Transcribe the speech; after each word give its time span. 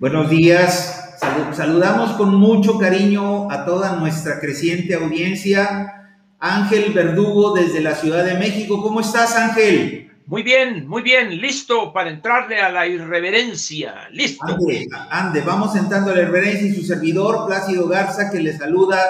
Buenos 0.00 0.30
días. 0.30 1.16
saludamos 1.54 2.12
con 2.12 2.32
mucho 2.36 2.78
cariño 2.78 3.50
a 3.50 3.64
toda 3.64 3.96
nuestra 3.96 4.38
creciente 4.38 4.94
audiencia. 4.94 6.14
Ángel 6.38 6.92
Verdugo 6.92 7.52
desde 7.52 7.80
la 7.80 7.96
Ciudad 7.96 8.24
de 8.24 8.34
México. 8.34 8.80
¿Cómo 8.80 9.00
estás, 9.00 9.34
Ángel? 9.34 10.12
Muy 10.26 10.44
bien, 10.44 10.86
muy 10.86 11.02
bien. 11.02 11.40
Listo 11.40 11.92
para 11.92 12.10
entrarle 12.10 12.60
a 12.60 12.70
la 12.70 12.86
irreverencia. 12.86 14.08
Listo. 14.12 14.46
Ande, 14.46 14.86
ande, 15.10 15.40
vamos 15.40 15.74
entrando 15.74 16.12
a 16.12 16.14
la 16.14 16.22
irreverencia 16.22 16.68
y 16.68 16.74
su 16.74 16.84
servidor, 16.84 17.48
Plácido 17.48 17.88
Garza, 17.88 18.30
que 18.30 18.38
le 18.38 18.56
saluda 18.56 19.00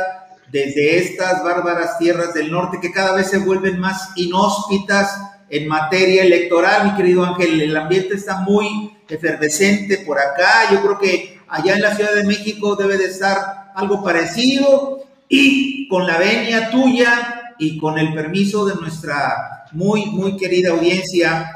desde 0.51 1.01
estas 1.01 1.45
bárbaras 1.45 1.99
tierras 1.99 2.33
del 2.33 2.51
norte 2.51 2.79
que 2.81 2.93
cada 2.93 3.15
vez 3.15 3.29
se 3.29 3.37
vuelven 3.37 3.79
más 3.79 4.13
inhóspitas 4.17 5.21
en 5.51 5.69
materia 5.69 6.23
electoral, 6.23 6.91
mi 6.91 6.97
querido 6.97 7.25
Ángel. 7.25 7.61
El 7.61 7.77
ambiente 7.77 8.15
está 8.15 8.41
muy 8.41 8.97
efervescente 9.09 9.99
por 9.99 10.19
acá. 10.19 10.71
Yo 10.73 10.81
creo 10.83 10.99
que 10.99 11.41
allá 11.49 11.75
en 11.75 11.83
la 11.83 11.95
Ciudad 11.95 12.15
de 12.15 12.25
México 12.25 12.77
debe 12.77 12.97
de 12.97 13.07
estar 13.07 13.73
algo 13.75 14.03
parecido 14.03 15.01
y 15.29 15.89
con 15.89 16.07
la 16.07 16.19
venia 16.19 16.71
tuya 16.71 17.55
y 17.59 17.79
con 17.79 17.99
el 17.99 18.15
permiso 18.15 18.67
de 18.67 18.75
nuestra 18.77 19.67
muy, 19.73 20.07
muy 20.07 20.37
querida 20.37 20.71
audiencia, 20.71 21.53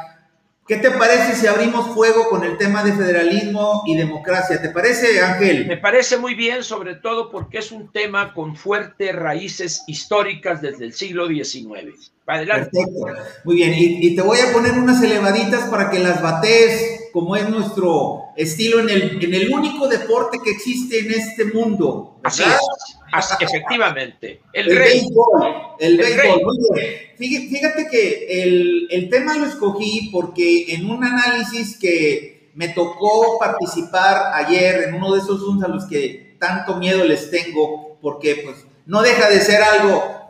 ¿Qué 0.66 0.77
te 0.77 0.93
parece 0.93 1.34
si 1.34 1.48
abrimos 1.48 1.93
fuego 1.93 2.30
con 2.30 2.45
el 2.45 2.56
tema 2.56 2.84
de 2.84 2.93
federalismo 2.93 3.82
y 3.84 3.96
democracia? 3.96 4.62
¿Te 4.62 4.70
parece, 4.70 5.20
Ángel? 5.20 5.66
Me 5.66 5.77
parece 5.77 6.16
muy 6.18 6.34
bien, 6.34 6.62
sobre 6.62 6.95
todo 6.95 7.30
porque 7.30 7.59
es 7.59 7.73
un 7.73 7.90
tema 7.90 8.32
con 8.32 8.54
fuertes 8.54 9.12
raíces 9.15 9.82
históricas 9.88 10.62
desde 10.62 10.84
el 10.84 10.93
siglo 10.93 11.27
XIX. 11.27 12.13
Adelante. 12.33 12.71
Perfecto. 12.73 13.07
Muy 13.45 13.57
bien, 13.57 13.75
y, 13.77 14.15
te 14.15 14.23
voy 14.23 14.38
a 14.41 14.52
poner 14.52 14.73
unas 14.73 15.02
elevaditas 15.02 15.69
para 15.69 15.91
que 15.91 15.99
las 15.99 16.23
batees, 16.23 17.11
como 17.13 17.37
es 17.37 17.49
nuestro 17.49 18.23
estilo 18.37 18.80
en 18.80 18.88
el, 18.88 19.25
en 19.25 19.35
el 19.35 19.52
único 19.52 19.87
deporte 19.87 20.38
que 20.43 20.51
existe 20.51 21.01
en 21.01 21.13
este 21.13 21.45
mundo. 21.47 22.19
Así 22.23 22.43
es, 22.43 23.37
efectivamente. 23.41 24.41
El, 24.53 24.69
béisbol. 24.69 25.77
El, 25.79 25.99
béisbol, 25.99 26.43
muy 26.43 26.59
bien. 26.75 27.49
Fíjate 27.51 27.88
que 27.91 28.43
el, 28.43 28.88
el 28.91 29.09
tema 29.10 29.37
lo 29.37 29.47
escogí 29.47 30.09
porque 30.10 30.75
en 30.75 30.91
un 30.91 31.05
análisis 31.05 31.77
que 31.77 32.51
me 32.55 32.69
tocó 32.69 33.38
participar 33.38 34.33
ayer 34.35 34.85
en 34.88 34.95
uno 34.95 35.15
de 35.15 35.21
esos 35.21 35.41
Zooms 35.41 35.65
a 35.65 35.69
los 35.69 35.85
que 35.85 36.37
tanto 36.38 36.77
miedo 36.77 37.05
les 37.05 37.30
tengo, 37.30 37.99
porque 38.01 38.37
pues 38.45 38.57
no 38.87 39.03
deja 39.03 39.29
de 39.29 39.41
ser 39.41 39.63
algo 39.63 40.21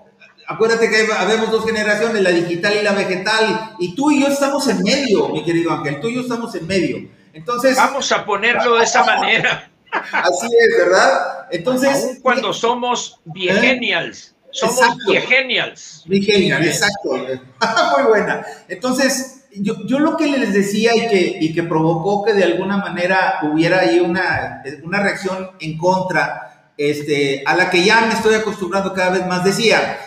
Acuérdate 0.53 0.91
que 0.91 1.07
habemos 1.13 1.51
dos 1.51 1.65
generaciones, 1.65 2.23
la 2.23 2.31
digital 2.31 2.75
y 2.79 2.83
la 2.83 2.93
vegetal, 2.93 3.75
y 3.79 3.95
tú 3.95 4.11
y 4.11 4.21
yo 4.21 4.29
estamos 4.29 4.69
en 4.69 4.83
medio, 4.83 5.29
mi 5.31 5.45
querido 5.45 5.73
Ángel, 5.73 6.01
tú 6.01 6.09
y 6.09 6.17
yo 6.17 6.21
estamos 6.21 6.55
en 6.55 6.67
medio. 6.67 7.09
Entonces. 7.33 7.77
Vamos 7.77 8.13
a 8.13 8.25
ponerlo 8.25 8.77
de 8.77 8.85
esa 8.85 9.05
manera. 9.05 9.71
Así 9.91 10.47
es, 10.47 10.79
¿verdad? 10.79 11.47
Entonces. 11.51 12.19
cuando 12.23 12.53
somos 12.53 13.21
viegenials. 13.25 14.35
Somos 14.51 14.99
viegenials. 15.09 16.03
Viegenials, 16.07 16.67
exacto. 16.67 17.11
Muy 17.97 18.09
buena. 18.09 18.45
Entonces, 18.69 19.45
yo, 19.55 19.77
yo, 19.87 19.99
lo 19.99 20.17
que 20.17 20.27
les 20.27 20.53
decía 20.53 20.95
y 20.95 21.09
que, 21.09 21.39
y 21.41 21.55
que 21.55 21.63
provocó 21.63 22.23
que 22.23 22.35
de 22.35 22.45
alguna 22.45 22.77
manera 22.77 23.41
hubiera 23.43 23.81
ahí 23.81 24.01
una, 24.01 24.63
una 24.83 25.01
reacción 25.01 25.53
en 25.61 25.79
contra, 25.79 26.71
este, 26.77 27.43
a 27.47 27.57
la 27.57 27.71
que 27.71 27.83
ya 27.85 28.03
me 28.03 28.15
estoy 28.15 28.35
acostumbrando 28.35 28.93
cada 28.93 29.11
vez 29.11 29.27
más, 29.27 29.43
decía, 29.45 29.99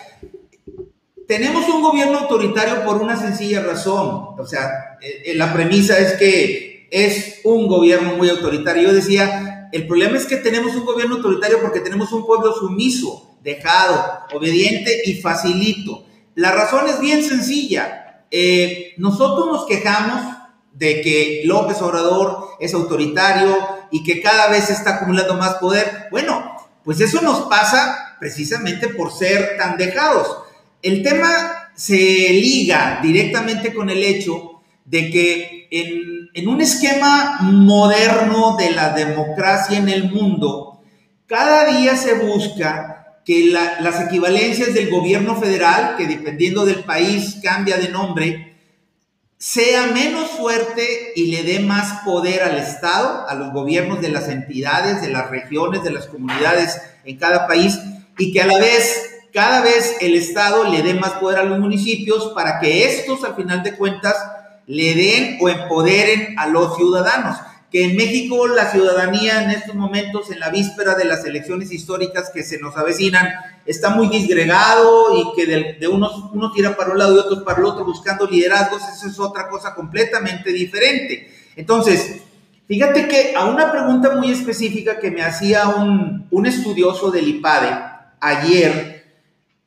tenemos 1.26 1.68
un 1.68 1.82
gobierno 1.82 2.18
autoritario 2.18 2.84
por 2.84 2.96
una 3.02 3.16
sencilla 3.16 3.62
razón. 3.62 4.36
O 4.38 4.46
sea, 4.46 4.98
eh, 5.00 5.22
eh, 5.26 5.34
la 5.34 5.52
premisa 5.52 5.98
es 5.98 6.14
que 6.14 6.88
es 6.90 7.40
un 7.44 7.66
gobierno 7.66 8.14
muy 8.16 8.28
autoritario. 8.28 8.84
Yo 8.84 8.94
decía, 8.94 9.68
el 9.72 9.86
problema 9.86 10.16
es 10.16 10.26
que 10.26 10.36
tenemos 10.36 10.74
un 10.76 10.84
gobierno 10.84 11.16
autoritario 11.16 11.60
porque 11.60 11.80
tenemos 11.80 12.12
un 12.12 12.24
pueblo 12.24 12.52
sumiso, 12.54 13.36
dejado, 13.42 14.20
obediente 14.34 15.02
y 15.04 15.20
facilito. 15.20 16.04
La 16.34 16.52
razón 16.52 16.88
es 16.88 17.00
bien 17.00 17.24
sencilla. 17.24 18.24
Eh, 18.30 18.94
nosotros 18.98 19.46
nos 19.46 19.66
quejamos 19.66 20.36
de 20.72 21.00
que 21.00 21.42
López 21.44 21.80
Obrador 21.80 22.50
es 22.60 22.74
autoritario 22.74 23.56
y 23.90 24.04
que 24.04 24.20
cada 24.20 24.48
vez 24.48 24.70
está 24.70 24.96
acumulando 24.96 25.34
más 25.34 25.54
poder. 25.54 26.08
Bueno, 26.10 26.52
pues 26.84 27.00
eso 27.00 27.20
nos 27.22 27.42
pasa 27.48 28.16
precisamente 28.20 28.88
por 28.88 29.12
ser 29.12 29.56
tan 29.56 29.76
dejados. 29.76 30.45
El 30.82 31.02
tema 31.02 31.70
se 31.74 31.94
liga 31.94 33.00
directamente 33.02 33.74
con 33.74 33.90
el 33.90 34.02
hecho 34.02 34.62
de 34.84 35.10
que 35.10 35.68
en, 35.70 36.48
un 36.48 36.60
esquema 36.60 37.38
moderno 37.40 38.56
de 38.56 38.70
la 38.70 38.90
democracia 38.90 39.78
en 39.78 39.88
el 39.88 40.10
mundo, 40.10 40.80
cada 41.26 41.76
día 41.76 41.96
se 41.96 42.14
busca 42.14 43.20
que 43.24 43.46
las 43.46 44.00
equivalencias 44.00 44.72
del 44.74 44.90
gobierno 44.90 45.34
federal, 45.36 45.96
que 45.96 46.06
dependiendo 46.06 46.64
del 46.64 46.84
país 46.84 47.38
cambia 47.42 47.76
de 47.78 47.88
nombre, 47.88 48.56
sea 49.38 49.88
menos 49.88 50.30
fuerte 50.30 51.12
y 51.16 51.26
le 51.26 51.42
dé 51.42 51.58
más 51.60 52.04
poder 52.04 52.42
al 52.42 52.56
Estado, 52.56 53.28
a 53.28 53.34
los 53.34 53.52
gobiernos 53.52 54.00
de 54.00 54.10
las 54.10 54.28
entidades, 54.28 55.02
de 55.02 55.08
las 55.08 55.28
regiones, 55.30 55.82
de 55.82 55.90
las 55.90 56.06
comunidades 56.06 56.80
en 57.04 57.18
cada 57.18 57.46
país, 57.46 57.78
y 58.16 58.32
que 58.32 58.40
a 58.40 58.46
la 58.46 58.58
vez 58.58 59.15
cada 59.36 59.60
vez 59.60 59.98
el 60.00 60.14
Estado 60.14 60.64
le 60.64 60.82
dé 60.82 60.94
más 60.94 61.12
poder 61.12 61.40
a 61.40 61.44
los 61.44 61.58
municipios 61.58 62.32
para 62.34 62.58
que 62.58 62.86
estos, 62.86 63.22
al 63.22 63.36
final 63.36 63.62
de 63.62 63.76
cuentas, 63.76 64.16
le 64.66 64.94
den 64.94 65.36
o 65.42 65.50
empoderen 65.50 66.38
a 66.38 66.46
los 66.46 66.74
ciudadanos. 66.74 67.36
Que 67.70 67.84
en 67.84 67.98
México 67.98 68.46
la 68.46 68.70
ciudadanía 68.70 69.42
en 69.42 69.50
estos 69.50 69.74
momentos, 69.74 70.30
en 70.30 70.40
la 70.40 70.48
víspera 70.48 70.94
de 70.94 71.04
las 71.04 71.22
elecciones 71.26 71.70
históricas 71.70 72.30
que 72.32 72.42
se 72.42 72.58
nos 72.58 72.78
avecinan, 72.78 73.28
está 73.66 73.90
muy 73.90 74.08
disgregado 74.08 75.14
y 75.18 75.36
que 75.36 75.76
de, 75.80 75.86
unos, 75.86 76.32
unos 76.32 76.54
tira 76.54 76.74
para 76.74 76.92
un 76.92 76.98
lado 76.98 77.14
y 77.14 77.18
otros 77.18 77.42
para 77.42 77.58
el 77.58 77.66
otro 77.66 77.84
buscando 77.84 78.26
liderazgos, 78.26 78.80
eso 78.96 79.06
es 79.06 79.20
otra 79.20 79.50
cosa 79.50 79.74
completamente 79.74 80.50
diferente. 80.50 81.30
Entonces, 81.56 82.22
fíjate 82.66 83.06
que 83.06 83.34
a 83.36 83.44
una 83.44 83.70
pregunta 83.70 84.16
muy 84.16 84.30
específica 84.30 84.98
que 84.98 85.10
me 85.10 85.20
hacía 85.20 85.68
un, 85.68 86.26
un 86.30 86.46
estudioso 86.46 87.10
del 87.10 87.28
IPADE 87.28 87.96
ayer, 88.18 88.95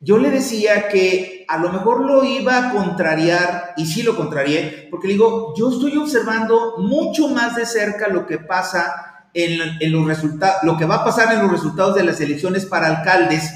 yo 0.00 0.16
le 0.16 0.30
decía 0.30 0.88
que 0.88 1.44
a 1.46 1.58
lo 1.58 1.70
mejor 1.70 2.04
lo 2.06 2.24
iba 2.24 2.56
a 2.56 2.72
contrariar, 2.72 3.74
y 3.76 3.84
sí 3.84 4.02
lo 4.02 4.16
contrarié, 4.16 4.88
porque 4.90 5.08
le 5.08 5.14
digo, 5.14 5.52
yo 5.56 5.70
estoy 5.70 5.96
observando 5.96 6.76
mucho 6.78 7.28
más 7.28 7.54
de 7.54 7.66
cerca 7.66 8.08
lo 8.08 8.26
que 8.26 8.38
pasa 8.38 9.28
en, 9.34 9.92
los 9.92 10.06
resultados, 10.06 10.62
lo 10.62 10.78
que 10.78 10.86
va 10.86 10.96
a 10.96 11.04
pasar 11.04 11.34
en 11.34 11.42
los 11.42 11.52
resultados 11.52 11.94
de 11.94 12.04
las 12.04 12.20
elecciones 12.20 12.64
para 12.64 12.86
alcaldes, 12.86 13.52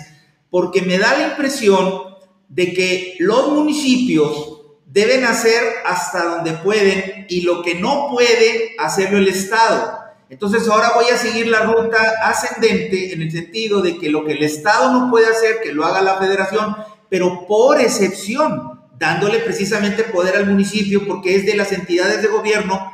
porque 0.50 0.82
me 0.82 0.98
da 0.98 1.16
la 1.16 1.28
impresión 1.28 2.14
de 2.48 2.74
que 2.74 3.16
los 3.20 3.50
municipios 3.52 4.60
deben 4.86 5.24
hacer 5.24 5.62
hasta 5.86 6.24
donde 6.24 6.52
pueden 6.52 7.26
y 7.28 7.40
lo 7.40 7.62
que 7.62 7.74
no 7.74 8.08
puede 8.10 8.76
hacerlo 8.78 9.18
el 9.18 9.28
Estado. 9.28 9.93
Entonces 10.30 10.68
ahora 10.68 10.92
voy 10.94 11.06
a 11.12 11.18
seguir 11.18 11.48
la 11.48 11.60
ruta 11.60 11.98
ascendente 12.22 13.12
en 13.12 13.22
el 13.22 13.30
sentido 13.30 13.82
de 13.82 13.98
que 13.98 14.08
lo 14.08 14.24
que 14.24 14.32
el 14.32 14.42
Estado 14.42 14.92
no 14.92 15.10
puede 15.10 15.26
hacer, 15.26 15.60
que 15.62 15.72
lo 15.72 15.84
haga 15.84 16.02
la 16.02 16.18
federación, 16.18 16.76
pero 17.08 17.46
por 17.46 17.80
excepción, 17.80 18.80
dándole 18.98 19.40
precisamente 19.40 20.04
poder 20.04 20.36
al 20.36 20.46
municipio 20.46 21.06
porque 21.06 21.36
es 21.36 21.46
de 21.46 21.56
las 21.56 21.72
entidades 21.72 22.22
de 22.22 22.28
gobierno 22.28 22.92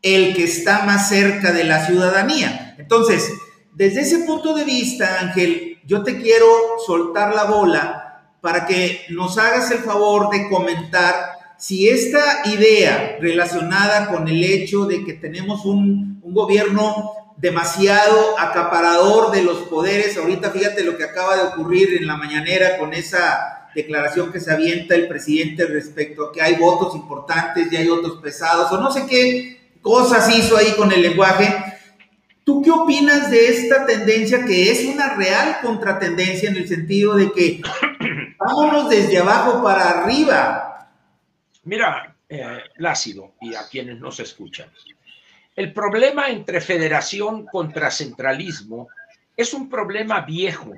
el 0.00 0.34
que 0.34 0.44
está 0.44 0.84
más 0.84 1.08
cerca 1.08 1.52
de 1.52 1.64
la 1.64 1.86
ciudadanía. 1.86 2.74
Entonces, 2.78 3.30
desde 3.74 4.00
ese 4.00 4.20
punto 4.20 4.54
de 4.54 4.64
vista, 4.64 5.20
Ángel, 5.20 5.78
yo 5.86 6.02
te 6.02 6.20
quiero 6.20 6.46
soltar 6.84 7.34
la 7.34 7.44
bola 7.44 8.24
para 8.40 8.66
que 8.66 9.02
nos 9.10 9.38
hagas 9.38 9.70
el 9.70 9.78
favor 9.78 10.30
de 10.30 10.48
comentar 10.48 11.14
si 11.56 11.88
esta 11.88 12.42
idea 12.44 13.18
relacionada 13.20 14.08
con 14.08 14.26
el 14.26 14.42
hecho 14.42 14.84
de 14.86 15.04
que 15.04 15.12
tenemos 15.12 15.64
un, 15.64 16.11
gobierno 16.22 17.12
demasiado 17.36 18.38
acaparador 18.38 19.32
de 19.32 19.42
los 19.42 19.58
poderes, 19.62 20.16
ahorita 20.16 20.50
fíjate 20.50 20.84
lo 20.84 20.96
que 20.96 21.04
acaba 21.04 21.36
de 21.36 21.42
ocurrir 21.42 21.96
en 21.96 22.06
la 22.06 22.16
mañanera 22.16 22.78
con 22.78 22.94
esa 22.94 23.68
declaración 23.74 24.30
que 24.30 24.40
se 24.40 24.52
avienta 24.52 24.94
el 24.94 25.08
presidente 25.08 25.66
respecto 25.66 26.26
a 26.26 26.32
que 26.32 26.42
hay 26.42 26.56
votos 26.56 26.94
importantes 26.94 27.72
y 27.72 27.76
hay 27.76 27.88
otros 27.88 28.20
pesados, 28.22 28.70
o 28.70 28.80
no 28.80 28.90
sé 28.90 29.06
qué 29.06 29.76
cosas 29.80 30.34
hizo 30.36 30.56
ahí 30.56 30.72
con 30.76 30.92
el 30.92 31.02
lenguaje. 31.02 31.52
¿Tú 32.44 32.62
qué 32.62 32.70
opinas 32.70 33.30
de 33.30 33.48
esta 33.48 33.86
tendencia 33.86 34.44
que 34.44 34.70
es 34.70 34.84
una 34.84 35.14
real 35.14 35.58
contratendencia 35.62 36.50
en 36.50 36.56
el 36.56 36.68
sentido 36.68 37.14
de 37.14 37.32
que 37.32 37.62
vámonos 38.38 38.88
desde 38.88 39.18
abajo 39.18 39.62
para 39.62 39.90
arriba? 39.90 40.88
Mira, 41.64 42.16
eh, 42.28 42.58
y 43.40 43.54
a 43.54 43.68
quienes 43.68 44.00
nos 44.00 44.18
escuchan, 44.18 44.68
el 45.54 45.72
problema 45.72 46.28
entre 46.28 46.60
federación 46.60 47.46
contra 47.46 47.90
centralismo 47.90 48.88
es 49.36 49.52
un 49.52 49.68
problema 49.68 50.22
viejo 50.22 50.72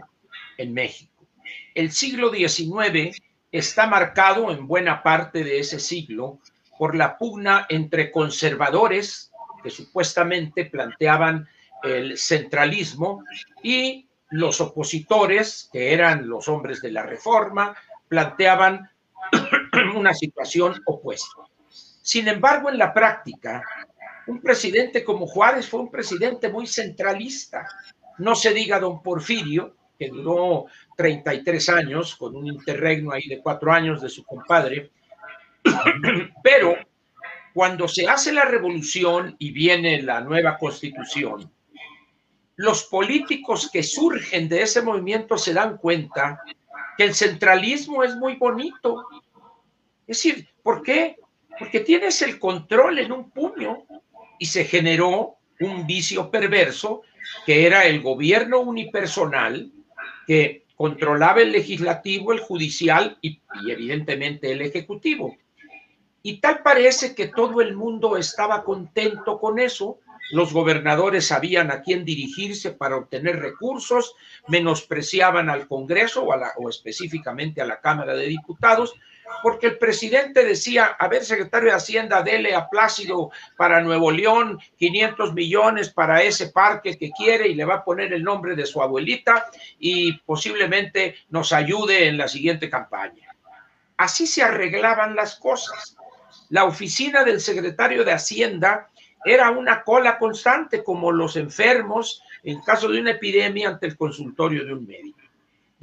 en 0.59 0.75
México. 0.75 1.27
El 1.75 1.93
siglo 1.93 2.31
XIX 2.33 3.17
está 3.53 3.87
marcado 3.87 4.51
en 4.51 4.67
buena 4.67 5.03
parte 5.03 5.45
de 5.45 5.61
ese 5.61 5.79
siglo 5.79 6.41
por 6.79 6.97
la 6.97 7.19
pugna 7.19 7.67
entre 7.69 8.11
conservadores 8.11 9.31
que 9.63 9.71
supuestamente 9.71 10.67
planteaban 10.67 11.49
el 11.83 12.19
centralismo 12.19 13.23
y 13.63 14.09
los 14.31 14.61
opositores, 14.61 15.69
que 15.73 15.93
eran 15.93 16.29
los 16.29 16.49
hombres 16.49 16.83
de 16.83 16.91
la 16.91 17.03
reforma, 17.03 17.77
planteaban 18.09 18.91
una 19.95 20.13
situación 20.15 20.83
opuesta. 20.87 21.43
Sin 22.03 22.29
embargo, 22.29 22.69
en 22.69 22.79
la 22.79 22.93
práctica, 22.93 23.63
un 24.27 24.41
presidente 24.41 25.05
como 25.05 25.27
Juárez 25.27 25.69
fue 25.69 25.81
un 25.81 25.91
presidente 25.91 26.49
muy 26.49 26.67
centralista. 26.67 27.67
No 28.19 28.35
se 28.35 28.53
diga 28.53 28.81
don 28.81 29.03
Porfirio, 29.03 29.77
que 29.99 30.09
duró 30.09 30.67
33 30.97 31.69
años, 31.69 32.17
con 32.17 32.37
un 32.37 32.47
interregno 32.47 33.13
ahí 33.13 33.29
de 33.29 33.41
cuatro 33.41 33.73
años 33.73 34.01
de 34.01 34.09
su 34.09 34.25
compadre, 34.25 34.91
pero 36.43 36.77
cuando 37.53 37.87
se 37.87 38.07
hace 38.09 38.33
la 38.33 38.45
revolución 38.45 39.37
y 39.39 39.53
viene 39.53 40.03
la 40.03 40.21
nueva 40.21 40.59
constitución, 40.59 41.51
los 42.57 42.85
políticos 42.85 43.71
que 43.73 43.83
surgen 43.83 44.49
de 44.49 44.63
ese 44.63 44.83
movimiento 44.83 45.37
se 45.39 45.55
dan 45.55 45.77
cuenta 45.79 46.41
que 46.97 47.05
el 47.05 47.15
centralismo 47.15 48.05
es 48.05 48.17
muy 48.17 48.37
bonito. 48.37 49.07
Es 50.07 50.19
decir, 50.19 50.49
¿por 50.63 50.83
qué? 50.83 51.17
Porque 51.59 51.81
tienes 51.81 52.23
el 52.23 52.39
control 52.39 52.99
en 52.99 53.13
un 53.13 53.31
puño 53.31 53.85
y 54.39 54.47
se 54.47 54.65
generó 54.65 55.37
un 55.61 55.87
vicio 55.87 56.31
perverso 56.31 57.03
que 57.47 57.67
era 57.67 57.87
el 57.87 58.03
gobierno 58.03 58.61
unipersonal 58.61 59.71
que 60.27 60.65
controlaba 60.77 61.43
el 61.43 61.53
legislativo, 61.53 62.33
el 62.33 62.41
judicial 62.41 63.19
y, 63.21 63.41
evidentemente 63.69 64.51
el 64.53 64.63
ejecutivo. 64.63 65.37
Y 66.23 66.39
tal 66.39 66.63
parece 66.63 67.15
que 67.15 67.29
todo 67.29 67.61
el 67.61 67.77
mundo 67.77 68.17
estaba 68.17 68.65
contento 68.65 69.39
con 69.39 69.59
eso. 69.59 69.99
Los 70.31 70.53
gobernadores 70.53 71.27
sabían 71.27 71.71
a 71.71 71.83
quién 71.83 72.05
dirigirse 72.05 72.71
para 72.71 72.97
obtener 72.97 73.41
recursos, 73.41 74.15
menospreciaban 74.49 75.51
al 75.51 75.69
Congreso 75.69 76.25
o, 76.25 76.33
a 76.33 76.39
la, 76.39 76.53
o 76.57 76.71
específicamente 76.71 77.61
a 77.61 77.67
la 77.67 77.81
Cámara 77.81 78.15
de 78.15 78.27
Diputados, 78.27 78.95
porque 79.43 79.69
el 79.69 79.79
presidente 79.79 80.45
decía, 80.45 80.97
a 80.99 81.09
ver, 81.09 81.25
secretario 81.25 81.71
de 81.71 81.77
Hacienda, 81.77 82.23
dele 82.23 82.55
a 82.55 82.69
Plácido 82.69 83.31
para 83.57 83.81
Nuevo 83.81 84.11
León 84.11 84.59
500 84.79 85.35
millones 85.35 85.91
para 85.91 86.23
ese 86.23 86.49
parque 86.49 86.97
que 86.97 87.11
quiere 87.11 87.49
y 87.49 87.55
le 87.55 87.65
va 87.65 87.77
a 87.77 87.85
poner 87.85 88.13
el 88.13 88.23
nombre 88.23 88.55
de 88.55 88.67
su 88.67 88.83
abuelita 88.83 89.47
y 89.79 90.19
posiblemente 90.21 91.17
nos 91.29 91.53
ayude 91.53 92.09
en 92.09 92.19
la 92.19 92.29
siguiente 92.29 92.71
campaña. 92.71 93.35
Así 93.97 94.27
se 94.27 94.43
arreglaban 94.43 95.15
las 95.15 95.37
cosas. 95.37 95.97
La 96.51 96.65
oficina 96.65 97.25
del 97.25 97.41
secretario 97.41 98.05
de 98.05 98.13
Hacienda 98.13 98.89
era 99.25 99.51
una 99.51 99.83
cola 99.83 100.19
constante 100.19 100.85
como 100.85 101.11
los 101.11 101.37
enfermos 101.37 102.23
en 102.43 102.61
caso 102.61 102.89
de 102.89 103.01
una 103.01 103.13
epidemia 103.13 103.69
ante 103.69 103.87
el 103.87 103.97
consultorio 103.97 104.65
de 104.65 104.75
un 104.75 104.87
médico. 104.87 105.19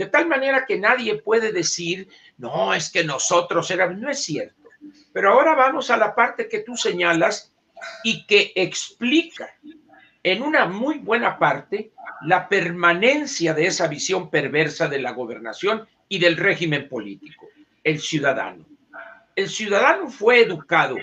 De 0.01 0.07
tal 0.07 0.27
manera 0.27 0.65
que 0.65 0.79
nadie 0.79 1.21
puede 1.21 1.51
decir, 1.51 2.07
no, 2.39 2.73
es 2.73 2.89
que 2.89 3.03
nosotros 3.03 3.69
éramos, 3.69 3.99
no 3.99 4.09
es 4.09 4.23
cierto. 4.23 4.67
Pero 5.13 5.31
ahora 5.31 5.53
vamos 5.53 5.91
a 5.91 5.97
la 5.97 6.15
parte 6.15 6.49
que 6.49 6.61
tú 6.61 6.75
señalas 6.75 7.53
y 8.03 8.25
que 8.25 8.51
explica 8.55 9.53
en 10.23 10.41
una 10.41 10.65
muy 10.65 10.97
buena 10.97 11.37
parte 11.37 11.91
la 12.23 12.49
permanencia 12.49 13.53
de 13.53 13.67
esa 13.67 13.87
visión 13.87 14.31
perversa 14.31 14.87
de 14.87 14.97
la 14.97 15.11
gobernación 15.11 15.87
y 16.09 16.17
del 16.17 16.35
régimen 16.35 16.89
político, 16.89 17.45
el 17.83 17.99
ciudadano. 17.99 18.65
El 19.35 19.49
ciudadano 19.49 20.09
fue 20.09 20.39
educado 20.39 20.95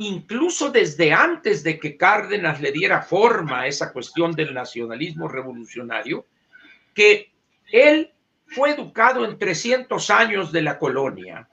incluso 0.00 0.72
desde 0.72 1.12
antes 1.12 1.62
de 1.62 1.78
que 1.78 1.96
Cárdenas 1.96 2.60
le 2.60 2.72
diera 2.72 3.00
forma 3.00 3.60
a 3.60 3.66
esa 3.68 3.92
cuestión 3.92 4.32
del 4.32 4.52
nacionalismo 4.52 5.28
revolucionario, 5.28 6.26
que 6.92 7.32
él 7.70 8.13
fue 8.54 8.70
educado 8.70 9.24
en 9.24 9.38
300 9.38 10.10
años 10.10 10.52
de 10.52 10.62
la 10.62 10.78
colonia 10.78 11.48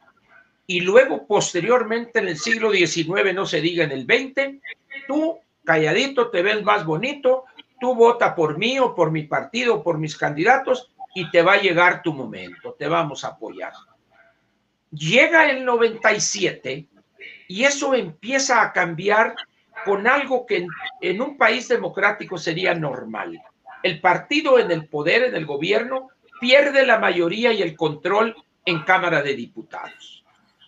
y 0.68 0.82
luego 0.82 1.26
posteriormente 1.26 2.20
en 2.20 2.30
el 2.30 2.38
siglo 2.38 2.72
XIX, 2.72 3.34
no 3.34 3.46
se 3.46 3.60
diga 3.60 3.84
en 3.84 3.92
el 3.92 4.06
XX, 4.06 4.62
tú 5.08 5.40
calladito 5.66 6.30
te 6.30 6.42
ves 6.42 6.64
más 6.64 6.86
bonito, 6.86 7.46
tú 7.80 7.96
vota 7.96 8.36
por 8.36 8.58
mí 8.58 8.80
o 8.80 8.96
por 8.96 9.12
mi 9.12 9.24
partido, 9.24 9.84
por 9.84 9.98
mis 9.98 10.16
candidatos 10.16 10.94
y 11.14 11.30
te 11.30 11.42
va 11.42 11.54
a 11.54 11.62
llegar 11.62 12.02
tu 12.02 12.14
momento, 12.14 12.76
te 12.80 12.88
vamos 12.88 13.26
a 13.26 13.30
apoyar. 13.30 13.74
Llega 14.92 15.50
el 15.50 15.66
97 15.66 16.86
y 17.48 17.64
eso 17.64 17.94
empieza 17.94 18.62
a 18.62 18.72
cambiar 18.72 19.36
con 19.84 20.08
algo 20.08 20.46
que 20.46 20.58
en, 20.58 20.68
en 21.02 21.22
un 21.22 21.38
país 21.38 21.68
democrático 21.68 22.38
sería 22.38 22.74
normal. 22.76 23.42
El 23.84 24.00
partido 24.00 24.60
en 24.60 24.70
el 24.72 24.88
poder, 24.88 25.24
en 25.24 25.36
el 25.36 25.46
gobierno, 25.46 26.11
pierde 26.42 26.86
la 26.86 27.00
mayoría 27.00 27.54
y 27.54 27.62
el 27.62 27.78
control 27.78 28.36
en 28.66 28.82
Cámara 28.82 29.22
de 29.22 29.36
Diputados. 29.36 30.26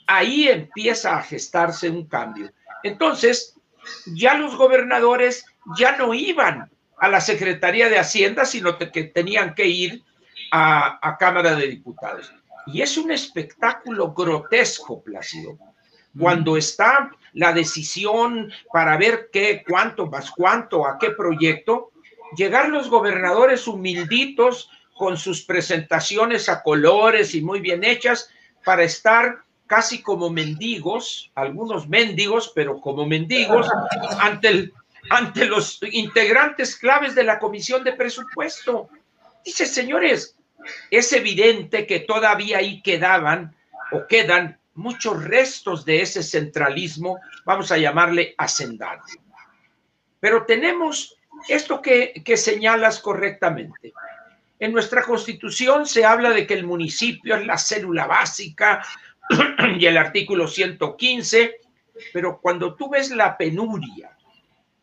Ahí 0.07 0.47
empieza 0.47 1.17
a 1.17 1.23
gestarse 1.23 1.89
un 1.89 2.05
cambio. 2.07 2.51
Entonces, 2.83 3.59
ya 4.05 4.35
los 4.35 4.55
gobernadores 4.55 5.45
ya 5.77 5.97
no 5.97 6.13
iban 6.13 6.69
a 6.97 7.09
la 7.09 7.19
Secretaría 7.19 7.89
de 7.89 7.97
Hacienda, 7.97 8.45
sino 8.45 8.77
que 8.77 9.03
tenían 9.03 9.55
que 9.55 9.67
ir 9.67 10.03
a, 10.51 10.99
a 11.01 11.17
Cámara 11.17 11.55
de 11.55 11.67
Diputados. 11.67 12.31
Y 12.67 12.81
es 12.81 12.95
un 12.97 13.11
espectáculo 13.11 14.13
grotesco, 14.13 15.01
Plácido. 15.01 15.57
Cuando 16.17 16.55
está 16.55 17.09
la 17.33 17.51
decisión 17.51 18.51
para 18.71 18.95
ver 18.97 19.29
qué, 19.33 19.63
cuánto 19.67 20.05
más 20.05 20.29
cuánto, 20.29 20.87
a 20.87 20.99
qué 20.99 21.09
proyecto, 21.09 21.91
llegar 22.37 22.69
los 22.69 22.89
gobernadores 22.89 23.67
humilditos, 23.67 24.69
con 24.95 25.17
sus 25.17 25.43
presentaciones 25.43 26.49
a 26.49 26.61
colores 26.63 27.35
y 27.35 27.41
muy 27.41 27.59
bien 27.59 27.83
hechas 27.83 28.29
para 28.63 28.83
estar 28.83 29.43
casi 29.67 30.01
como 30.01 30.29
mendigos, 30.29 31.31
algunos 31.35 31.87
mendigos, 31.87 32.51
pero 32.53 32.79
como 32.79 33.05
mendigos, 33.05 33.67
ante, 34.19 34.47
el, 34.49 34.73
ante 35.09 35.45
los 35.45 35.79
integrantes 35.91 36.75
claves 36.75 37.15
de 37.15 37.23
la 37.23 37.39
Comisión 37.39 37.83
de 37.83 37.93
Presupuesto. 37.93 38.89
Dice, 39.43 39.65
señores, 39.65 40.37
es 40.91 41.11
evidente 41.13 41.87
que 41.87 42.01
todavía 42.01 42.59
ahí 42.59 42.81
quedaban 42.81 43.55
o 43.91 44.05
quedan 44.07 44.59
muchos 44.75 45.23
restos 45.23 45.85
de 45.85 46.01
ese 46.01 46.23
centralismo, 46.23 47.19
vamos 47.45 47.71
a 47.71 47.77
llamarle 47.77 48.33
hacendado. 48.37 49.01
Pero 50.19 50.45
tenemos 50.45 51.17
esto 51.47 51.81
que, 51.81 52.21
que 52.23 52.37
señalas 52.37 52.99
correctamente. 52.99 53.93
En 54.63 54.71
nuestra 54.71 55.03
constitución 55.03 55.85
se 55.85 56.05
habla 56.05 56.29
de 56.29 56.47
que 56.47 56.53
el 56.53 56.65
municipio 56.65 57.35
es 57.35 57.45
la 57.45 57.57
célula 57.57 58.07
básica 58.07 58.81
y 59.77 59.85
el 59.85 59.97
artículo 59.97 60.47
115, 60.47 61.57
pero 62.13 62.39
cuando 62.39 62.73
tú 62.73 62.89
ves 62.89 63.11
la 63.11 63.35
penuria, 63.35 64.17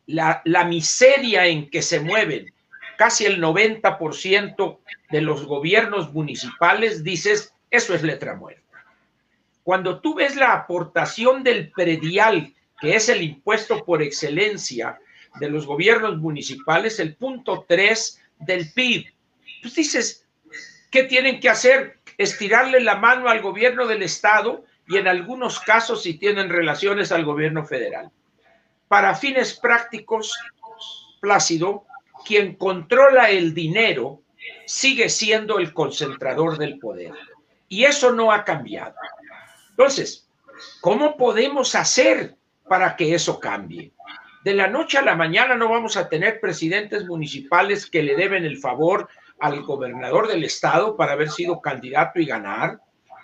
la, 0.04 0.42
miseria 0.68 1.46
en 1.46 1.70
que 1.70 1.80
se 1.80 1.98
mueven 1.98 2.52
casi 2.98 3.24
el 3.24 3.40
90% 3.40 4.78
de 5.08 5.20
los 5.22 5.46
gobiernos 5.46 6.12
municipales, 6.12 7.02
dices, 7.02 7.54
eso 7.70 7.94
es 7.94 8.02
letra 8.02 8.34
muerta. 8.34 8.84
Cuando 9.62 10.02
tú 10.02 10.14
ves 10.14 10.36
la 10.36 10.52
aportación 10.52 11.42
del 11.42 11.70
predial, 11.70 12.52
que 12.82 12.96
es 12.96 13.08
el 13.08 13.22
impuesto 13.22 13.82
por 13.86 14.02
excelencia 14.02 14.98
de 15.36 15.48
los 15.48 15.64
gobiernos 15.64 16.18
municipales, 16.18 17.00
el 17.00 17.16
punto 17.16 17.64
3 17.66 18.20
del 18.40 18.70
PIB, 18.74 19.06
pues 19.60 19.74
dices, 19.74 20.26
¿qué 20.90 21.04
tienen 21.04 21.40
que 21.40 21.48
hacer? 21.48 21.98
Estirarle 22.18 22.80
la 22.80 22.96
mano 22.96 23.28
al 23.28 23.40
gobierno 23.40 23.86
del 23.86 24.02
Estado 24.02 24.64
y 24.86 24.96
en 24.96 25.08
algunos 25.08 25.60
casos 25.60 26.02
si 26.02 26.14
tienen 26.14 26.48
relaciones 26.48 27.12
al 27.12 27.24
gobierno 27.24 27.64
federal. 27.64 28.10
Para 28.88 29.14
fines 29.14 29.54
prácticos, 29.54 30.36
Plácido, 31.20 31.84
quien 32.24 32.54
controla 32.54 33.30
el 33.30 33.52
dinero 33.52 34.22
sigue 34.66 35.10
siendo 35.10 35.58
el 35.58 35.74
concentrador 35.74 36.56
del 36.56 36.78
poder. 36.78 37.12
Y 37.68 37.84
eso 37.84 38.12
no 38.12 38.32
ha 38.32 38.44
cambiado. 38.44 38.94
Entonces, 39.70 40.28
¿cómo 40.80 41.16
podemos 41.16 41.74
hacer 41.74 42.36
para 42.68 42.96
que 42.96 43.14
eso 43.14 43.38
cambie? 43.38 43.92
De 44.44 44.54
la 44.54 44.66
noche 44.66 44.96
a 44.96 45.02
la 45.02 45.14
mañana 45.14 45.54
no 45.54 45.68
vamos 45.68 45.98
a 45.98 46.08
tener 46.08 46.40
presidentes 46.40 47.04
municipales 47.04 47.84
que 47.84 48.02
le 48.02 48.16
deben 48.16 48.44
el 48.44 48.56
favor 48.56 49.08
al 49.40 49.62
gobernador 49.62 50.28
del 50.28 50.44
estado 50.44 50.96
para 50.96 51.12
haber 51.12 51.30
sido 51.30 51.60
candidato 51.60 52.20
y 52.20 52.26
ganar, 52.26 52.80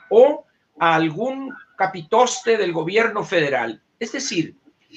o 0.09 0.47
a 0.79 0.95
algún 0.95 1.55
capitoste 1.77 2.57
del 2.57 2.73
gobierno 2.73 3.25
federal. 3.25 3.83
Es 3.99 4.13
decir, 4.13 4.57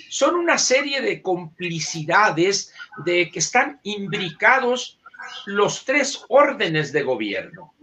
son 0.10 0.36
una 0.36 0.58
serie 0.58 1.02
de 1.02 1.22
complicidades 1.22 2.74
de 3.06 3.30
que 3.30 3.40
están 3.40 3.80
imbricados 3.84 5.00
los 5.46 5.86
tres 5.86 6.24
órdenes 6.30 6.92
de 6.92 7.04
gobierno. 7.04 7.74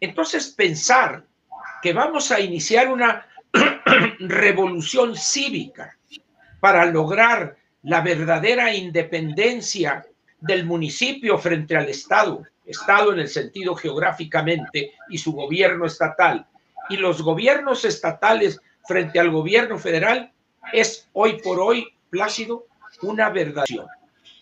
Entonces, 0.00 0.48
pensar 0.48 1.24
que 1.82 1.92
vamos 1.92 2.30
a 2.30 2.40
iniciar 2.40 2.88
una 2.88 3.26
revolución 4.20 5.16
cívica 5.16 5.96
para 6.60 6.86
lograr 6.86 7.56
la 7.82 8.00
verdadera 8.00 8.74
independencia 8.74 10.04
del 10.40 10.66
municipio 10.66 11.38
frente 11.38 11.76
al 11.76 11.88
Estado, 11.88 12.42
Estado 12.66 13.12
en 13.12 13.20
el 13.20 13.28
sentido 13.28 13.74
geográficamente 13.74 14.92
y 15.08 15.18
su 15.18 15.32
gobierno 15.32 15.86
estatal, 15.86 16.46
y 16.88 16.96
los 16.96 17.22
gobiernos 17.22 17.84
estatales 17.84 18.60
frente 18.86 19.18
al 19.18 19.30
gobierno 19.30 19.78
federal, 19.78 20.32
es 20.72 21.08
hoy 21.12 21.40
por 21.42 21.60
hoy, 21.60 21.86
Plácido, 22.10 22.66
una 23.02 23.30
verdad. 23.30 23.64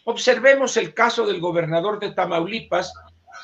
Observemos 0.05 0.77
el 0.77 0.93
caso 0.93 1.27
del 1.27 1.41
gobernador 1.41 1.99
de 1.99 2.13
Tamaulipas. 2.13 2.93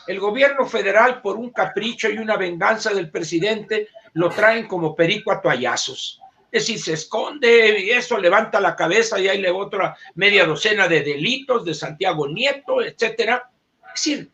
El 0.07 0.21
gobierno 0.21 0.67
federal, 0.67 1.23
por 1.23 1.37
un 1.37 1.51
capricho 1.51 2.11
y 2.11 2.19
una 2.19 2.37
venganza 2.37 2.93
del 2.93 3.11
presidente, 3.11 3.89
lo 4.13 4.29
traen 4.29 4.67
como 4.67 4.95
perico 4.95 5.33
a 5.33 5.41
toallazos. 5.41 6.21
Es 6.53 6.67
decir, 6.67 6.81
se 6.81 6.93
esconde 6.95 7.81
y 7.81 7.91
eso 7.91 8.19
levanta 8.19 8.61
la 8.61 8.77
cabeza 8.77 9.19
y 9.19 9.29
hay 9.29 9.45
otra 9.47 9.97
media 10.17 10.45
docena 10.45 10.89
de 10.89 11.03
delitos 11.03 11.65
de 11.65 11.75
Santiago 11.75 12.29
Nieto, 12.29 12.83
etcétera. 12.83 13.51
Es 13.95 14.05
decir, 14.05 14.31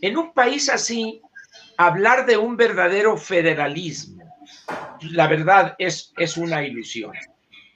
en 0.00 0.16
un 0.16 0.32
país 0.32 0.68
así, 0.68 1.20
hablar 1.76 2.26
de 2.26 2.36
un 2.36 2.56
verdadero 2.56 3.16
federalismo, 3.16 4.24
la 5.00 5.26
verdad 5.26 5.74
es, 5.78 6.12
es 6.16 6.36
una 6.36 6.64
ilusión 6.64 7.12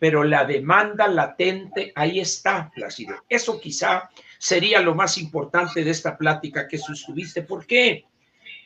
pero 0.03 0.25
la 0.25 0.45
demanda 0.45 1.07
latente 1.07 1.93
ahí 1.95 2.19
está, 2.19 2.73
Plácido. 2.75 3.15
Eso 3.29 3.61
quizá 3.61 4.11
sería 4.37 4.81
lo 4.81 4.97
más 4.97 5.17
importante 5.17 5.85
de 5.85 5.93
esta 5.93 6.19
plática 6.19 6.67
que 6.67 6.77
sostuviste. 6.77 7.43
¿Por 7.43 7.65
qué? 7.65 8.07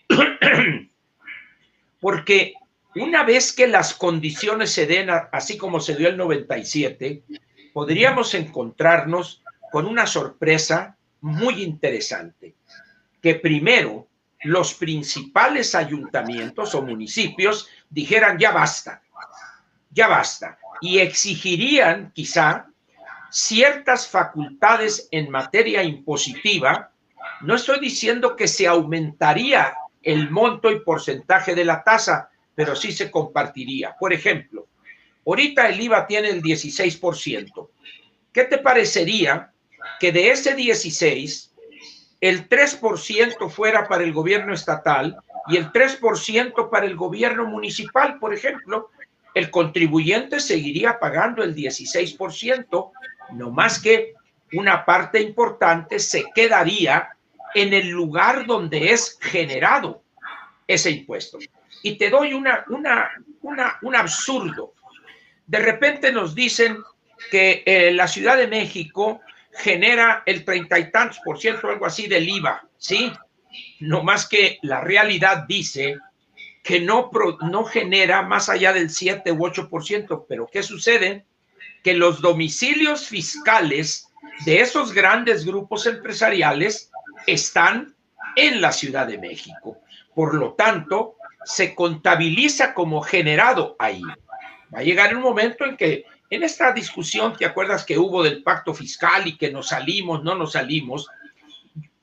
Porque 2.00 2.54
una 2.94 3.22
vez 3.22 3.52
que 3.52 3.66
las 3.66 3.92
condiciones 3.92 4.70
se 4.70 4.86
den, 4.86 5.10
así 5.10 5.58
como 5.58 5.78
se 5.78 5.94
dio 5.94 6.08
el 6.08 6.16
97, 6.16 7.24
podríamos 7.74 8.32
encontrarnos 8.32 9.42
con 9.70 9.84
una 9.84 10.06
sorpresa 10.06 10.96
muy 11.20 11.62
interesante, 11.62 12.54
que 13.26 13.34
primero 13.34 14.06
los 14.44 14.74
principales 14.74 15.74
ayuntamientos 15.74 16.76
o 16.76 16.82
municipios 16.82 17.68
dijeran 17.90 18.38
ya 18.38 18.52
basta, 18.52 19.02
ya 19.90 20.06
basta, 20.06 20.60
y 20.80 21.00
exigirían 21.00 22.12
quizá 22.12 22.68
ciertas 23.28 24.06
facultades 24.06 25.08
en 25.10 25.28
materia 25.28 25.82
impositiva. 25.82 26.92
No 27.40 27.56
estoy 27.56 27.80
diciendo 27.80 28.36
que 28.36 28.46
se 28.46 28.68
aumentaría 28.68 29.74
el 30.04 30.30
monto 30.30 30.70
y 30.70 30.78
porcentaje 30.78 31.56
de 31.56 31.64
la 31.64 31.82
tasa, 31.82 32.30
pero 32.54 32.76
sí 32.76 32.92
se 32.92 33.10
compartiría. 33.10 33.96
Por 33.98 34.12
ejemplo, 34.12 34.68
ahorita 35.26 35.68
el 35.68 35.80
IVA 35.80 36.06
tiene 36.06 36.28
el 36.28 36.40
16%. 36.40 37.70
¿Qué 38.32 38.44
te 38.44 38.58
parecería 38.58 39.50
que 39.98 40.12
de 40.12 40.30
ese 40.30 40.54
16, 40.54 41.55
el 42.20 42.48
3% 42.48 43.50
fuera 43.50 43.88
para 43.88 44.04
el 44.04 44.12
gobierno 44.12 44.54
estatal 44.54 45.16
y 45.48 45.56
el 45.56 45.70
3% 45.72 46.70
para 46.70 46.86
el 46.86 46.96
gobierno 46.96 47.46
municipal, 47.46 48.18
por 48.18 48.34
ejemplo, 48.34 48.90
el 49.34 49.50
contribuyente 49.50 50.40
seguiría 50.40 50.98
pagando 50.98 51.42
el 51.42 51.54
16%, 51.54 52.90
no 53.32 53.50
más 53.50 53.78
que 53.80 54.14
una 54.52 54.84
parte 54.84 55.20
importante 55.20 55.98
se 55.98 56.24
quedaría 56.34 57.10
en 57.54 57.74
el 57.74 57.88
lugar 57.88 58.46
donde 58.46 58.92
es 58.92 59.18
generado 59.20 60.02
ese 60.66 60.90
impuesto. 60.90 61.38
Y 61.82 61.96
te 61.96 62.10
doy 62.10 62.32
una, 62.32 62.64
una, 62.68 63.10
una, 63.42 63.78
un 63.82 63.94
absurdo. 63.94 64.72
De 65.46 65.58
repente 65.58 66.12
nos 66.12 66.34
dicen 66.34 66.78
que 67.30 67.62
eh, 67.66 67.92
la 67.92 68.08
Ciudad 68.08 68.36
de 68.36 68.46
México 68.46 69.20
genera 69.58 70.22
el 70.26 70.44
treinta 70.44 70.78
y 70.78 70.90
tantos 70.90 71.20
por 71.24 71.38
ciento, 71.38 71.68
algo 71.68 71.86
así, 71.86 72.06
del 72.06 72.28
IVA, 72.28 72.66
¿sí? 72.76 73.12
No 73.80 74.02
más 74.02 74.28
que 74.28 74.58
la 74.62 74.80
realidad 74.80 75.44
dice 75.48 75.96
que 76.62 76.80
no, 76.80 77.10
no 77.42 77.64
genera 77.64 78.22
más 78.22 78.48
allá 78.48 78.72
del 78.72 78.90
7 78.90 79.30
u 79.32 79.38
8%. 79.38 80.26
Pero 80.28 80.48
¿qué 80.52 80.62
sucede? 80.62 81.24
Que 81.84 81.94
los 81.94 82.20
domicilios 82.20 83.06
fiscales 83.06 84.08
de 84.44 84.60
esos 84.60 84.92
grandes 84.92 85.46
grupos 85.46 85.86
empresariales 85.86 86.90
están 87.26 87.94
en 88.34 88.60
la 88.60 88.72
Ciudad 88.72 89.06
de 89.06 89.18
México. 89.18 89.78
Por 90.14 90.34
lo 90.34 90.54
tanto, 90.54 91.14
se 91.44 91.74
contabiliza 91.74 92.74
como 92.74 93.00
generado 93.00 93.76
ahí. 93.78 94.02
Va 94.74 94.80
a 94.80 94.82
llegar 94.82 95.14
un 95.14 95.22
momento 95.22 95.64
en 95.64 95.76
que 95.76 96.04
en 96.30 96.42
esta 96.42 96.72
discusión, 96.72 97.36
¿te 97.36 97.46
acuerdas 97.46 97.84
que 97.84 97.98
hubo 97.98 98.22
del 98.22 98.42
pacto 98.42 98.74
fiscal 98.74 99.26
y 99.26 99.36
que 99.36 99.50
nos 99.50 99.68
salimos, 99.68 100.24
no 100.24 100.34
nos 100.34 100.52
salimos? 100.52 101.08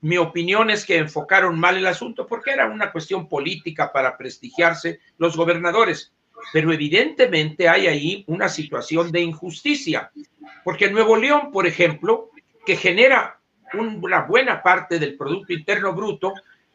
Mi 0.00 0.16
opinión 0.16 0.70
es 0.70 0.84
que 0.84 0.98
enfocaron 0.98 1.58
mal 1.58 1.76
el 1.76 1.86
asunto 1.86 2.26
porque 2.26 2.50
era 2.52 2.66
una 2.66 2.90
cuestión 2.92 3.28
política 3.28 3.92
para 3.92 4.16
prestigiarse 4.16 5.00
los 5.18 5.36
gobernadores. 5.36 6.12
Pero 6.52 6.72
evidentemente 6.72 7.68
hay 7.68 7.86
ahí 7.86 8.24
una 8.26 8.48
situación 8.48 9.10
de 9.12 9.20
injusticia, 9.20 10.10
porque 10.62 10.90
Nuevo 10.90 11.16
León, 11.16 11.50
por 11.52 11.66
ejemplo, 11.66 12.30
que 12.66 12.76
genera 12.76 13.40
una 13.72 14.22
buena 14.22 14.62
parte 14.62 14.98
del 14.98 15.16
Producto 15.16 15.52
Interno 15.52 15.94
Bruto, 15.94 16.32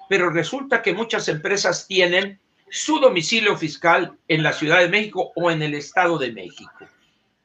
pero 0.08 0.29
resulta 0.29 0.82
que 0.82 0.94
muchas 0.94 1.27
empresas 1.29 1.88
tienen 1.88 2.39
su 2.70 3.00
domicilio 3.00 3.58
fiscal 3.58 4.18
en 4.27 4.44
la 4.44 4.53
Ciudad 4.53 4.79
de 4.79 4.89
México 4.89 5.32
o 5.36 5.51
en 5.51 5.62
el 5.62 5.75
Estado 5.75 6.18
de 6.18 6.32
México. 6.32 6.72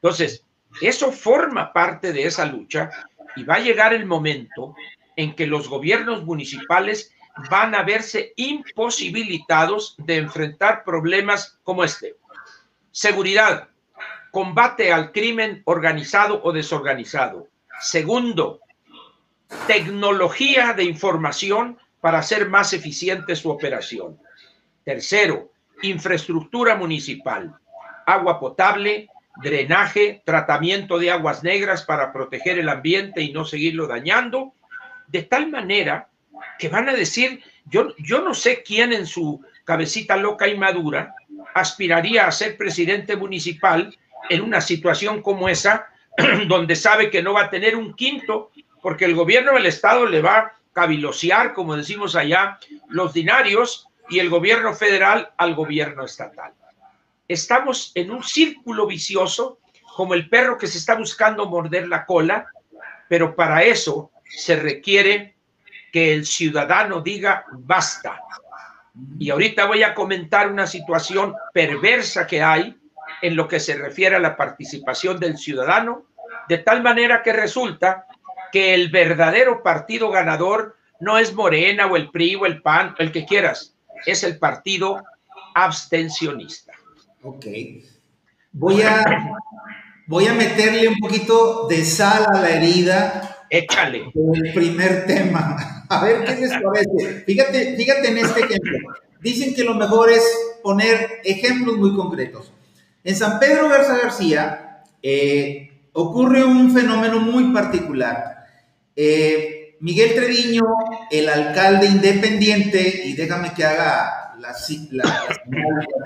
Entonces, 0.05 0.43
eso 0.81 1.11
forma 1.11 1.73
parte 1.73 2.13
de 2.13 2.27
esa 2.27 2.45
lucha 2.45 2.91
y 3.35 3.43
va 3.43 3.55
a 3.55 3.59
llegar 3.59 3.91
el 3.91 4.05
momento 4.05 4.75
en 5.15 5.33
que 5.33 5.47
los 5.47 5.67
gobiernos 5.67 6.23
municipales 6.23 7.11
van 7.49 7.73
a 7.73 7.81
verse 7.81 8.31
imposibilitados 8.35 9.95
de 9.97 10.17
enfrentar 10.17 10.83
problemas 10.83 11.57
como 11.63 11.83
este. 11.83 12.17
Seguridad, 12.91 13.69
combate 14.29 14.93
al 14.93 15.11
crimen 15.11 15.63
organizado 15.65 16.39
o 16.43 16.53
desorganizado. 16.53 17.47
Segundo, 17.79 18.59
tecnología 19.65 20.73
de 20.73 20.83
información 20.83 21.79
para 21.99 22.19
hacer 22.19 22.47
más 22.47 22.73
eficiente 22.73 23.35
su 23.35 23.49
operación. 23.49 24.19
Tercero, 24.83 25.49
infraestructura 25.81 26.75
municipal, 26.75 27.55
agua 28.05 28.39
potable, 28.39 29.09
drenaje, 29.41 30.21
tratamiento 30.25 30.97
de 30.97 31.11
aguas 31.11 31.43
negras 31.43 31.83
para 31.83 32.13
proteger 32.13 32.59
el 32.59 32.69
ambiente 32.69 33.21
y 33.21 33.31
no 33.31 33.45
seguirlo 33.45 33.87
dañando 33.87 34.53
de 35.07 35.23
tal 35.23 35.49
manera 35.49 36.09
que 36.57 36.69
van 36.69 36.89
a 36.89 36.93
decir, 36.93 37.43
yo, 37.65 37.95
yo 37.97 38.21
no 38.21 38.33
sé 38.33 38.63
quién 38.63 38.93
en 38.93 39.05
su 39.05 39.43
cabecita 39.63 40.17
loca 40.17 40.47
y 40.47 40.57
madura 40.57 41.15
aspiraría 41.53 42.27
a 42.27 42.31
ser 42.31 42.57
presidente 42.57 43.15
municipal 43.15 43.95
en 44.29 44.41
una 44.41 44.61
situación 44.61 45.21
como 45.21 45.49
esa, 45.49 45.87
donde 46.47 46.75
sabe 46.75 47.09
que 47.09 47.21
no 47.21 47.33
va 47.33 47.43
a 47.43 47.49
tener 47.49 47.75
un 47.75 47.93
quinto, 47.93 48.51
porque 48.81 49.05
el 49.05 49.15
gobierno 49.15 49.53
del 49.53 49.65
Estado 49.65 50.05
le 50.05 50.21
va 50.21 50.37
a 50.37 50.53
cabilosear, 50.73 51.53
como 51.53 51.75
decimos 51.75 52.15
allá, 52.15 52.59
los 52.89 53.13
dinarios 53.13 53.87
y 54.09 54.19
el 54.19 54.29
gobierno 54.29 54.73
federal 54.73 55.31
al 55.37 55.55
gobierno 55.55 56.05
estatal. 56.05 56.53
Estamos 57.27 57.91
en 57.95 58.11
un 58.11 58.23
círculo 58.23 58.85
vicioso, 58.85 59.59
como 59.95 60.13
el 60.13 60.29
perro 60.29 60.57
que 60.57 60.67
se 60.67 60.77
está 60.77 60.95
buscando 60.95 61.47
morder 61.47 61.87
la 61.87 62.05
cola, 62.05 62.47
pero 63.07 63.35
para 63.35 63.63
eso 63.63 64.11
se 64.27 64.55
requiere 64.55 65.35
que 65.91 66.13
el 66.13 66.25
ciudadano 66.25 67.01
diga 67.01 67.45
basta. 67.51 68.19
Y 69.17 69.29
ahorita 69.29 69.65
voy 69.65 69.83
a 69.83 69.93
comentar 69.93 70.51
una 70.51 70.67
situación 70.67 71.33
perversa 71.53 72.27
que 72.27 72.41
hay 72.41 72.77
en 73.21 73.35
lo 73.35 73.47
que 73.47 73.59
se 73.59 73.75
refiere 73.75 74.15
a 74.15 74.19
la 74.19 74.35
participación 74.35 75.19
del 75.19 75.37
ciudadano, 75.37 76.05
de 76.47 76.59
tal 76.59 76.83
manera 76.83 77.23
que 77.23 77.33
resulta 77.33 78.05
que 78.51 78.73
el 78.73 78.89
verdadero 78.89 79.63
partido 79.63 80.11
ganador 80.11 80.77
no 80.99 81.17
es 81.17 81.33
Morena 81.33 81.87
o 81.87 81.95
el 81.95 82.09
PRI 82.11 82.35
o 82.35 82.45
el 82.45 82.61
PAN, 82.61 82.95
el 82.99 83.11
que 83.11 83.25
quieras, 83.25 83.75
es 84.05 84.23
el 84.23 84.37
partido 84.37 85.03
abstencionista. 85.55 86.64
Ok. 87.25 87.45
Voy 88.51 88.83
a, 88.83 89.03
voy 90.05 90.27
a 90.27 90.33
meterle 90.33 90.87
un 90.87 90.99
poquito 90.99 91.67
de 91.67 91.83
sal 91.83 92.23
a 92.31 92.39
la 92.39 92.49
herida 92.51 93.47
Échale. 93.49 94.11
El 94.13 94.53
primer 94.53 95.07
tema. 95.07 95.85
A 95.89 96.03
ver 96.03 96.23
qué 96.23 96.35
les 96.35 96.51
parece. 96.51 97.23
Fíjate, 97.25 97.75
fíjate 97.75 98.09
en 98.09 98.17
este 98.17 98.41
ejemplo. 98.41 98.77
Dicen 99.21 99.55
que 99.55 99.63
lo 99.63 99.73
mejor 99.73 100.11
es 100.11 100.23
poner 100.61 101.21
ejemplos 101.23 101.77
muy 101.77 101.95
concretos. 101.95 102.51
En 103.03 103.15
San 103.15 103.39
Pedro 103.39 103.69
Garza 103.69 103.97
García 103.97 104.83
eh, 105.01 105.69
ocurre 105.93 106.43
un 106.43 106.73
fenómeno 106.73 107.19
muy 107.19 107.53
particular. 107.53 108.45
Eh, 108.95 109.77
Miguel 109.79 110.15
Treviño, 110.15 110.63
el 111.11 111.29
alcalde 111.29 111.87
independiente, 111.87 113.03
y 113.05 113.13
déjame 113.13 113.53
que 113.53 113.63
haga 113.63 114.24
la, 114.91 115.23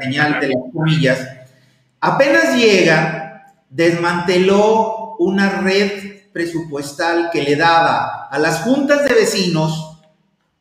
señal 0.01 0.39
de 0.39 0.47
las 0.47 0.63
comillas, 0.73 1.27
apenas 1.99 2.55
llega, 2.55 3.53
desmanteló 3.69 5.15
una 5.19 5.61
red 5.61 6.31
presupuestal 6.31 7.29
que 7.31 7.43
le 7.43 7.55
daba 7.55 8.27
a 8.29 8.39
las 8.39 8.61
juntas 8.61 9.03
de 9.07 9.13
vecinos 9.13 9.97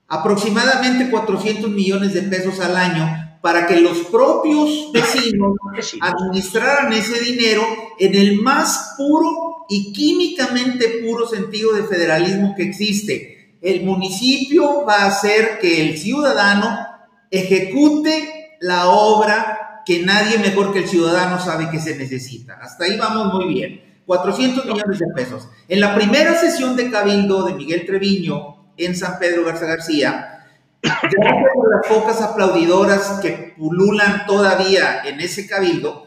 aproximadamente 0.09 1.11
400 1.11 1.71
millones 1.71 2.15
de 2.15 2.23
pesos 2.23 2.61
al 2.61 2.77
año 2.77 3.39
para 3.41 3.67
que 3.67 3.81
los 3.81 3.99
propios 4.07 4.91
vecinos 4.93 5.57
administraran 6.01 6.93
ese 6.93 7.21
dinero 7.21 7.63
en 7.99 8.15
el 8.15 8.41
más 8.41 8.95
puro 8.97 9.67
y 9.69 9.93
químicamente 9.93 11.03
puro 11.07 11.29
sentido 11.29 11.75
de 11.75 11.85
federalismo 11.85 12.55
que 12.57 12.65
existe. 12.65 13.57
El 13.61 13.85
municipio 13.85 14.85
va 14.87 15.03
a 15.03 15.07
hacer 15.09 15.59
que 15.61 15.89
el 15.89 15.99
ciudadano 15.99 16.88
ejecute 17.31 18.57
la 18.61 18.89
obra 18.89 19.83
que 19.85 20.03
nadie 20.03 20.39
mejor 20.39 20.73
que 20.73 20.81
el 20.81 20.89
ciudadano 20.89 21.41
sabe 21.41 21.71
que 21.71 21.81
se 21.81 21.97
necesita. 21.97 22.59
Hasta 22.61 22.85
ahí 22.85 22.97
vamos 22.97 23.33
muy 23.33 23.53
bien. 23.55 23.89
400 24.07 24.65
millones 24.65 24.99
de 24.99 25.07
pesos. 25.15 25.49
En 25.69 25.81
la 25.81 25.95
primera 25.95 26.35
sesión 26.35 26.77
de 26.77 26.91
Cabildo 26.91 27.45
de 27.45 27.55
Miguel 27.55 27.85
Treviño 27.85 28.73
en 28.77 28.97
San 28.97 29.19
Pedro 29.19 29.45
Garza 29.45 29.67
García, 29.67 30.47
las 30.83 31.87
pocas 31.89 32.23
aplaudidoras 32.23 33.21
que 33.21 33.55
pululan 33.57 34.25
todavía 34.27 35.03
en 35.05 35.21
ese 35.21 35.47
Cabildo, 35.47 36.07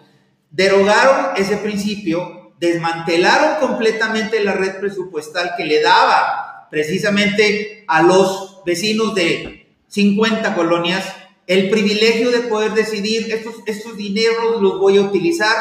derogaron 0.49 1.35
ese 1.37 1.57
principio, 1.57 2.53
desmantelaron 2.59 3.59
completamente 3.59 4.43
la 4.43 4.53
red 4.53 4.79
presupuestal 4.79 5.53
que 5.57 5.65
le 5.65 5.81
daba 5.81 6.67
precisamente 6.71 7.83
a 7.87 8.01
los 8.01 8.61
vecinos 8.65 9.13
de 9.13 9.60
50 9.91 10.55
colonias 10.55 11.05
el 11.48 11.69
privilegio 11.69 12.31
de 12.31 12.48
poder 12.48 12.74
decidir, 12.74 13.29
estos, 13.29 13.55
estos 13.65 13.98
dineros 13.98 14.62
los 14.62 14.79
voy 14.79 14.98
a 14.98 15.01
utilizar 15.01 15.53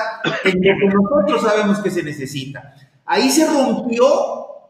en 0.45 0.61
lo 0.63 0.79
que 0.79 0.95
nosotros 0.95 1.43
sabemos 1.43 1.81
que 1.81 1.91
se 1.91 2.05
necesita. 2.05 2.77
Ahí 3.07 3.29
se 3.29 3.45
rompió 3.47 4.07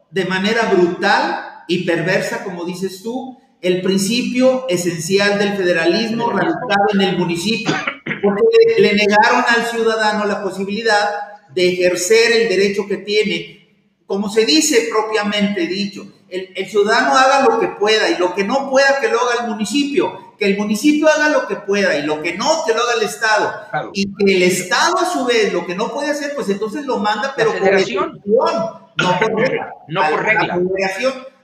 de 0.09 0.25
manera 0.25 0.73
brutal 0.73 1.63
y 1.67 1.83
perversa, 1.85 2.43
como 2.43 2.65
dices 2.65 3.03
tú, 3.03 3.37
el 3.61 3.83
principio 3.83 4.65
esencial 4.67 5.37
del 5.37 5.53
federalismo 5.55 6.31
radicado 6.31 6.87
en 6.95 7.01
el 7.01 7.17
municipio, 7.19 7.75
porque 8.23 8.81
le 8.81 8.93
negaron 8.93 9.43
al 9.47 9.65
ciudadano 9.67 10.25
la 10.25 10.41
posibilidad 10.41 11.07
de 11.53 11.69
ejercer 11.69 12.31
el 12.31 12.49
derecho 12.49 12.87
que 12.87 12.97
tiene, 12.97 13.93
como 14.07 14.27
se 14.27 14.45
dice 14.45 14.89
propiamente 14.89 15.67
dicho, 15.67 16.11
el, 16.31 16.53
el 16.55 16.69
ciudadano 16.69 17.15
haga 17.15 17.45
lo 17.47 17.59
que 17.59 17.67
pueda 17.67 18.09
y 18.09 18.17
lo 18.17 18.33
que 18.33 18.43
no 18.43 18.69
pueda 18.69 18.99
que 18.99 19.09
lo 19.09 19.19
haga 19.19 19.43
el 19.43 19.51
municipio 19.51 20.31
que 20.41 20.47
el 20.47 20.57
municipio 20.57 21.07
haga 21.07 21.29
lo 21.29 21.47
que 21.47 21.55
pueda 21.55 21.95
y 21.99 22.01
lo 22.01 22.23
que 22.23 22.35
no, 22.35 22.63
que 22.65 22.73
lo 22.73 22.81
haga 22.81 22.93
el 22.97 23.03
Estado. 23.03 23.53
Y 23.93 24.11
que 24.11 24.37
el 24.37 24.41
Estado, 24.41 24.97
a 24.97 25.05
su 25.05 25.23
vez, 25.23 25.53
lo 25.53 25.67
que 25.67 25.75
no 25.75 25.93
puede 25.93 26.09
hacer, 26.09 26.33
pues 26.33 26.49
entonces 26.49 26.83
lo 26.83 26.97
manda, 26.97 27.35
pero 27.37 27.53
por 27.53 27.61
decisión, 27.61 28.19
no 28.25 29.19
por 29.19 29.35
regla. 29.35 29.71
No 29.87 30.01
por 30.09 30.23
regla. 30.23 30.59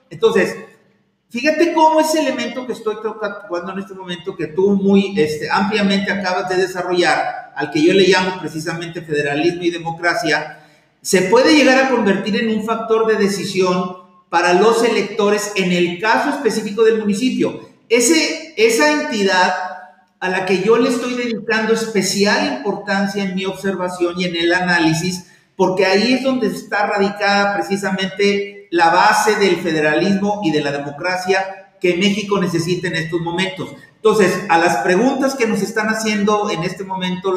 Entonces, 0.09 0.55
fíjate 1.29 1.73
cómo 1.73 1.99
ese 1.99 2.21
elemento 2.21 2.65
que 2.65 2.73
estoy 2.73 2.95
tocando 2.95 3.71
en 3.71 3.77
este 3.77 3.93
momento, 3.93 4.35
que 4.35 4.47
tú 4.47 4.71
muy 4.71 5.13
este, 5.15 5.47
ampliamente 5.47 6.11
acabas 6.11 6.49
de 6.49 6.55
desarrollar, 6.55 7.53
al 7.55 7.69
que 7.69 7.83
yo 7.83 7.93
le 7.93 8.07
llamo 8.07 8.39
precisamente 8.41 9.03
federalismo 9.03 9.61
y 9.61 9.69
democracia, 9.69 10.65
se 11.03 11.21
puede 11.21 11.55
llegar 11.55 11.85
a 11.85 11.89
convertir 11.89 12.35
en 12.35 12.49
un 12.49 12.65
factor 12.65 13.05
de 13.05 13.17
decisión 13.17 13.96
para 14.29 14.53
los 14.53 14.83
electores 14.83 15.51
en 15.55 15.71
el 15.71 15.99
caso 15.99 16.29
específico 16.29 16.83
del 16.83 16.99
municipio. 16.99 17.61
Ese, 17.89 18.53
esa 18.57 18.91
entidad 19.03 19.53
a 20.19 20.29
la 20.29 20.45
que 20.45 20.61
yo 20.61 20.77
le 20.77 20.89
estoy 20.89 21.13
dedicando 21.13 21.73
especial 21.73 22.57
importancia 22.57 23.23
en 23.23 23.35
mi 23.35 23.45
observación 23.45 24.15
y 24.17 24.25
en 24.25 24.35
el 24.35 24.53
análisis, 24.53 25.27
porque 25.55 25.85
ahí 25.85 26.13
es 26.13 26.23
donde 26.23 26.47
está 26.47 26.87
radicada 26.87 27.55
precisamente 27.55 28.67
la 28.71 28.89
base 28.89 29.35
del 29.35 29.57
federalismo 29.57 30.41
y 30.43 30.51
de 30.51 30.61
la 30.61 30.71
democracia 30.71 31.73
que 31.79 31.95
México 31.97 32.39
necesita 32.39 32.87
en 32.87 32.95
estos 32.95 33.21
momentos. 33.21 33.69
Entonces, 33.95 34.45
a 34.49 34.57
las 34.57 34.77
preguntas 34.77 35.35
que 35.35 35.47
nos 35.47 35.61
están 35.61 35.87
haciendo 35.87 36.49
en 36.49 36.63
este 36.63 36.83
momento 36.83 37.35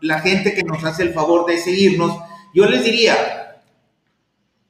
la, 0.00 0.20
gente 0.20 0.54
que 0.54 0.62
nos 0.62 0.84
hace 0.84 1.02
el 1.02 1.12
favor 1.12 1.46
de 1.46 1.58
seguirnos, 1.58 2.16
yo 2.54 2.66
les 2.66 2.84
diría, 2.84 3.45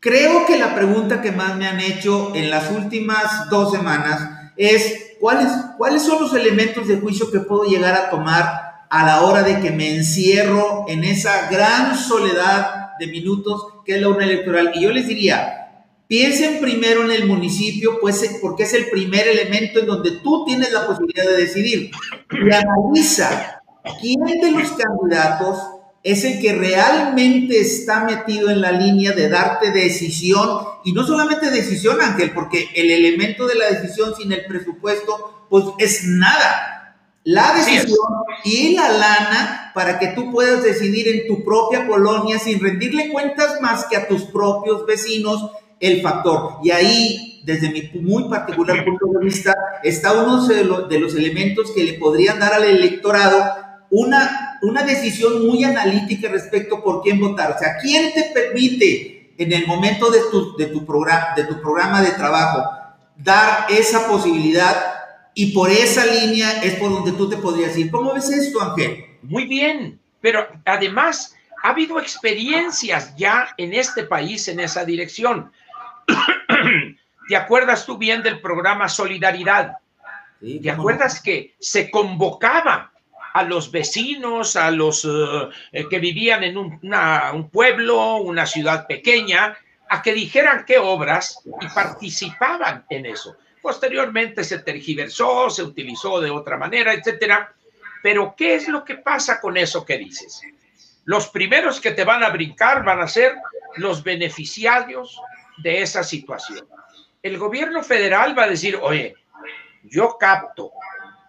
creo 0.07 0.47
que 0.47 0.57
la 0.57 0.73
pregunta 0.73 1.21
que 1.21 1.33
más 1.33 1.57
me 1.57 1.67
han 1.67 1.81
hecho 1.81 2.33
en 2.37 2.49
las 2.49 2.71
últimas 2.71 3.51
dos 3.51 3.73
semanas 3.73 4.53
es 4.57 5.17
¿cuáles, 5.19 5.49
¿cuáles 5.77 6.03
son 6.03 6.23
los 6.23 6.33
elementos 6.33 6.87
de 6.87 7.01
juicio 7.01 7.29
que 7.33 7.41
puedo 7.41 7.65
llegar 7.65 7.93
a 7.97 8.09
tomar 8.09 8.87
a 8.89 9.05
la 9.05 9.23
hora 9.23 9.43
de 9.43 9.59
que 9.59 9.73
me 9.73 9.97
encierro 9.97 10.85
en 10.87 11.03
esa 11.03 11.51
gran 11.51 11.99
soledad 11.99 12.91
de 13.01 13.09
minutos 13.09 13.67
que 13.85 13.97
es 13.97 14.01
la 14.01 14.09
urna 14.11 14.27
electoral? 14.27 14.71
Y 14.77 14.83
yo 14.83 14.93
les 14.93 15.09
diría, 15.09 15.83
piensen 16.07 16.61
primero 16.61 17.03
en 17.03 17.11
el 17.11 17.27
municipio, 17.27 17.99
pues 18.01 18.39
porque 18.41 18.63
es 18.63 18.75
el 18.75 18.89
primer 18.89 19.27
elemento 19.27 19.81
en 19.81 19.87
donde 19.87 20.13
tú 20.23 20.45
tienes 20.45 20.71
la 20.71 20.87
posibilidad 20.87 21.25
de 21.25 21.37
decidir. 21.37 21.91
Y 22.31 22.55
analiza 22.55 23.61
quién 24.01 24.21
de 24.41 24.53
los 24.53 24.71
candidatos 24.71 25.59
es 26.07 26.23
el 26.23 26.41
que 26.41 26.53
realmente 26.53 27.61
está 27.61 28.05
metido 28.05 28.49
en 28.49 28.61
la 28.61 28.71
línea 28.71 29.11
de 29.11 29.29
darte 29.29 29.73
decisión, 29.73 30.61
y 30.85 30.93
no 30.93 31.05
solamente 31.05 31.51
decisión, 31.51 32.01
Ángel, 32.01 32.31
porque 32.31 32.69
el 32.77 32.93
elemento 32.93 33.49
de 33.49 33.57
la 33.57 33.67
decisión 33.67 34.15
sin 34.15 34.31
el 34.31 34.47
presupuesto, 34.47 35.49
pues 35.51 35.65
es 35.79 36.05
nada. 36.05 36.95
La 37.25 37.55
decisión 37.55 38.07
y 38.45 38.77
la 38.77 38.89
lana 38.89 39.73
para 39.75 39.99
que 39.99 40.07
tú 40.15 40.31
puedas 40.31 40.63
decidir 40.63 41.09
en 41.09 41.27
tu 41.27 41.45
propia 41.45 41.89
colonia 41.89 42.39
sin 42.39 42.61
rendirle 42.61 43.09
cuentas 43.11 43.61
más 43.61 43.87
que 43.87 43.97
a 43.97 44.07
tus 44.07 44.23
propios 44.27 44.87
vecinos 44.87 45.51
el 45.81 46.03
factor. 46.03 46.59
Y 46.63 46.71
ahí, 46.71 47.43
desde 47.45 47.69
mi 47.69 47.83
muy 48.01 48.29
particular 48.29 48.85
punto 48.85 49.07
de 49.19 49.25
vista, 49.25 49.57
está 49.83 50.13
uno 50.13 50.47
de 50.47 50.63
los, 50.63 50.89
de 50.89 51.01
los 51.01 51.17
elementos 51.17 51.73
que 51.73 51.83
le 51.83 51.95
podrían 51.95 52.39
dar 52.39 52.55
al 52.55 52.63
electorado 52.63 53.57
una, 53.91 54.46
una 54.63 54.83
decisión 54.83 55.47
muy 55.47 55.65
analítica 55.65 56.29
respecto 56.29 56.83
por 56.83 57.03
quién 57.03 57.21
votar. 57.21 57.53
O 57.53 57.59
sea, 57.59 57.77
¿quién 57.81 58.13
te 58.13 58.31
permite 58.35 59.35
en 59.39 59.53
el 59.53 59.67
momento 59.67 60.11
de 60.11 60.21
tu, 60.31 60.57
de 60.57 60.67
tu, 60.67 60.85
programa, 60.85 61.35
de 61.37 61.45
tu 61.45 61.61
programa 61.61 62.03
de 62.03 62.13
trabajo 62.13 62.65
dar 63.17 63.67
esa 63.71 64.07
posibilidad? 64.07 64.95
Y 65.35 65.53
por 65.53 65.71
esa 65.71 66.07
línea 66.07 66.63
es 66.63 66.77
por 66.77 66.91
donde 66.91 67.13
tú 67.13 67.29
te 67.29 67.37
podrías 67.37 67.77
ir. 67.77 67.91
¿Cómo 67.91 68.15
ves 68.15 68.31
esto, 68.31 68.61
Ángel? 68.63 69.05
Muy 69.23 69.45
bien, 69.45 70.01
pero 70.21 70.47
además 70.65 71.35
ha 71.63 71.71
habido 71.71 72.01
experiencias 72.01 73.15
ya 73.17 73.49
en 73.59 73.75
este 73.75 74.05
país 74.05 74.49
en 74.49 74.61
esa 74.61 74.85
dirección. 74.85 75.53
¿Te 77.29 77.37
acuerdas 77.37 77.85
tú 77.85 77.99
bien 77.99 78.23
del 78.23 78.41
programa 78.41 78.89
Solidaridad? 78.89 79.77
¿Te 80.41 80.71
acuerdas 80.71 81.21
que 81.21 81.55
se 81.59 81.91
convocaba 81.91 82.93
a 83.37 83.43
los 83.43 83.71
vecinos, 83.71 84.57
a 84.57 84.71
los 84.71 85.05
eh, 85.05 85.09
eh, 85.71 85.85
que 85.91 85.99
vivían 85.99 86.43
en 86.43 86.57
un, 86.57 87.51
pueblo, 87.51 88.17
una 88.17 88.47
ciudad 88.47 88.87
pequeña, 88.87 89.55
a 89.91 90.01
que 90.01 90.15
dijeran 90.15 90.65
qué 90.65 90.79
obras 90.79 91.43
y 91.61 91.69
participaban 91.69 92.87
en 92.89 93.05
eso. 93.05 93.37
Posteriormente 93.61 94.43
se 94.43 94.61
tergiversó, 94.61 95.51
se 95.51 95.63
utilizó 95.63 96.19
de 96.19 96.31
otra 96.31 96.57
manera, 96.57 96.95
etcétera. 96.95 97.53
Pero 98.03 98.35
¿qué 98.35 98.55
es 98.55 98.69
lo 98.69 98.83
que 98.83 98.95
pasa 98.95 99.39
con 99.39 99.59
eso 99.59 99.85
que 99.85 99.99
dices? 99.99 100.41
Los 101.05 101.29
primeros 101.29 101.79
que 101.79 101.91
te 101.91 102.05
van 102.05 102.25
a 102.25 102.31
brincar 102.31 102.85
van 102.85 103.01
a 103.01 103.09
ser 103.09 103.35
los 103.77 104.03
beneficiarios 104.03 105.21
de 105.59 105.83
esa 105.83 106.03
situación. 106.03 106.67
El 107.23 107.37
gobierno 107.37 107.83
federal 107.83 108.37
va 108.37 108.45
a 108.45 108.49
decir, 108.49 108.79
oye, 108.81 109.15
yo 109.83 110.17
capto 110.19 110.73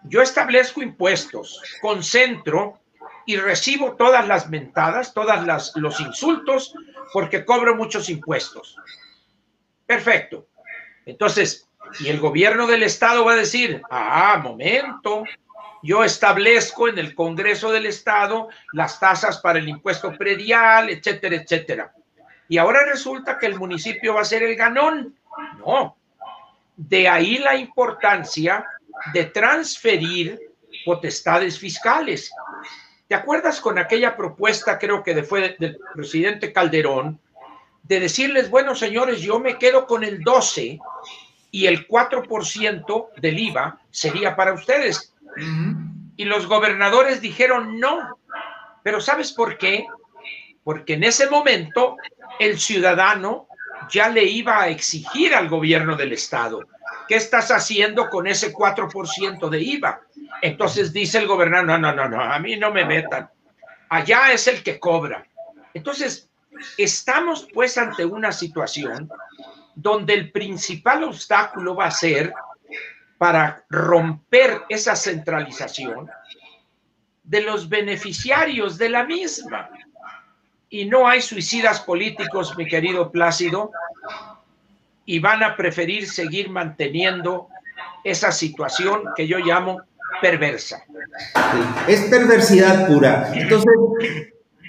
yo 0.04 0.22
establezco 0.22 0.82
impuestos, 0.82 1.62
concentro 1.80 2.80
y 3.26 3.36
recibo 3.36 3.94
todas 3.96 4.26
las 4.26 4.48
mentadas, 4.48 5.12
todos 5.12 5.74
los 5.76 6.00
insultos, 6.00 6.74
porque 7.12 7.44
cobro 7.44 7.74
muchos 7.74 8.08
impuestos. 8.08 8.76
Perfecto. 9.86 10.46
Entonces, 11.04 11.68
y 12.00 12.08
el 12.08 12.20
gobierno 12.20 12.66
del 12.66 12.82
estado 12.82 13.24
va 13.24 13.32
a 13.32 13.36
decir, 13.36 13.82
ah, 13.90 14.40
momento, 14.42 15.24
yo 15.82 16.04
establezco 16.04 16.88
en 16.88 16.98
el 16.98 17.14
Congreso 17.14 17.70
del 17.70 17.86
Estado 17.86 18.48
las 18.72 18.98
tasas 18.98 19.38
para 19.38 19.58
el 19.58 19.68
impuesto 19.68 20.12
predial, 20.16 20.90
etcétera, 20.90 21.36
etcétera. 21.36 21.92
Y 22.48 22.58
ahora 22.58 22.84
resulta 22.84 23.38
que 23.38 23.46
el 23.46 23.58
municipio 23.58 24.14
va 24.14 24.22
a 24.22 24.24
ser 24.24 24.42
el 24.42 24.56
ganón. 24.56 25.16
No. 25.58 25.96
De 26.76 27.08
ahí 27.08 27.38
la 27.38 27.56
importancia 27.56 28.64
de 29.12 29.24
transferir 29.24 30.38
potestades 30.84 31.58
fiscales. 31.58 32.30
¿Te 33.06 33.14
acuerdas 33.14 33.60
con 33.60 33.78
aquella 33.78 34.16
propuesta, 34.16 34.78
creo 34.78 35.02
que 35.02 35.22
fue 35.22 35.56
del 35.58 35.78
presidente 35.94 36.52
Calderón, 36.52 37.18
de 37.82 38.00
decirles, 38.00 38.50
bueno, 38.50 38.74
señores, 38.74 39.20
yo 39.20 39.40
me 39.40 39.56
quedo 39.58 39.86
con 39.86 40.04
el 40.04 40.22
12 40.22 40.78
y 41.50 41.66
el 41.66 41.88
4% 41.88 43.08
del 43.16 43.38
IVA 43.38 43.80
sería 43.90 44.36
para 44.36 44.52
ustedes? 44.52 45.14
Y 46.16 46.24
los 46.24 46.46
gobernadores 46.46 47.20
dijeron 47.20 47.80
no. 47.80 48.18
Pero 48.82 49.00
¿sabes 49.00 49.32
por 49.32 49.56
qué? 49.56 49.86
Porque 50.64 50.94
en 50.94 51.04
ese 51.04 51.30
momento 51.30 51.96
el 52.38 52.58
ciudadano 52.58 53.48
ya 53.90 54.08
le 54.08 54.24
iba 54.24 54.60
a 54.60 54.68
exigir 54.68 55.34
al 55.34 55.48
gobierno 55.48 55.96
del 55.96 56.12
estado, 56.12 56.66
¿qué 57.08 57.16
estás 57.16 57.50
haciendo 57.50 58.08
con 58.08 58.26
ese 58.26 58.52
4% 58.52 59.48
de 59.48 59.60
IVA? 59.60 60.00
Entonces 60.42 60.92
dice 60.92 61.18
el 61.18 61.26
gobernador, 61.26 61.66
no, 61.66 61.78
no, 61.78 61.92
no, 61.92 62.08
no, 62.08 62.22
a 62.22 62.38
mí 62.38 62.56
no 62.56 62.70
me 62.70 62.84
metan. 62.84 63.28
Allá 63.88 64.32
es 64.32 64.46
el 64.46 64.62
que 64.62 64.78
cobra. 64.78 65.26
Entonces, 65.72 66.28
estamos 66.76 67.48
pues 67.52 67.78
ante 67.78 68.04
una 68.04 68.32
situación 68.32 69.10
donde 69.74 70.14
el 70.14 70.30
principal 70.30 71.04
obstáculo 71.04 71.74
va 71.74 71.86
a 71.86 71.90
ser 71.90 72.32
para 73.16 73.64
romper 73.68 74.62
esa 74.68 74.94
centralización 74.94 76.08
de 77.24 77.40
los 77.42 77.68
beneficiarios 77.68 78.78
de 78.78 78.88
la 78.88 79.04
misma. 79.04 79.70
Y 80.70 80.84
no 80.84 81.08
hay 81.08 81.22
suicidas 81.22 81.80
políticos, 81.80 82.56
mi 82.56 82.66
querido 82.66 83.10
Plácido, 83.10 83.70
y 85.08 85.20
van 85.20 85.42
a 85.42 85.56
preferir 85.56 86.06
seguir 86.06 86.50
manteniendo 86.50 87.48
esa 88.04 88.30
situación 88.30 89.04
que 89.16 89.26
yo 89.26 89.38
llamo 89.38 89.80
perversa. 90.20 90.84
Es 91.86 92.02
perversidad 92.10 92.86
pura. 92.86 93.32
Entonces, 93.32 93.72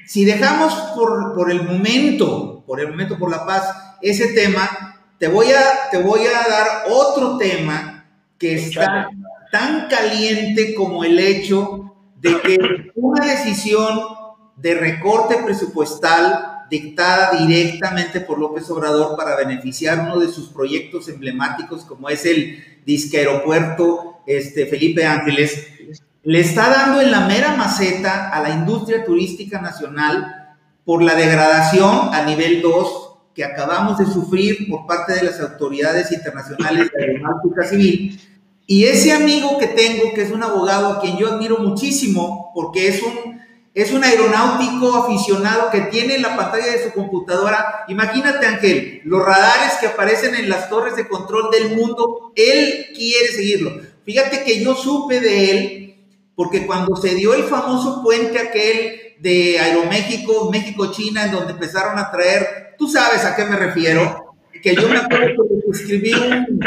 si 0.05 0.23
dejamos 0.23 0.73
por, 0.95 1.35
por, 1.35 1.51
el 1.51 1.63
momento, 1.63 2.63
por 2.65 2.79
el 2.79 2.87
momento, 2.87 3.19
por 3.19 3.29
la 3.29 3.45
paz, 3.45 3.97
ese 4.01 4.29
tema, 4.33 5.01
te 5.17 5.27
voy 5.27 5.47
a, 5.47 5.89
te 5.91 6.01
voy 6.01 6.21
a 6.21 6.49
dar 6.49 6.67
otro 6.89 7.37
tema 7.37 8.05
que 8.37 8.55
está 8.55 9.09
tan 9.51 9.89
caliente 9.89 10.73
como 10.73 11.03
el 11.03 11.19
hecho 11.19 11.93
de 12.15 12.39
que 12.39 12.91
una 12.95 13.25
decisión 13.25 13.99
de 14.55 14.75
recorte 14.75 15.35
presupuestal 15.43 16.48
dictada 16.69 17.37
directamente 17.37 18.21
por 18.21 18.39
López 18.39 18.69
Obrador 18.69 19.17
para 19.17 19.35
beneficiar 19.35 19.99
uno 19.99 20.19
de 20.19 20.31
sus 20.31 20.49
proyectos 20.49 21.09
emblemáticos 21.09 21.83
como 21.85 22.09
es 22.09 22.25
el 22.25 22.81
disque 22.85 23.17
aeropuerto 23.17 24.19
este, 24.25 24.65
Felipe 24.65 25.05
Ángeles, 25.05 25.67
le 26.23 26.39
está 26.39 26.69
dando 26.69 27.01
en 27.01 27.11
la 27.11 27.21
mera 27.21 27.55
maceta 27.55 28.29
a 28.29 28.41
la 28.41 28.51
industria 28.51 29.03
turística 29.03 29.61
nacional 29.61 30.55
por 30.85 31.01
la 31.01 31.15
degradación 31.15 32.13
a 32.13 32.23
nivel 32.25 32.61
2 32.61 33.09
que 33.33 33.43
acabamos 33.43 33.97
de 33.97 34.05
sufrir 34.05 34.69
por 34.69 34.85
parte 34.85 35.13
de 35.13 35.23
las 35.23 35.39
autoridades 35.39 36.11
internacionales 36.11 36.89
de 36.93 37.03
aeronáutica 37.03 37.63
civil. 37.63 38.19
Y 38.67 38.83
ese 38.83 39.13
amigo 39.13 39.57
que 39.57 39.67
tengo, 39.67 40.13
que 40.13 40.23
es 40.23 40.31
un 40.31 40.43
abogado 40.43 40.89
a 40.89 41.01
quien 41.01 41.17
yo 41.17 41.31
admiro 41.31 41.57
muchísimo, 41.57 42.51
porque 42.53 42.89
es 42.89 43.01
un, 43.01 43.38
es 43.73 43.91
un 43.91 44.03
aeronáutico 44.03 44.95
aficionado 44.95 45.69
que 45.69 45.81
tiene 45.81 46.15
en 46.15 46.23
la 46.23 46.35
pantalla 46.35 46.71
de 46.71 46.83
su 46.83 46.91
computadora, 46.91 47.85
imagínate 47.87 48.45
Ángel, 48.45 49.01
los 49.05 49.23
radares 49.23 49.73
que 49.79 49.87
aparecen 49.87 50.35
en 50.35 50.49
las 50.49 50.69
torres 50.69 50.95
de 50.95 51.07
control 51.07 51.49
del 51.51 51.75
mundo, 51.75 52.31
él 52.35 52.87
quiere 52.95 53.27
seguirlo. 53.27 53.81
Fíjate 54.05 54.43
que 54.43 54.63
yo 54.63 54.75
supe 54.75 55.19
de 55.19 55.51
él, 55.51 56.05
porque 56.35 56.65
cuando 56.65 56.95
se 56.95 57.15
dio 57.15 57.33
el 57.33 57.43
famoso 57.43 58.01
puente 58.01 58.39
aquel 58.39 59.15
de 59.19 59.59
Aeroméxico, 59.59 60.49
México-China, 60.49 61.25
en 61.25 61.31
donde 61.31 61.53
empezaron 61.53 61.99
a 61.99 62.09
traer, 62.09 62.75
tú 62.77 62.87
sabes 62.87 63.23
a 63.25 63.35
qué 63.35 63.45
me 63.45 63.55
refiero, 63.55 64.28
que 64.61 64.75
yo 64.75 64.87
me 64.87 64.97
acuerdo 64.97 65.43
que 65.47 65.71
escribí 65.71 66.13
un, 66.13 66.59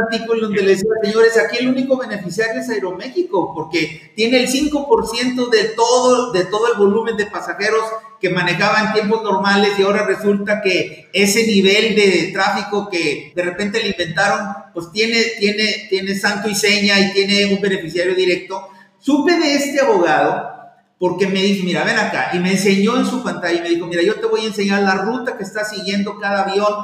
artículo 0.00 0.42
donde 0.42 0.62
le 0.62 0.70
decía, 0.70 0.90
señores, 1.02 1.38
aquí 1.38 1.58
el 1.58 1.68
único 1.68 1.96
beneficiario 1.96 2.60
es 2.60 2.68
Aeroméxico, 2.68 3.52
porque 3.54 4.12
tiene 4.14 4.40
el 4.40 4.48
5% 4.48 5.50
de 5.50 5.64
todo, 5.76 6.32
de 6.32 6.44
todo 6.44 6.72
el 6.72 6.78
volumen 6.78 7.16
de 7.16 7.26
pasajeros 7.26 7.82
que 8.20 8.30
manejaba 8.30 8.80
en 8.80 8.92
tiempos 8.92 9.22
normales 9.22 9.70
y 9.78 9.82
ahora 9.82 10.06
resulta 10.06 10.60
que 10.60 11.08
ese 11.12 11.46
nivel 11.46 11.94
de 11.94 12.30
tráfico 12.32 12.88
que 12.90 13.32
de 13.34 13.42
repente 13.42 13.82
le 13.82 13.90
inventaron, 13.90 14.48
pues 14.74 14.92
tiene, 14.92 15.22
tiene, 15.38 15.86
tiene 15.88 16.14
santo 16.14 16.48
y 16.48 16.54
seña 16.54 17.00
y 17.00 17.12
tiene 17.12 17.54
un 17.54 17.60
beneficiario 17.60 18.14
directo. 18.14 18.68
Supe 18.98 19.38
de 19.38 19.54
este 19.54 19.80
abogado 19.80 20.60
porque 20.98 21.26
me 21.26 21.40
dijo, 21.40 21.64
mira, 21.64 21.82
ven 21.82 21.98
acá, 21.98 22.28
y 22.34 22.38
me 22.40 22.52
enseñó 22.52 22.98
en 22.98 23.06
su 23.06 23.22
pantalla 23.22 23.58
y 23.58 23.62
me 23.62 23.70
dijo, 23.70 23.86
mira, 23.86 24.02
yo 24.02 24.16
te 24.16 24.26
voy 24.26 24.42
a 24.42 24.48
enseñar 24.48 24.82
la 24.82 24.96
ruta 24.96 25.38
que 25.38 25.44
está 25.44 25.64
siguiendo 25.64 26.18
cada 26.18 26.42
avión 26.42 26.74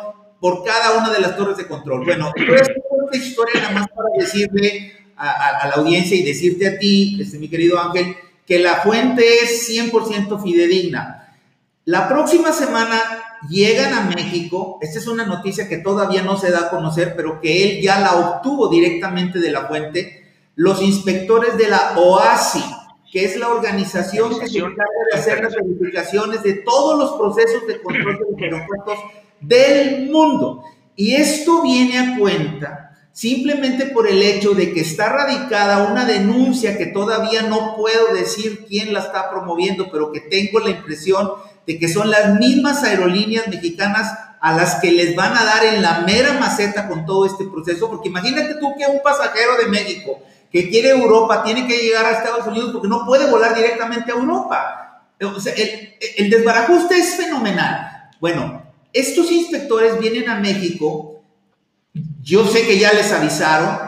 por 0.40 0.64
cada 0.64 0.98
una 0.98 1.12
de 1.12 1.20
las 1.20 1.36
torres 1.36 1.56
de 1.56 1.66
control. 1.66 2.04
Bueno, 2.04 2.32
esta 2.36 3.16
historia 3.16 3.62
nada 3.62 3.74
más 3.74 3.88
para 3.88 4.08
decirle 4.18 4.92
a, 5.16 5.68
la 5.68 5.74
audiencia 5.74 6.16
y 6.16 6.22
decirte 6.22 6.66
a 6.68 6.78
ti, 6.78 7.18
este, 7.20 7.38
mi 7.38 7.48
querido 7.48 7.80
Ángel, 7.80 8.16
que 8.46 8.58
la 8.58 8.76
fuente 8.76 9.24
es 9.42 9.68
100% 9.68 10.42
fidedigna. 10.42 11.34
La 11.84 12.08
próxima 12.08 12.52
semana 12.52 13.00
llegan 13.48 13.94
a 13.94 14.02
México, 14.02 14.78
esta 14.82 14.98
es 14.98 15.06
una 15.06 15.24
noticia 15.24 15.68
que 15.68 15.78
todavía 15.78 16.22
no 16.22 16.36
se 16.36 16.50
da 16.50 16.66
a 16.66 16.70
conocer, 16.70 17.14
pero 17.16 17.40
que 17.40 17.64
él 17.64 17.82
ya 17.82 18.00
la 18.00 18.14
obtuvo 18.14 18.68
directamente 18.68 19.38
de 19.38 19.50
la 19.50 19.66
fuente, 19.66 20.34
los 20.56 20.82
inspectores 20.82 21.56
de 21.56 21.68
la 21.68 21.96
OASI, 21.96 22.64
que 23.12 23.24
es 23.24 23.36
la 23.36 23.48
organización 23.48 24.38
que 24.38 24.48
se 24.48 24.58
encarga 24.58 24.84
de 25.12 25.18
hacer 25.18 25.42
las 25.42 25.54
verificaciones 25.54 26.42
de 26.42 26.54
todos 26.54 26.98
los 26.98 27.12
procesos 27.12 27.66
de 27.66 27.80
control 27.80 28.18
de 28.18 28.24
los 28.30 28.40
aeropuertos 28.40 28.98
del 29.40 30.10
mundo. 30.10 30.64
Y 30.94 31.14
esto 31.14 31.62
viene 31.62 31.98
a 31.98 32.18
cuenta 32.18 32.86
simplemente 33.16 33.86
por 33.86 34.06
el 34.06 34.20
hecho 34.20 34.52
de 34.52 34.74
que 34.74 34.80
está 34.80 35.08
radicada 35.08 35.90
una 35.90 36.04
denuncia 36.04 36.76
que 36.76 36.84
todavía 36.84 37.40
no 37.40 37.74
puedo 37.74 38.12
decir 38.12 38.66
quién 38.68 38.92
la 38.92 39.00
está 39.00 39.30
promoviendo, 39.30 39.90
pero 39.90 40.12
que 40.12 40.20
tengo 40.20 40.60
la 40.60 40.68
impresión 40.68 41.30
de 41.66 41.78
que 41.78 41.88
son 41.88 42.10
las 42.10 42.38
mismas 42.38 42.84
aerolíneas 42.84 43.48
mexicanas 43.48 44.12
a 44.38 44.54
las 44.54 44.74
que 44.76 44.92
les 44.92 45.16
van 45.16 45.34
a 45.34 45.46
dar 45.46 45.64
en 45.64 45.80
la 45.80 46.00
mera 46.00 46.34
maceta 46.34 46.88
con 46.88 47.06
todo 47.06 47.24
este 47.24 47.46
proceso, 47.46 47.88
porque 47.88 48.10
imagínate 48.10 48.56
tú 48.56 48.74
que 48.76 48.84
un 48.84 49.00
pasajero 49.02 49.56
de 49.62 49.68
México 49.68 50.20
que 50.52 50.68
quiere 50.68 50.90
Europa 50.90 51.42
tiene 51.42 51.66
que 51.66 51.78
llegar 51.78 52.04
a 52.04 52.18
Estados 52.18 52.46
Unidos 52.46 52.70
porque 52.70 52.88
no 52.88 53.06
puede 53.06 53.30
volar 53.30 53.54
directamente 53.54 54.12
a 54.12 54.16
Europa. 54.16 55.04
El, 55.18 55.94
el 56.18 56.28
desbarajuste 56.28 56.98
es 56.98 57.16
fenomenal. 57.16 58.10
Bueno, 58.20 58.55
estos 58.96 59.30
inspectores 59.30 59.98
vienen 59.98 60.28
a 60.28 60.40
México, 60.40 61.22
yo 62.22 62.46
sé 62.46 62.66
que 62.66 62.78
ya 62.78 62.92
les 62.92 63.12
avisaron, 63.12 63.78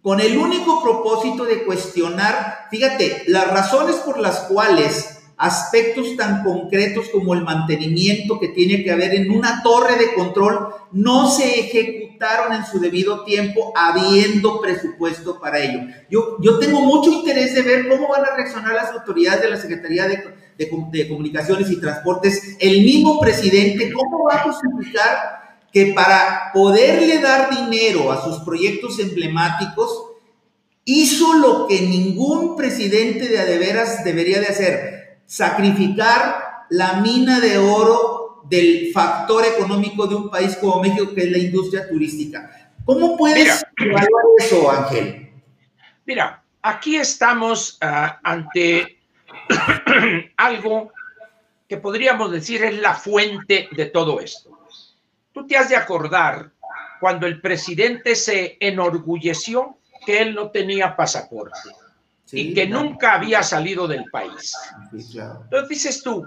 con 0.00 0.20
el 0.20 0.36
único 0.36 0.82
propósito 0.82 1.44
de 1.44 1.64
cuestionar, 1.64 2.66
fíjate, 2.70 3.24
las 3.26 3.48
razones 3.48 3.96
por 3.96 4.18
las 4.18 4.40
cuales 4.40 5.18
aspectos 5.36 6.16
tan 6.16 6.44
concretos 6.44 7.08
como 7.08 7.34
el 7.34 7.42
mantenimiento 7.42 8.38
que 8.38 8.48
tiene 8.48 8.84
que 8.84 8.92
haber 8.92 9.14
en 9.14 9.30
una 9.30 9.60
torre 9.62 9.96
de 9.96 10.14
control 10.14 10.68
no 10.92 11.28
se 11.28 11.58
ejecutaron 11.58 12.52
en 12.52 12.64
su 12.64 12.78
debido 12.78 13.24
tiempo 13.24 13.72
habiendo 13.74 14.60
presupuesto 14.60 15.40
para 15.40 15.58
ello. 15.58 15.80
Yo, 16.08 16.36
yo 16.40 16.60
tengo 16.60 16.80
mucho 16.80 17.10
interés 17.10 17.54
de 17.54 17.62
ver 17.62 17.88
cómo 17.88 18.08
van 18.08 18.24
a 18.24 18.36
reaccionar 18.36 18.74
las 18.74 18.90
autoridades 18.90 19.42
de 19.42 19.50
la 19.50 19.56
Secretaría 19.56 20.06
de, 20.06 20.22
de, 20.58 21.08
Comunicaciones 21.08 21.70
y 21.70 21.80
Transportes, 21.80 22.56
el 22.60 22.82
mismo 22.82 23.20
presidente, 23.20 23.92
cómo 23.92 24.24
va 24.24 24.36
a 24.36 24.42
justificar 24.44 25.58
que 25.72 25.92
para 25.94 26.50
poderle 26.52 27.18
dar 27.18 27.50
dinero 27.50 28.12
a 28.12 28.22
sus 28.22 28.40
proyectos 28.40 28.98
emblemáticos, 28.98 30.04
hizo 30.84 31.34
lo 31.34 31.66
que 31.66 31.80
ningún 31.80 32.56
presidente 32.56 33.28
de 33.28 33.38
adeveras 33.38 34.04
debería 34.04 34.40
de 34.40 34.46
hacer, 34.46 35.20
sacrificar 35.24 36.66
la 36.68 37.00
mina 37.00 37.40
de 37.40 37.58
oro 37.58 38.42
del 38.48 38.92
factor 38.92 39.44
económico 39.46 40.06
de 40.06 40.14
un 40.14 40.30
país 40.30 40.56
como 40.56 40.82
México, 40.82 41.14
que 41.14 41.22
es 41.22 41.30
la 41.30 41.38
industria 41.38 41.88
turística. 41.88 42.50
¿Cómo 42.84 43.16
puedes 43.16 43.64
evaluar 43.78 44.24
eso, 44.38 44.70
Ángel? 44.70 45.30
Mira, 46.04 46.42
aquí 46.60 46.96
estamos 46.96 47.78
ah, 47.80 48.18
ante 48.22 49.01
algo 50.36 50.92
que 51.68 51.76
podríamos 51.78 52.30
decir 52.30 52.62
es 52.64 52.78
la 52.80 52.94
fuente 52.94 53.68
de 53.72 53.86
todo 53.86 54.20
esto. 54.20 54.50
Tú 55.32 55.46
te 55.46 55.56
has 55.56 55.68
de 55.68 55.76
acordar 55.76 56.50
cuando 57.00 57.26
el 57.26 57.40
presidente 57.40 58.14
se 58.14 58.56
enorgulleció 58.60 59.78
que 60.04 60.20
él 60.20 60.34
no 60.34 60.50
tenía 60.50 60.94
pasaporte 60.94 61.70
y 62.30 62.54
que 62.54 62.66
nunca 62.66 63.14
había 63.14 63.42
salido 63.42 63.86
del 63.88 64.04
país. 64.10 64.54
Entonces 64.92 65.68
dices 65.68 66.02
tú, 66.02 66.26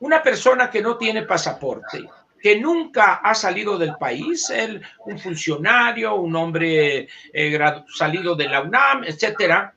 una 0.00 0.22
persona 0.22 0.70
que 0.70 0.82
no 0.82 0.96
tiene 0.96 1.22
pasaporte, 1.22 2.04
que 2.40 2.58
nunca 2.58 3.14
ha 3.14 3.34
salido 3.34 3.76
del 3.76 3.94
país, 3.96 4.48
él, 4.50 4.82
un 5.06 5.18
funcionario, 5.18 6.14
un 6.14 6.34
hombre 6.36 7.08
eh, 7.32 7.58
salido 7.94 8.34
de 8.34 8.48
la 8.48 8.62
UNAM, 8.62 9.04
etcétera, 9.04 9.74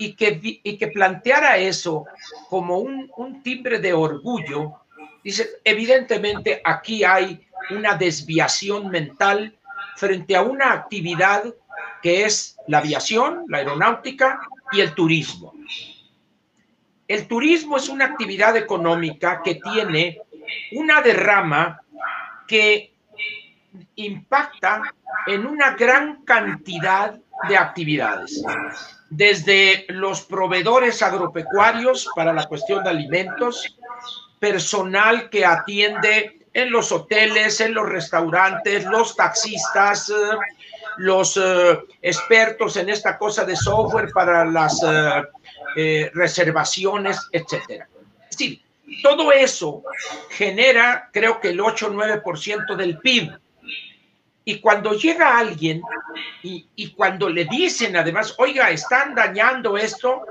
y 0.00 0.14
que, 0.14 0.40
y 0.42 0.78
que 0.78 0.88
planteara 0.88 1.58
eso 1.58 2.06
como 2.48 2.78
un, 2.78 3.12
un 3.18 3.42
timbre 3.42 3.78
de 3.78 3.92
orgullo, 3.92 4.80
dice, 5.22 5.60
evidentemente 5.62 6.62
aquí 6.64 7.04
hay 7.04 7.46
una 7.70 7.94
desviación 7.94 8.88
mental 8.88 9.54
frente 9.96 10.34
a 10.34 10.42
una 10.42 10.72
actividad 10.72 11.44
que 12.02 12.24
es 12.24 12.56
la 12.66 12.78
aviación, 12.78 13.44
la 13.48 13.58
aeronáutica, 13.58 14.40
y 14.72 14.80
el 14.80 14.94
turismo. 14.94 15.52
El 17.06 17.26
turismo 17.26 17.76
es 17.76 17.90
una 17.90 18.06
actividad 18.06 18.56
económica 18.56 19.42
que 19.44 19.56
tiene 19.56 20.22
una 20.72 21.02
derrama 21.02 21.82
que 22.46 22.94
impacta 23.96 24.82
en 25.26 25.44
una 25.44 25.74
gran 25.74 26.24
cantidad 26.24 27.20
de 27.48 27.56
actividades, 27.58 28.42
desde 29.10 29.86
los 29.88 30.22
proveedores 30.22 31.02
agropecuarios 31.02 32.08
para 32.14 32.32
la 32.32 32.46
cuestión 32.46 32.82
de 32.84 32.90
alimentos, 32.90 33.76
personal 34.38 35.28
que 35.28 35.44
atiende 35.44 36.46
en 36.54 36.70
los 36.70 36.90
hoteles, 36.92 37.60
en 37.60 37.74
los 37.74 37.88
restaurantes, 37.88 38.84
los 38.84 39.14
taxistas, 39.14 40.10
eh, 40.10 40.14
los 40.98 41.36
eh, 41.36 41.78
expertos 42.00 42.76
en 42.76 42.88
esta 42.88 43.18
cosa 43.18 43.44
de 43.44 43.56
software 43.56 44.10
para 44.12 44.44
las 44.44 44.80
eh, 45.76 46.10
reservaciones, 46.14 47.18
etcétera. 47.32 47.88
Es 48.28 48.36
decir, 48.36 48.62
todo 49.02 49.32
eso 49.32 49.82
genera, 50.30 51.08
creo 51.12 51.40
que 51.40 51.50
el 51.50 51.60
8 51.60 51.86
o 51.88 51.90
9% 51.90 52.76
del 52.76 52.98
PIB. 52.98 53.32
Y 54.44 54.60
cuando 54.60 54.94
llega 54.94 55.38
alguien 55.38 55.82
y, 56.42 56.90
cuando 56.92 57.28
le 57.28 57.44
dicen 57.44 57.96
además, 57.96 58.34
oiga, 58.38 58.70
están 58.70 59.14
dañando 59.14 59.76
esto, 59.76 60.22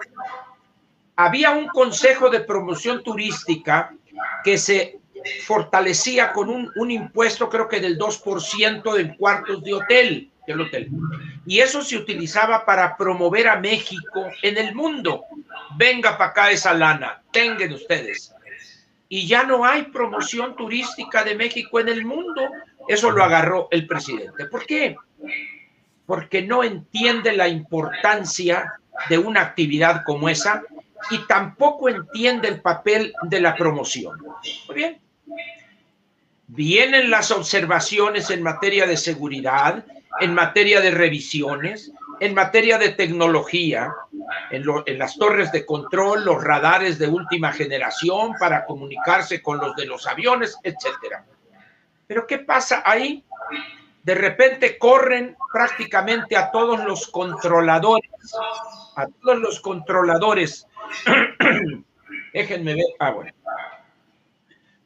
había 1.15 1.51
un 1.51 1.67
consejo 1.67 2.29
de 2.29 2.41
promoción 2.41 3.03
turística 3.03 3.93
que 4.43 4.57
se 4.57 4.99
fortalecía 5.45 6.31
con 6.31 6.49
un, 6.49 6.91
impuesto, 6.91 7.49
creo 7.49 7.67
que 7.67 7.79
del 7.79 7.97
2% 7.97 8.93
de 8.93 9.15
cuartos 9.17 9.63
de 9.63 9.73
hotel, 9.73 10.31
del 10.47 10.61
hotel. 10.61 10.89
Y 11.45 11.59
eso 11.59 11.81
se 11.81 11.97
utilizaba 11.97 12.65
para 12.65 12.97
promover 12.97 13.47
a 13.47 13.59
México 13.59 14.27
en 14.41 14.57
el 14.57 14.73
mundo. 14.73 15.25
Venga 15.77 16.17
para 16.17 16.31
acá 16.31 16.51
esa 16.51 16.73
lana, 16.73 17.21
tengan 17.31 17.73
ustedes. 17.73 18.33
Y 19.07 19.27
ya 19.27 19.43
no 19.43 19.65
hay 19.65 19.83
promoción 19.83 20.55
turística 20.55 21.23
de 21.23 21.35
México 21.35 21.79
en 21.79 21.89
el 21.89 22.05
mundo. 22.05 22.49
Eso 22.89 23.11
lo 23.11 23.23
agarró 23.23 23.67
el 23.69 23.85
presidente. 23.85 24.45
¿Por 24.45 24.65
qué? 24.65 24.95
Porque 26.07 26.41
no 26.41 26.63
entiende 26.63 27.33
la 27.33 27.47
importancia 27.47 28.79
de 29.07 29.19
una 29.19 29.41
actividad 29.41 30.01
como 30.03 30.27
esa 30.27 30.63
y 31.11 31.19
tampoco 31.27 31.87
entiende 31.87 32.47
el 32.47 32.61
papel 32.61 33.13
de 33.21 33.41
la 33.41 33.55
promoción. 33.55 34.19
Muy 34.67 34.75
bien. 34.75 34.99
Vienen 36.47 37.11
las 37.11 37.29
observaciones 37.29 38.31
en 38.31 38.41
materia 38.41 38.87
de 38.87 38.97
seguridad, 38.97 39.85
en 40.19 40.33
materia 40.33 40.81
de 40.81 40.89
revisiones, 40.89 41.91
en 42.19 42.33
materia 42.33 42.79
de 42.79 42.89
tecnología, 42.89 43.93
en, 44.49 44.97
las 44.97 45.15
torres 45.15 45.51
de 45.51 45.63
control, 45.63 46.25
los 46.25 46.43
radares 46.43 46.97
de 46.97 47.05
última 47.05 47.51
generación 47.51 48.33
para 48.39 48.65
comunicarse 48.65 49.43
con 49.43 49.59
los 49.59 49.75
de 49.75 49.85
los 49.85 50.07
aviones, 50.07 50.57
etcétera. 50.63 51.23
Pero 52.09 52.25
¿qué 52.25 52.39
pasa 52.39 52.81
ahí? 52.83 53.23
De 54.01 54.15
repente 54.15 54.79
corren 54.79 55.37
prácticamente 55.53 56.35
a 56.35 56.49
todos 56.49 56.83
los 56.83 57.05
controladores, 57.05 58.09
a 58.95 59.05
todos 59.05 59.37
los 59.37 59.59
controladores. 59.59 60.65
Déjenme 62.33 62.73
ver. 62.73 62.85
Ah, 62.97 63.11
bueno. 63.11 63.31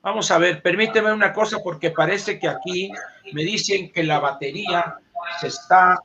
Vamos 0.01 0.29
a 0.31 0.37
ver, 0.37 0.61
permíteme 0.61 1.13
una 1.13 1.31
cosa 1.31 1.59
porque 1.63 1.91
parece 1.91 2.37
que 2.37 2.49
aquí 2.49 2.91
me 3.31 3.43
dicen 3.43 3.89
que 3.93 4.03
la 4.03 4.19
batería 4.19 4.97
se 5.39 5.47
está, 5.47 5.97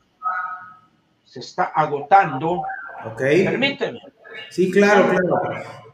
se 1.24 1.40
está 1.40 1.64
agotando. 1.64 2.62
Ok. 3.07 3.18
Permíteme. 3.18 4.00
Sí, 4.50 4.70
claro, 4.70 5.09
claro. 5.09 5.88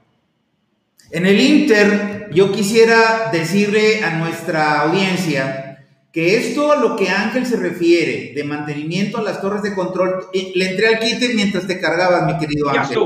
En 1.15 1.27
el 1.27 1.41
Inter, 1.41 2.29
yo 2.33 2.51
quisiera 2.51 3.31
decirle 3.31 4.03
a 4.03 4.17
nuestra 4.17 4.81
audiencia 4.81 5.87
que 6.11 6.37
esto 6.37 6.73
a 6.73 6.77
lo 6.77 6.97
que 6.97 7.09
Ángel 7.09 7.47
se 7.47 7.55
refiere 7.57 8.33
de 8.35 8.43
mantenimiento 8.43 9.19
a 9.19 9.23
las 9.23 9.41
torres 9.41 9.63
de 9.63 9.77
control, 9.77 10.27
eh, 10.35 10.51
le 10.57 10.71
entré 10.71 10.89
al 10.89 10.99
kit 10.99 11.23
mientras 11.37 11.69
te 11.69 11.81
cargabas, 11.81 12.27
mi 12.27 12.37
querido 12.37 12.69
Ángel. 12.69 12.99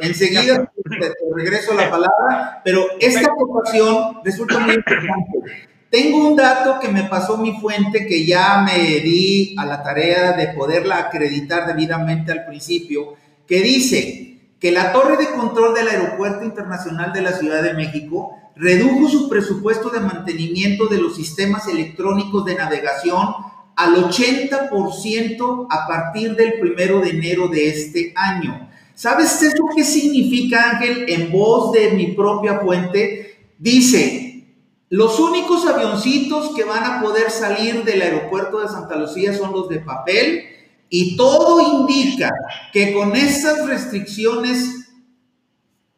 Enseguida 0.00 0.72
te, 0.72 0.98
te 0.98 1.14
regreso 1.36 1.74
la 1.74 1.90
palabra, 1.90 2.62
pero 2.64 2.86
esta 2.98 3.30
ocupación 3.30 4.20
resulta 4.24 4.58
muy 4.60 4.76
importante. 4.76 5.68
Tengo 5.90 6.28
un 6.30 6.36
dato 6.36 6.80
que 6.80 6.88
me 6.88 7.02
pasó 7.02 7.36
mi 7.36 7.60
fuente 7.60 8.06
que 8.06 8.24
ya 8.24 8.62
me 8.62 9.00
di 9.00 9.54
a 9.58 9.66
la 9.66 9.82
tarea 9.82 10.32
de 10.32 10.48
poderla 10.54 10.96
acreditar 10.96 11.66
debidamente 11.66 12.32
al 12.32 12.46
principio, 12.46 13.16
que 13.46 13.60
dice 13.60 14.29
que 14.60 14.70
la 14.70 14.92
torre 14.92 15.16
de 15.16 15.30
control 15.30 15.74
del 15.74 15.88
Aeropuerto 15.88 16.44
Internacional 16.44 17.12
de 17.12 17.22
la 17.22 17.32
Ciudad 17.32 17.62
de 17.62 17.72
México 17.72 18.36
redujo 18.54 19.08
su 19.08 19.28
presupuesto 19.30 19.88
de 19.88 20.00
mantenimiento 20.00 20.86
de 20.86 20.98
los 20.98 21.16
sistemas 21.16 21.66
electrónicos 21.66 22.44
de 22.44 22.56
navegación 22.56 23.26
al 23.74 23.94
80% 23.96 25.66
a 25.70 25.88
partir 25.88 26.36
del 26.36 26.60
primero 26.60 27.00
de 27.00 27.10
enero 27.10 27.48
de 27.48 27.70
este 27.70 28.12
año. 28.14 28.68
¿Sabes 28.94 29.42
eso 29.42 29.64
qué 29.74 29.82
significa, 29.82 30.72
Ángel? 30.72 31.06
En 31.08 31.32
voz 31.32 31.72
de 31.72 31.92
mi 31.92 32.08
propia 32.08 32.58
fuente, 32.58 33.54
dice, 33.58 34.44
los 34.90 35.18
únicos 35.18 35.66
avioncitos 35.66 36.54
que 36.54 36.64
van 36.64 36.84
a 36.84 37.00
poder 37.00 37.30
salir 37.30 37.82
del 37.84 38.02
aeropuerto 38.02 38.60
de 38.60 38.68
Santa 38.68 38.96
Lucía 38.96 39.32
son 39.32 39.52
los 39.52 39.70
de 39.70 39.80
papel 39.80 40.49
y 40.90 41.16
todo 41.16 41.60
indica 41.60 42.30
que 42.72 42.92
con 42.92 43.14
estas 43.14 43.64
restricciones 43.66 44.90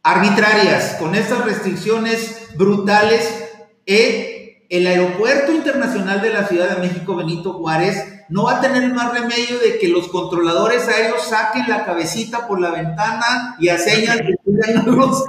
arbitrarias, 0.02 0.96
con 1.00 1.14
estas 1.14 1.44
restricciones 1.44 2.48
brutales, 2.56 3.26
eh, 3.86 4.66
el 4.68 4.86
Aeropuerto 4.86 5.52
Internacional 5.52 6.20
de 6.20 6.30
la 6.32 6.46
Ciudad 6.46 6.76
de 6.76 6.86
México, 6.86 7.16
Benito 7.16 7.54
Juárez, 7.54 8.04
no 8.28 8.44
va 8.44 8.58
a 8.58 8.60
tener 8.60 8.92
más 8.92 9.12
remedio 9.12 9.58
de 9.58 9.78
que 9.78 9.88
los 9.88 10.08
controladores 10.08 10.86
aéreos 10.88 11.22
saquen 11.26 11.68
la 11.68 11.84
cabecita 11.84 12.46
por 12.46 12.60
la 12.60 12.70
ventana 12.70 13.56
y 13.58 13.68
a 13.68 13.78
señas 13.78 14.18
de 14.18 14.36
que 14.44 14.90
los 14.90 15.24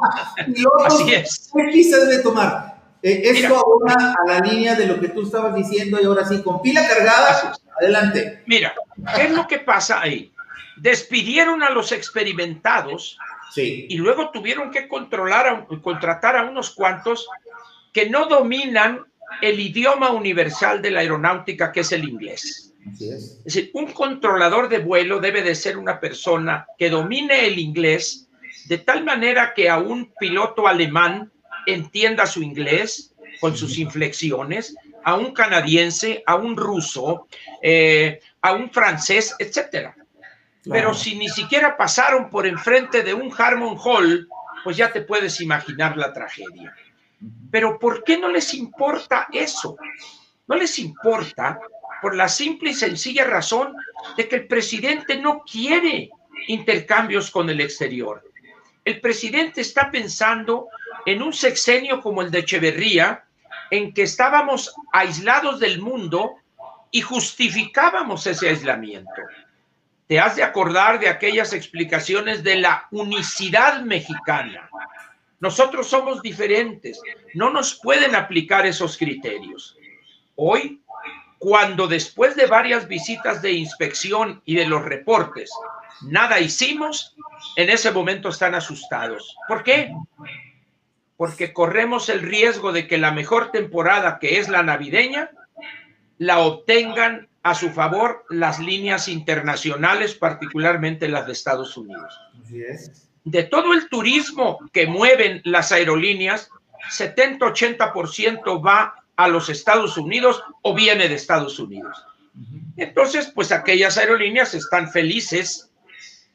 pilotos. 0.45 0.85
Así 0.85 1.13
es. 1.13 1.51
¿Qué 1.71 1.83
se 1.83 2.05
debe 2.05 2.23
tomar? 2.23 2.72
Eh, 3.03 3.21
esto 3.25 3.57
abona 3.59 4.13
a 4.13 4.25
la 4.25 4.39
línea 4.39 4.75
de 4.75 4.87
lo 4.87 4.97
que 4.97 5.09
tú 5.09 5.23
estabas 5.23 5.53
diciendo 5.53 5.99
y 6.01 6.05
ahora 6.05 6.25
sí, 6.25 6.41
con 6.41 6.61
pila 6.61 6.87
cargada, 6.87 7.53
adelante. 7.81 8.43
Mira, 8.45 8.73
¿qué 9.13 9.23
es 9.23 9.31
lo 9.31 9.45
que 9.45 9.59
pasa 9.59 10.01
ahí? 10.01 10.31
Despidieron 10.77 11.61
a 11.63 11.69
los 11.69 11.91
experimentados 11.91 13.17
Sí. 13.51 13.85
y 13.87 13.97
luego 13.97 14.31
tuvieron 14.31 14.71
que 14.71 14.87
controlar 14.87 15.47
a, 15.47 15.67
contratar 15.81 16.35
a 16.37 16.43
unos 16.43 16.71
cuantos 16.71 17.27
que 17.91 18.09
no 18.09 18.25
dominan 18.25 19.05
el 19.41 19.59
idioma 19.59 20.09
universal 20.09 20.81
de 20.81 20.89
la 20.89 21.01
aeronáutica, 21.01 21.71
que 21.71 21.81
es 21.81 21.91
el 21.91 22.07
inglés. 22.07 22.73
Así 22.91 23.09
es. 23.09 23.37
Es 23.39 23.43
decir, 23.43 23.69
un 23.73 23.91
controlador 23.91 24.69
de 24.69 24.79
vuelo 24.79 25.19
debe 25.19 25.43
de 25.43 25.55
ser 25.55 25.77
una 25.77 25.99
persona 25.99 26.65
que 26.79 26.89
domine 26.89 27.45
el 27.45 27.59
inglés 27.59 28.27
de 28.65 28.77
tal 28.77 29.03
manera 29.03 29.53
que 29.53 29.69
a 29.69 29.77
un 29.77 30.11
piloto 30.17 30.67
alemán 30.67 31.32
entienda 31.65 32.25
su 32.25 32.41
inglés 32.41 33.13
con 33.39 33.57
sus 33.57 33.77
inflexiones, 33.77 34.75
a 35.03 35.15
un 35.15 35.33
canadiense, 35.33 36.23
a 36.25 36.35
un 36.35 36.55
ruso, 36.55 37.27
eh, 37.61 38.21
a 38.41 38.53
un 38.53 38.69
francés, 38.71 39.35
etcétera. 39.39 39.95
Pero 40.69 40.93
si 40.93 41.15
ni 41.15 41.27
siquiera 41.27 41.75
pasaron 41.75 42.29
por 42.29 42.47
enfrente 42.47 43.03
de 43.03 43.13
un 43.13 43.33
Harmon 43.37 43.77
Hall, 43.83 44.29
pues 44.63 44.77
ya 44.77 44.91
te 44.91 45.01
puedes 45.01 45.41
imaginar 45.41 45.97
la 45.97 46.13
tragedia. 46.13 46.73
Pero 47.51 47.77
¿por 47.77 48.03
qué 48.03 48.17
no 48.17 48.29
les 48.29 48.53
importa 48.53 49.27
eso? 49.31 49.77
No 50.47 50.55
les 50.55 50.79
importa 50.79 51.59
por 52.01 52.15
la 52.15 52.29
simple 52.29 52.71
y 52.71 52.73
sencilla 52.73 53.25
razón 53.25 53.75
de 54.17 54.27
que 54.27 54.35
el 54.37 54.47
presidente 54.47 55.17
no 55.17 55.41
quiere 55.41 56.09
intercambios 56.47 57.29
con 57.31 57.49
el 57.49 57.61
exterior. 57.61 58.23
El 58.85 58.99
presidente 58.99 59.61
está 59.61 59.89
pensando 59.89 60.67
en 61.05 61.21
un 61.21 61.33
sexenio 61.33 62.01
como 62.01 62.21
el 62.21 62.31
de 62.31 62.39
Echeverría, 62.39 63.23
en 63.71 63.93
que 63.93 64.03
estábamos 64.03 64.73
aislados 64.91 65.59
del 65.59 65.81
mundo 65.81 66.35
y 66.91 67.01
justificábamos 67.01 68.27
ese 68.27 68.49
aislamiento. 68.49 69.11
Te 70.07 70.19
has 70.19 70.35
de 70.35 70.43
acordar 70.43 70.99
de 70.99 71.09
aquellas 71.09 71.53
explicaciones 71.53 72.43
de 72.43 72.57
la 72.57 72.87
unicidad 72.91 73.81
mexicana. 73.81 74.69
Nosotros 75.39 75.87
somos 75.87 76.21
diferentes, 76.21 77.01
no 77.33 77.49
nos 77.49 77.75
pueden 77.75 78.15
aplicar 78.15 78.65
esos 78.65 78.97
criterios. 78.97 79.75
Hoy, 80.35 80.81
cuando 81.39 81.87
después 81.87 82.35
de 82.35 82.45
varias 82.45 82.87
visitas 82.87 83.41
de 83.41 83.53
inspección 83.53 84.41
y 84.45 84.55
de 84.55 84.67
los 84.67 84.85
reportes, 84.85 85.51
nada 86.03 86.39
hicimos, 86.39 87.15
en 87.55 87.69
ese 87.69 87.91
momento 87.91 88.29
están 88.29 88.55
asustados. 88.55 89.35
¿Por 89.47 89.63
qué? 89.63 89.91
Porque 91.23 91.53
corremos 91.53 92.09
el 92.09 92.19
riesgo 92.19 92.73
de 92.73 92.85
que 92.85 92.97
la 92.97 93.13
mejor 93.13 93.49
temporada, 93.49 94.19
que 94.19 94.39
es 94.39 94.49
la 94.49 94.61
navideña, 94.61 95.31
la 96.17 96.39
obtengan 96.39 97.29
a 97.43 97.55
su 97.55 97.69
favor 97.69 98.25
las 98.29 98.59
líneas 98.59 99.07
internacionales, 99.07 100.15
particularmente 100.15 101.07
las 101.07 101.25
de 101.25 101.31
Estados 101.31 101.77
Unidos. 101.77 102.19
De 103.23 103.43
todo 103.43 103.71
el 103.71 103.87
turismo 103.87 104.59
que 104.73 104.85
mueven 104.85 105.39
las 105.45 105.71
aerolíneas, 105.71 106.49
70-80% 106.91 108.61
va 108.61 108.93
a 109.15 109.27
los 109.29 109.47
Estados 109.47 109.97
Unidos 109.97 110.43
o 110.61 110.75
viene 110.75 111.07
de 111.07 111.15
Estados 111.15 111.57
Unidos. 111.57 112.05
Entonces, 112.75 113.31
pues 113.33 113.53
aquellas 113.53 113.97
aerolíneas 113.97 114.55
están 114.55 114.91
felices 114.91 115.71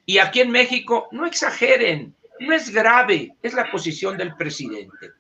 y 0.07 0.17
aquí 0.17 0.41
en 0.41 0.51
México 0.51 1.09
no 1.13 1.27
exageren, 1.27 2.15
no 2.41 2.55
es 2.55 2.71
grave, 2.71 3.37
es 3.43 3.55
la 3.55 3.71
posición 3.71 4.17
del 4.17 4.35
presidente. 4.37 5.13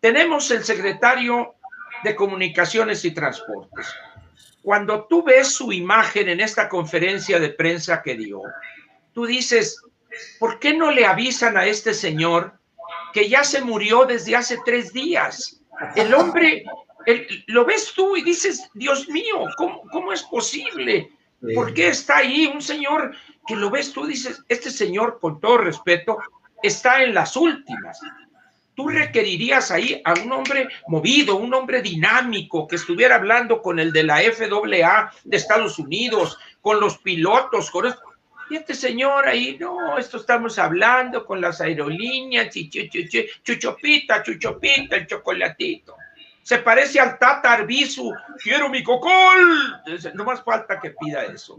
Tenemos 0.00 0.50
el 0.50 0.64
secretario 0.64 1.54
de 2.02 2.14
Comunicaciones 2.14 3.04
y 3.04 3.10
Transportes. 3.10 3.86
Cuando 4.62 5.06
tú 5.06 5.22
ves 5.22 5.54
su 5.54 5.72
imagen 5.72 6.28
en 6.28 6.40
esta 6.40 6.68
conferencia 6.68 7.38
de 7.38 7.50
prensa 7.50 8.02
que 8.02 8.14
dio, 8.14 8.42
tú 9.12 9.26
dices, 9.26 9.82
¿por 10.38 10.58
qué 10.58 10.74
no 10.74 10.90
le 10.90 11.06
avisan 11.06 11.56
a 11.56 11.66
este 11.66 11.94
señor 11.94 12.58
que 13.12 13.28
ya 13.28 13.44
se 13.44 13.62
murió 13.62 14.04
desde 14.04 14.36
hace 14.36 14.58
tres 14.64 14.92
días? 14.92 15.60
El 15.96 16.12
hombre, 16.14 16.64
lo 17.46 17.64
ves 17.64 17.92
tú 17.94 18.16
y 18.16 18.22
dices, 18.22 18.70
Dios 18.74 19.08
mío, 19.08 19.46
¿cómo, 19.56 19.82
¿cómo, 19.90 20.12
es 20.12 20.22
posible? 20.24 21.10
¿Por 21.54 21.72
qué 21.72 21.88
está 21.88 22.18
ahí 22.18 22.46
un 22.46 22.60
señor 22.60 23.14
que 23.46 23.56
lo 23.56 23.70
ves 23.70 23.92
tú 23.92 24.06
dices, 24.06 24.42
este 24.48 24.70
señor, 24.70 25.18
con 25.20 25.40
todo 25.40 25.58
respeto, 25.58 26.18
está 26.62 27.02
en 27.02 27.14
las 27.14 27.36
últimas? 27.36 27.98
Tú 28.74 28.88
requerirías 28.88 29.70
ahí 29.70 30.00
a 30.04 30.14
un 30.14 30.32
hombre 30.32 30.68
movido, 30.88 31.36
un 31.36 31.52
hombre 31.54 31.82
dinámico, 31.82 32.66
que 32.66 32.76
estuviera 32.76 33.16
hablando 33.16 33.62
con 33.62 33.78
el 33.78 33.92
de 33.92 34.04
la 34.04 34.18
FAA 34.18 35.12
de 35.24 35.36
Estados 35.36 35.78
Unidos, 35.78 36.38
con 36.60 36.80
los 36.80 36.98
pilotos, 36.98 37.70
con 37.70 37.86
esto. 37.86 38.02
Y 38.50 38.56
este 38.56 38.74
señor 38.74 39.28
ahí, 39.28 39.56
no, 39.60 39.96
esto 39.96 40.16
estamos 40.16 40.58
hablando 40.58 41.24
con 41.24 41.40
las 41.40 41.60
aerolíneas, 41.60 42.54
y 42.56 42.68
chuchopita, 42.68 44.22
chuchopita, 44.22 44.96
el 44.96 45.06
chocolatito. 45.06 45.96
Se 46.42 46.58
parece 46.58 46.98
al 46.98 47.18
Tata 47.18 47.52
Arbizu, 47.52 48.12
quiero 48.42 48.68
mi 48.68 48.82
cocol. 48.82 49.82
No 50.14 50.24
más 50.24 50.42
falta 50.42 50.80
que 50.80 50.94
pida 51.00 51.24
eso. 51.24 51.56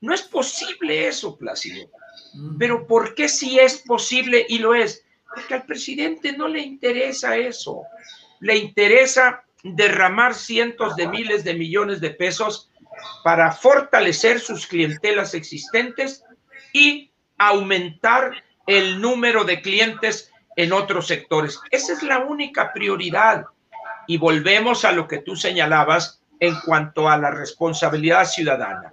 no 0.00 0.14
es 0.14 0.22
posible 0.22 1.08
eso, 1.08 1.36
Plácido. 1.36 1.88
Pero 2.58 2.86
¿por 2.86 3.14
qué 3.14 3.28
sí 3.28 3.58
es 3.58 3.78
posible 3.78 4.46
y 4.48 4.58
lo 4.58 4.74
es? 4.74 5.04
Porque 5.34 5.54
al 5.54 5.64
presidente 5.64 6.32
no 6.32 6.48
le 6.48 6.60
interesa 6.60 7.36
eso. 7.36 7.82
Le 8.40 8.56
interesa 8.56 9.44
derramar 9.62 10.34
cientos 10.34 10.94
de 10.96 11.08
miles 11.08 11.44
de 11.44 11.54
millones 11.54 12.00
de 12.00 12.10
pesos 12.10 12.70
para 13.24 13.52
fortalecer 13.52 14.40
sus 14.40 14.66
clientelas 14.66 15.34
existentes 15.34 16.24
y 16.72 17.10
aumentar 17.38 18.44
el 18.66 19.00
número 19.00 19.44
de 19.44 19.62
clientes 19.62 20.30
en 20.58 20.72
otros 20.72 21.06
sectores. 21.06 21.60
Esa 21.70 21.92
es 21.92 22.02
la 22.02 22.18
única 22.18 22.72
prioridad. 22.72 23.44
Y 24.08 24.18
volvemos 24.18 24.84
a 24.84 24.90
lo 24.90 25.06
que 25.06 25.18
tú 25.18 25.36
señalabas 25.36 26.20
en 26.40 26.56
cuanto 26.64 27.08
a 27.08 27.16
la 27.16 27.30
responsabilidad 27.30 28.24
ciudadana. 28.24 28.90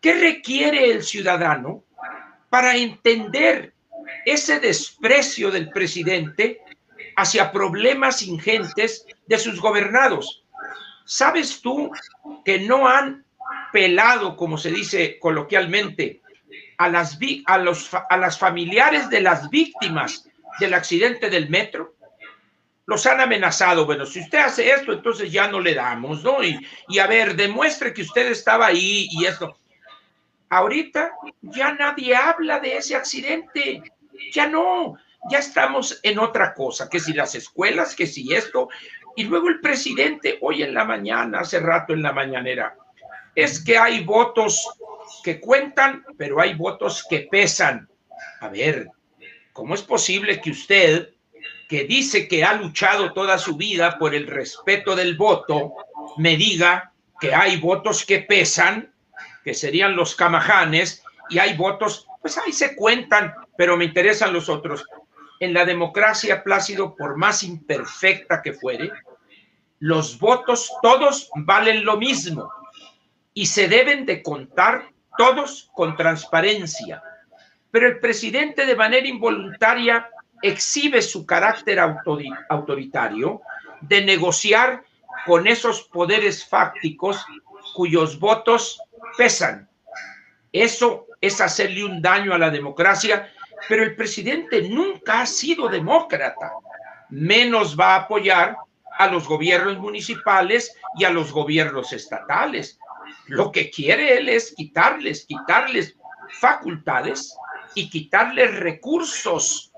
¿Qué 0.00 0.14
requiere 0.14 0.90
el 0.90 1.04
ciudadano 1.04 1.84
para 2.48 2.74
entender 2.74 3.72
ese 4.26 4.58
desprecio 4.58 5.52
del 5.52 5.70
presidente 5.70 6.60
hacia 7.16 7.52
problemas 7.52 8.22
ingentes 8.22 9.06
de 9.28 9.38
sus 9.38 9.60
gobernados. 9.60 10.42
¿Sabes 11.04 11.60
tú 11.60 11.92
que 12.44 12.58
no 12.58 12.88
han 12.88 13.24
pelado, 13.72 14.36
como 14.36 14.58
se 14.58 14.70
dice 14.72 15.20
coloquialmente, 15.20 16.20
a 16.78 16.88
las, 16.88 17.16
a 17.46 17.58
los, 17.58 17.90
a 17.92 18.16
las 18.16 18.38
familiares 18.38 19.08
de 19.08 19.20
las 19.20 19.48
víctimas 19.50 20.29
del 20.60 20.74
accidente 20.74 21.28
del 21.28 21.50
metro? 21.50 21.96
Los 22.86 23.06
han 23.06 23.20
amenazado, 23.20 23.86
bueno, 23.86 24.06
si 24.06 24.20
usted 24.20 24.38
hace 24.38 24.70
esto, 24.70 24.92
entonces 24.92 25.32
ya 25.32 25.48
no 25.48 25.60
le 25.60 25.74
damos, 25.74 26.22
¿no? 26.22 26.42
Y, 26.42 26.58
y 26.88 26.98
a 26.98 27.06
ver, 27.06 27.34
demuestre 27.34 27.92
que 27.92 28.02
usted 28.02 28.30
estaba 28.30 28.66
ahí 28.66 29.08
y 29.10 29.24
esto. 29.24 29.56
Ahorita 30.48 31.12
ya 31.40 31.74
nadie 31.74 32.14
habla 32.14 32.58
de 32.58 32.76
ese 32.76 32.96
accidente 32.96 33.82
ya 34.32 34.48
no, 34.48 34.96
ya 35.30 35.38
estamos 35.38 35.98
en 36.02 36.18
otra 36.18 36.54
cosa, 36.54 36.88
que 36.88 37.00
si 37.00 37.12
las 37.12 37.34
escuelas, 37.34 37.94
que 37.94 38.06
si 38.06 38.32
esto, 38.34 38.68
y 39.16 39.24
luego 39.24 39.48
el 39.48 39.60
presidente, 39.60 40.38
hoy 40.40 40.62
en 40.62 40.74
la 40.74 40.84
mañana, 40.84 41.40
hace 41.40 41.60
rato 41.60 41.92
en 41.92 42.02
la 42.02 42.12
mañanera, 42.12 42.76
es 43.34 43.62
que 43.62 43.78
hay 43.78 44.04
votos 44.04 44.68
que 45.24 45.40
cuentan, 45.40 46.04
pero 46.16 46.40
hay 46.40 46.54
votos 46.54 47.04
que 47.08 47.28
pesan. 47.30 47.88
A 48.40 48.48
ver, 48.48 48.88
¿cómo 49.52 49.74
es 49.74 49.82
posible 49.82 50.40
que 50.40 50.50
usted, 50.50 51.10
que 51.68 51.84
dice 51.84 52.28
que 52.28 52.44
ha 52.44 52.54
luchado 52.54 53.12
toda 53.12 53.38
su 53.38 53.56
vida 53.56 53.98
por 53.98 54.14
el 54.14 54.26
respeto 54.26 54.96
del 54.96 55.16
voto, 55.16 55.74
me 56.16 56.36
diga 56.36 56.92
que 57.20 57.34
hay 57.34 57.58
votos 57.58 58.04
que 58.04 58.20
pesan, 58.20 58.92
que 59.44 59.54
serían 59.54 59.96
los 59.96 60.14
camajanes, 60.14 61.02
y 61.28 61.38
hay 61.38 61.56
votos, 61.56 62.06
pues 62.20 62.36
ahí 62.38 62.52
se 62.52 62.74
cuentan, 62.74 63.34
pero 63.56 63.76
me 63.76 63.84
interesan 63.84 64.32
los 64.32 64.48
otros. 64.48 64.84
En 65.38 65.54
la 65.54 65.64
democracia, 65.64 66.42
Plácido, 66.42 66.94
por 66.96 67.16
más 67.16 67.42
imperfecta 67.42 68.42
que 68.42 68.52
fuere, 68.52 68.90
los 69.78 70.18
votos 70.18 70.70
todos 70.82 71.30
valen 71.34 71.84
lo 71.84 71.96
mismo 71.96 72.50
y 73.32 73.46
se 73.46 73.68
deben 73.68 74.04
de 74.04 74.22
contar 74.22 74.90
todos 75.16 75.70
con 75.72 75.96
transparencia. 75.96 77.02
Pero 77.70 77.86
el 77.88 78.00
presidente 78.00 78.66
de 78.66 78.76
manera 78.76 79.06
involuntaria 79.06 80.08
exhibe 80.42 81.02
su 81.02 81.26
carácter 81.26 81.78
autoritario 82.48 83.42
de 83.80 84.04
negociar 84.04 84.82
con 85.26 85.46
esos 85.46 85.82
poderes 85.82 86.44
fácticos 86.44 87.24
cuyos 87.74 88.18
votos 88.18 88.80
pesan. 89.16 89.68
Eso 90.52 91.06
es 91.20 91.40
hacerle 91.40 91.84
un 91.84 92.00
daño 92.00 92.34
a 92.34 92.38
la 92.38 92.50
democracia 92.50 93.30
pero 93.68 93.82
el 93.82 93.96
presidente 93.96 94.62
nunca 94.68 95.20
ha 95.20 95.26
sido 95.26 95.68
demócrata, 95.68 96.52
menos 97.08 97.78
va 97.78 97.94
a 97.94 98.00
apoyar 98.00 98.56
a 98.98 99.06
los 99.06 99.26
gobiernos 99.26 99.78
municipales 99.78 100.76
y 100.96 101.04
a 101.04 101.10
los 101.10 101.32
gobiernos 101.32 101.92
estatales. 101.92 102.78
Lo 103.26 103.50
que 103.50 103.70
quiere 103.70 104.18
él 104.18 104.28
es 104.28 104.54
quitarles, 104.54 105.24
quitarles 105.26 105.96
facultades 106.40 107.34
y 107.74 107.88
quitarles 107.90 108.58
recursos 108.58 109.72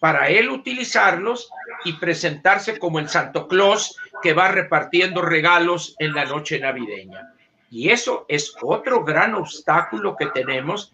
para 0.00 0.28
él 0.28 0.50
utilizarlos 0.50 1.50
y 1.84 1.94
presentarse 1.94 2.78
como 2.78 2.98
el 2.98 3.08
Santo 3.08 3.48
Claus 3.48 3.96
que 4.22 4.32
va 4.32 4.48
repartiendo 4.48 5.22
regalos 5.22 5.94
en 5.98 6.14
la 6.14 6.24
noche 6.24 6.58
navideña. 6.58 7.32
Y 7.70 7.90
eso 7.90 8.24
es 8.28 8.54
otro 8.62 9.04
gran 9.04 9.34
obstáculo 9.34 10.16
que 10.16 10.26
tenemos 10.26 10.92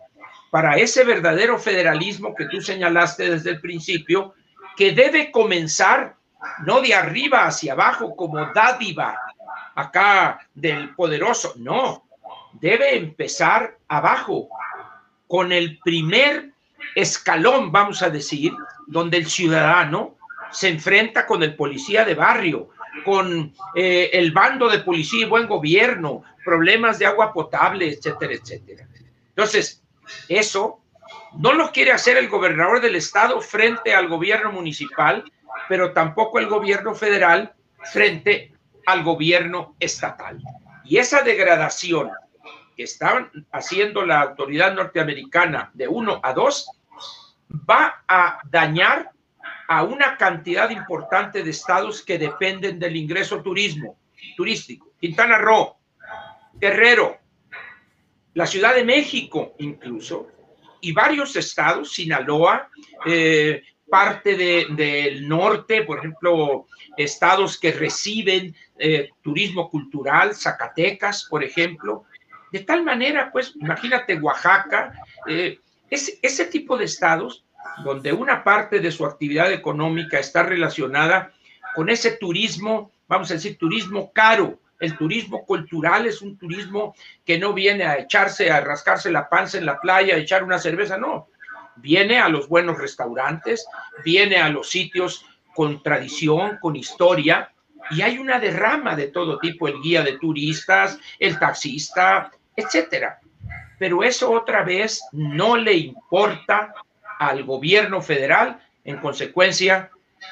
para 0.50 0.76
ese 0.76 1.04
verdadero 1.04 1.58
federalismo 1.58 2.34
que 2.34 2.46
tú 2.46 2.60
señalaste 2.60 3.30
desde 3.30 3.50
el 3.50 3.60
principio, 3.60 4.34
que 4.76 4.92
debe 4.92 5.30
comenzar 5.30 6.16
no 6.64 6.80
de 6.80 6.94
arriba 6.94 7.46
hacia 7.46 7.72
abajo 7.72 8.16
como 8.16 8.52
dádiva 8.52 9.18
acá 9.74 10.46
del 10.54 10.94
poderoso, 10.94 11.54
no, 11.56 12.04
debe 12.52 12.96
empezar 12.96 13.78
abajo 13.88 14.48
con 15.32 15.50
el 15.50 15.78
primer 15.78 16.50
escalón, 16.94 17.72
vamos 17.72 18.02
a 18.02 18.10
decir, 18.10 18.52
donde 18.86 19.16
el 19.16 19.30
ciudadano 19.30 20.18
se 20.50 20.68
enfrenta 20.68 21.24
con 21.24 21.42
el 21.42 21.56
policía 21.56 22.04
de 22.04 22.14
barrio, 22.14 22.68
con 23.02 23.54
eh, 23.74 24.10
el 24.12 24.32
bando 24.32 24.68
de 24.68 24.80
policía 24.80 25.24
y 25.24 25.28
buen 25.30 25.46
gobierno, 25.48 26.22
problemas 26.44 26.98
de 26.98 27.06
agua 27.06 27.32
potable, 27.32 27.88
etcétera, 27.88 28.34
etcétera. 28.34 28.86
Entonces, 29.30 29.82
eso 30.28 30.82
no 31.38 31.54
lo 31.54 31.72
quiere 31.72 31.92
hacer 31.92 32.18
el 32.18 32.28
gobernador 32.28 32.82
del 32.82 32.96
estado 32.96 33.40
frente 33.40 33.94
al 33.94 34.08
gobierno 34.08 34.52
municipal, 34.52 35.24
pero 35.66 35.94
tampoco 35.94 36.40
el 36.40 36.46
gobierno 36.46 36.94
federal 36.94 37.54
frente 37.90 38.52
al 38.84 39.02
gobierno 39.02 39.76
estatal. 39.80 40.42
Y 40.84 40.98
esa 40.98 41.22
degradación 41.22 42.10
que 42.76 42.84
está 42.84 43.30
haciendo 43.52 44.04
la 44.04 44.20
autoridad 44.20 44.74
norteamericana 44.74 45.70
de 45.74 45.88
uno 45.88 46.20
a 46.22 46.32
dos 46.32 46.68
va 47.68 48.02
a 48.08 48.40
dañar 48.50 49.10
a 49.68 49.82
una 49.84 50.16
cantidad 50.16 50.70
importante 50.70 51.42
de 51.42 51.50
estados 51.50 52.02
que 52.02 52.18
dependen 52.18 52.78
del 52.78 52.96
ingreso 52.96 53.42
turismo, 53.42 53.96
turístico. 54.36 54.92
Quintana 55.00 55.38
Roo, 55.38 55.76
Guerrero, 56.54 57.18
la 58.34 58.46
Ciudad 58.46 58.74
de 58.74 58.84
México 58.84 59.54
incluso, 59.58 60.28
y 60.80 60.92
varios 60.92 61.36
estados, 61.36 61.92
Sinaloa, 61.92 62.68
eh, 63.06 63.62
parte 63.88 64.36
del 64.36 65.28
norte, 65.28 65.82
por 65.82 65.98
ejemplo, 65.98 66.66
estados 66.96 67.58
que 67.58 67.72
reciben 67.72 68.54
eh, 68.78 69.10
turismo 69.22 69.70
cultural, 69.70 70.34
Zacatecas, 70.34 71.26
por 71.28 71.44
ejemplo. 71.44 72.04
De 72.52 72.60
tal 72.60 72.84
manera, 72.84 73.30
pues, 73.32 73.54
imagínate 73.56 74.14
Oaxaca, 74.14 74.92
eh, 75.26 75.58
ese 75.90 76.44
tipo 76.46 76.76
de 76.76 76.84
estados 76.84 77.44
donde 77.84 78.12
una 78.12 78.44
parte 78.44 78.80
de 78.80 78.92
su 78.92 79.04
actividad 79.06 79.52
económica 79.52 80.18
está 80.18 80.42
relacionada 80.42 81.32
con 81.74 81.88
ese 81.88 82.12
turismo, 82.12 82.92
vamos 83.08 83.30
a 83.30 83.34
decir, 83.34 83.56
turismo 83.58 84.12
caro. 84.12 84.58
El 84.80 84.96
turismo 84.98 85.46
cultural 85.46 86.06
es 86.06 86.22
un 86.22 86.36
turismo 86.36 86.94
que 87.24 87.38
no 87.38 87.52
viene 87.52 87.84
a 87.84 87.98
echarse, 87.98 88.50
a 88.50 88.60
rascarse 88.60 89.10
la 89.10 89.28
panza 89.28 89.58
en 89.58 89.66
la 89.66 89.78
playa, 89.78 90.14
a 90.14 90.18
echar 90.18 90.42
una 90.42 90.58
cerveza, 90.58 90.98
no. 90.98 91.28
Viene 91.76 92.18
a 92.18 92.28
los 92.28 92.48
buenos 92.48 92.78
restaurantes, 92.78 93.64
viene 94.04 94.38
a 94.38 94.48
los 94.48 94.68
sitios 94.68 95.24
con 95.54 95.82
tradición, 95.82 96.58
con 96.60 96.76
historia, 96.76 97.52
y 97.90 98.02
hay 98.02 98.18
una 98.18 98.38
derrama 98.38 98.96
de 98.96 99.08
todo 99.08 99.38
tipo, 99.38 99.68
el 99.68 99.80
guía 99.80 100.02
de 100.02 100.18
turistas, 100.18 100.98
el 101.18 101.38
taxista, 101.38 102.30
etcétera. 102.56 103.20
Pero 103.78 104.02
eso 104.02 104.30
otra 104.30 104.62
vez 104.62 105.02
no 105.12 105.56
le 105.56 105.74
importa 105.74 106.74
al 107.18 107.44
gobierno 107.44 108.00
federal, 108.00 108.60
en 108.84 108.98
consecuencia, 108.98 109.90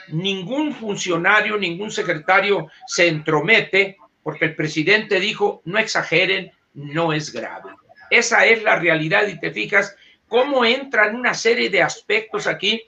ningún 0.09 0.73
funcionario, 0.75 1.57
ningún 1.57 1.91
secretario 1.91 2.69
se 2.87 3.09
entromete 3.09 3.97
porque 4.23 4.47
el 4.47 4.57
presidente 4.57 5.21
dijo, 5.21 5.63
no 5.65 5.79
exageren, 5.79 6.53
no 6.75 7.13
es 7.13 7.33
grave. 7.33 7.71
Esa 8.11 8.45
es 8.45 8.63
la 8.63 8.77
realidad 8.77 9.27
y 9.29 9.39
te 9.39 9.51
fijas 9.51 9.97
cómo 10.29 10.65
entran 10.65 11.15
una 11.15 11.35
serie 11.35 11.71
de 11.71 11.83
aspectos 11.83 12.47
aquí 12.47 12.83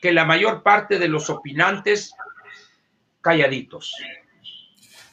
que 0.00 0.12
la 0.12 0.24
mayor 0.24 0.62
parte 0.62 0.98
de 0.98 1.08
los 1.08 1.30
opinantes 1.30 2.12
calladitos. 3.20 3.94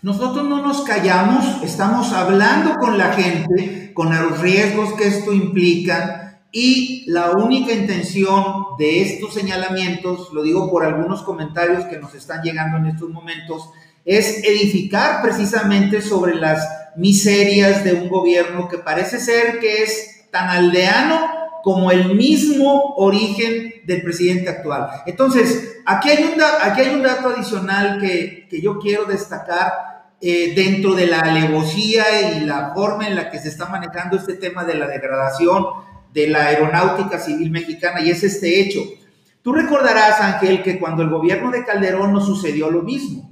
Nosotros 0.04 0.44
no 0.50 0.62
nos 0.62 0.82
callamos, 0.82 1.64
estamos 1.64 2.12
hablando 2.12 2.76
con 2.76 2.98
la 2.98 3.14
gente, 3.14 3.94
con 3.94 4.14
los 4.14 4.38
riesgos 4.42 4.92
que 4.96 5.08
esto 5.08 5.32
implica 5.32 6.42
y 6.52 7.06
la 7.08 7.32
única 7.32 7.72
intención 7.72 8.44
de 8.78 9.02
estos 9.02 9.34
señalamientos, 9.34 10.34
lo 10.34 10.44
digo 10.44 10.70
por 10.70 10.84
algunos 10.84 11.22
comentarios 11.22 11.86
que 11.86 12.00
nos 12.00 12.14
están 12.16 12.42
llegando 12.42 12.80
en 12.80 12.88
estos 12.88 13.12
momentos, 13.12 13.70
es 14.04 14.44
edificar 14.44 15.22
precisamente 15.22 16.02
sobre 16.02 16.36
las 16.36 16.68
miserias 16.98 17.86
de 17.86 17.94
un 17.94 18.10
gobierno 18.10 18.68
que 18.68 18.80
parece 18.80 19.22
ser 19.22 19.62
que 19.62 19.84
es 19.84 20.30
tan 20.32 20.50
aldeano 20.50 21.30
como 21.64 21.92
el 21.92 22.14
mismo 22.14 22.94
origen 22.98 23.76
del 23.86 24.02
presidente 24.02 24.50
actual. 24.50 24.90
Entonces, 25.06 25.78
aquí 25.86 26.10
hay 26.10 26.26
un, 26.26 26.42
aquí 26.62 26.82
un 26.94 27.04
dato 27.04 27.30
adicional 27.30 28.02
que, 28.02 28.48
que 28.50 28.60
yo 28.60 28.80
quiero 28.80 29.06
destacar 29.06 29.93
eh, 30.26 30.54
dentro 30.56 30.94
de 30.94 31.08
la 31.08 31.20
alevosía 31.20 32.32
y 32.32 32.40
la 32.46 32.74
forma 32.74 33.08
en 33.08 33.16
la 33.16 33.30
que 33.30 33.40
se 33.40 33.50
está 33.50 33.66
manejando 33.66 34.18
este 34.18 34.36
tema 34.36 34.64
de 34.64 34.76
la 34.76 34.88
degradación 34.88 35.66
de 36.14 36.28
la 36.28 36.46
aeronáutica 36.46 37.20
civil 37.20 37.52
mexicana, 37.52 38.00
y 38.00 38.10
es 38.10 38.24
este 38.24 38.62
hecho. 38.62 38.80
Tú 39.42 39.52
recordarás, 39.52 40.22
Ángel, 40.22 40.64
que 40.64 40.80
cuando 40.80 41.04
el 41.04 41.10
gobierno 41.10 41.52
de 41.52 41.66
Calderón 41.66 42.14
nos 42.14 42.26
sucedió 42.26 42.72
lo 42.72 42.84
mismo. 42.84 43.30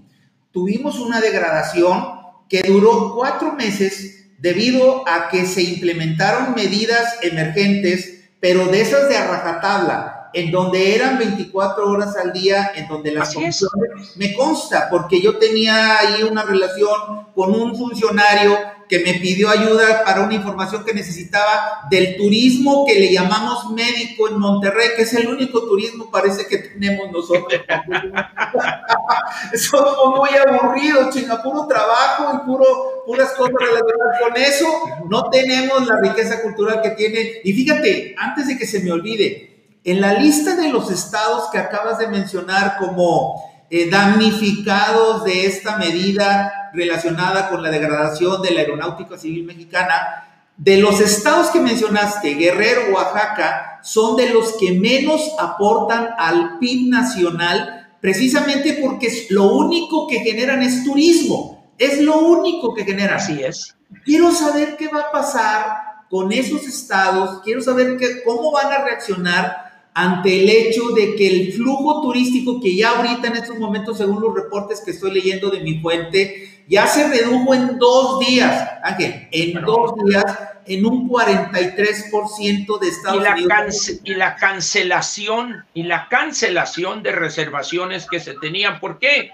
Tuvimos 0.52 1.00
una 1.00 1.22
degradación 1.22 2.04
que 2.50 2.62
duró 2.64 3.16
cuatro 3.16 3.54
meses 3.54 4.28
debido 4.40 5.08
a 5.08 5.30
que 5.30 5.46
se 5.46 5.62
implementaron 5.62 6.54
medidas 6.56 7.20
emergentes 7.22 8.22
pero 8.42 8.66
de 8.66 8.82
esas 8.82 9.08
de 9.08 9.16
rajatabla, 9.16 10.21
en 10.34 10.52
donde 10.52 10.96
eran 10.96 11.18
24 11.18 11.90
horas 11.90 12.16
al 12.18 12.32
día, 12.34 12.72
en 12.76 12.88
donde 12.88 13.12
las 13.12 13.34
comisiones, 13.34 14.16
me 14.16 14.34
consta, 14.34 14.88
porque 14.90 15.22
yo 15.22 15.38
tenía 15.38 16.00
ahí 16.00 16.24
una 16.24 16.44
relación 16.44 17.28
con 17.36 17.54
un 17.54 17.76
funcionario 17.76 18.58
que 18.92 19.00
me 19.00 19.14
pidió 19.14 19.50
ayuda 19.50 20.04
para 20.04 20.20
una 20.20 20.34
información 20.34 20.84
que 20.84 20.94
necesitaba 20.94 21.88
del 21.90 22.18
turismo 22.18 22.86
que 22.86 23.00
le 23.00 23.10
llamamos 23.10 23.72
médico 23.72 24.28
en 24.28 24.38
Monterrey, 24.38 24.90
que 24.98 25.04
es 25.04 25.14
el 25.14 25.30
único 25.30 25.62
turismo 25.62 26.12
parece 26.12 26.46
que 26.46 26.58
tenemos 26.58 27.10
nosotros. 27.10 27.62
Somos 29.56 30.18
muy 30.18 30.30
aburridos, 30.32 31.16
chinga, 31.16 31.42
puro 31.42 31.68
trabajo 31.68 32.34
y 32.36 32.46
puro, 32.46 33.04
puras 33.06 33.32
cosas 33.32 33.56
relacionadas 33.58 34.20
con 34.20 34.36
eso. 34.36 34.68
No 35.10 35.30
tenemos 35.30 35.88
la 35.88 35.98
riqueza 36.02 36.42
cultural 36.42 36.82
que 36.82 36.90
tiene. 36.90 37.40
Y 37.46 37.54
fíjate, 37.54 38.14
antes 38.18 38.50
de 38.50 38.58
que 38.58 38.68
se 38.68 38.82
me 38.82 38.92
olvide, 38.92 39.51
en 39.84 40.02
la 40.02 40.14
lista 40.14 40.56
de 40.56 40.70
los 40.70 40.92
estados 40.92 41.50
que 41.52 41.58
acabas 41.58 41.98
de 41.98 42.08
mencionar 42.08 42.78
como 42.78 43.52
eh, 43.70 43.90
damnificados 43.90 45.24
de 45.24 45.46
esta 45.46 45.78
medida 45.78 46.72
relacionada 46.74 47.50
con 47.50 47.64
la 47.64 47.70
degradación 47.70 48.42
de 48.42 48.52
la 48.52 48.62
aeronáutica 48.62 49.18
civil 49.18 49.46
mexicana, 49.46 50.28
de 50.58 50.78
los 50.78 51.00
estados 51.00 51.48
que 51.48 51.60
mencionaste, 51.60 52.36
Guerrero, 52.36 52.94
Oaxaca, 52.94 53.80
son 53.82 54.16
de 54.16 54.30
los 54.30 54.54
que 54.58 54.74
menos 54.74 55.32
aportan 55.40 56.10
al 56.18 56.60
PIB 56.60 56.90
nacional, 56.90 57.96
precisamente 58.00 58.78
porque 58.82 59.08
lo 59.30 59.54
único 59.56 60.08
que 60.08 60.20
generan 60.20 60.62
es 60.62 60.84
turismo. 60.84 61.74
Es 61.78 62.00
lo 62.00 62.20
único 62.20 62.76
que 62.76 62.84
generan. 62.84 63.16
Así 63.16 63.42
es. 63.42 63.76
Quiero 64.06 64.32
saber 64.32 64.78
qué 64.78 64.88
va 64.88 65.00
a 65.00 65.12
pasar 65.12 65.92
con 66.12 66.32
esos 66.32 66.68
estados, 66.68 67.42
quiero 67.42 67.62
saber 67.62 67.98
cómo 68.26 68.52
van 68.52 68.72
a 68.72 68.84
reaccionar 68.84 69.61
ante 69.94 70.42
el 70.42 70.50
hecho 70.50 70.90
de 70.90 71.16
que 71.16 71.28
el 71.28 71.54
flujo 71.54 72.02
turístico 72.02 72.62
que 72.62 72.76
ya 72.76 72.92
ahorita 72.92 73.28
en 73.28 73.36
estos 73.36 73.60
momentos, 73.60 73.98
según 73.98 74.22
los 74.22 74.34
reportes 74.34 74.82
que 74.84 74.92
estoy 74.92 75.12
leyendo 75.12 75.50
de 75.50 75.60
mi 75.60 75.80
fuente, 75.80 76.64
ya 76.68 76.88
se 76.88 77.08
redujo 77.10 77.54
en 77.54 77.78
dos 77.78 78.20
días, 78.20 78.70
Ángel, 78.84 79.28
en 79.32 79.62
dos 79.62 79.94
días, 80.06 80.26
en 80.66 80.86
un 80.86 81.10
43% 81.10 82.80
de 82.80 82.88
Estados 82.88 83.22
y 83.22 83.24
la 83.24 83.34
Unidos. 83.34 84.00
y 84.04 84.14
la 84.14 84.36
cancelación, 84.36 85.66
y 85.74 85.84
la 85.84 86.08
cancelación 86.08 87.04
de 87.04 87.12
reservaciones 87.12 88.08
que 88.10 88.22
se 88.22 88.36
tenían. 88.36 88.80
¿Por 88.80 89.00
qué? 89.00 89.32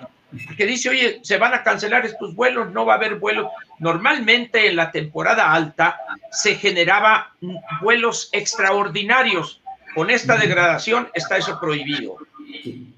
Porque 0.47 0.65
dice, 0.65 0.89
oye, 0.89 1.19
se 1.21 1.37
van 1.37 1.53
a 1.53 1.63
cancelar 1.63 2.05
estos 2.05 2.33
vuelos, 2.33 2.71
no 2.71 2.85
va 2.85 2.93
a 2.93 2.97
haber 2.97 3.15
vuelos. 3.15 3.47
Normalmente 3.79 4.67
en 4.67 4.75
la 4.75 4.91
temporada 4.91 5.53
alta 5.53 5.99
se 6.31 6.55
generaba 6.55 7.35
vuelos 7.81 8.29
extraordinarios 8.31 9.61
con 9.97 10.11
esta 10.11 10.37
degradación 10.37 11.09
está 11.15 11.37
eso 11.37 11.59
prohibido. 11.59 12.17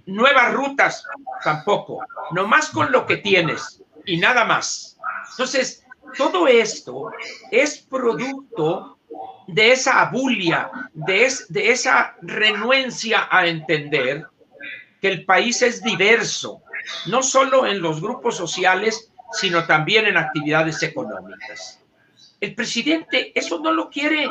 Nuevas 0.05 0.53
rutas 0.53 1.05
tampoco, 1.41 2.05
nomás 2.31 2.67
con 2.71 2.91
lo 2.91 3.05
que 3.05 3.15
tienes 3.15 3.81
y 4.05 4.17
nada 4.17 4.43
más. 4.43 4.97
Entonces, 5.31 5.85
todo 6.17 6.45
esto 6.45 7.09
es 7.51 7.77
producto 7.77 8.99
de 9.47 9.71
esa 9.71 10.01
abulia, 10.01 10.69
de, 10.93 11.31
de 11.47 11.71
esa 11.71 12.17
renuencia 12.21 13.29
a 13.31 13.47
entender 13.47 14.27
que 14.99 15.07
el 15.07 15.23
país 15.23 15.61
es 15.61 15.81
diverso, 15.81 16.63
no 17.05 17.23
solo 17.23 17.65
en 17.65 17.81
los 17.81 18.01
grupos 18.01 18.35
sociales, 18.35 19.09
sino 19.31 19.65
también 19.65 20.05
en 20.05 20.17
actividades 20.17 20.83
económicas. 20.83 21.79
El 22.41 22.55
presidente 22.55 23.31
eso 23.35 23.59
no 23.59 23.71
lo 23.71 23.89
quiere 23.89 24.29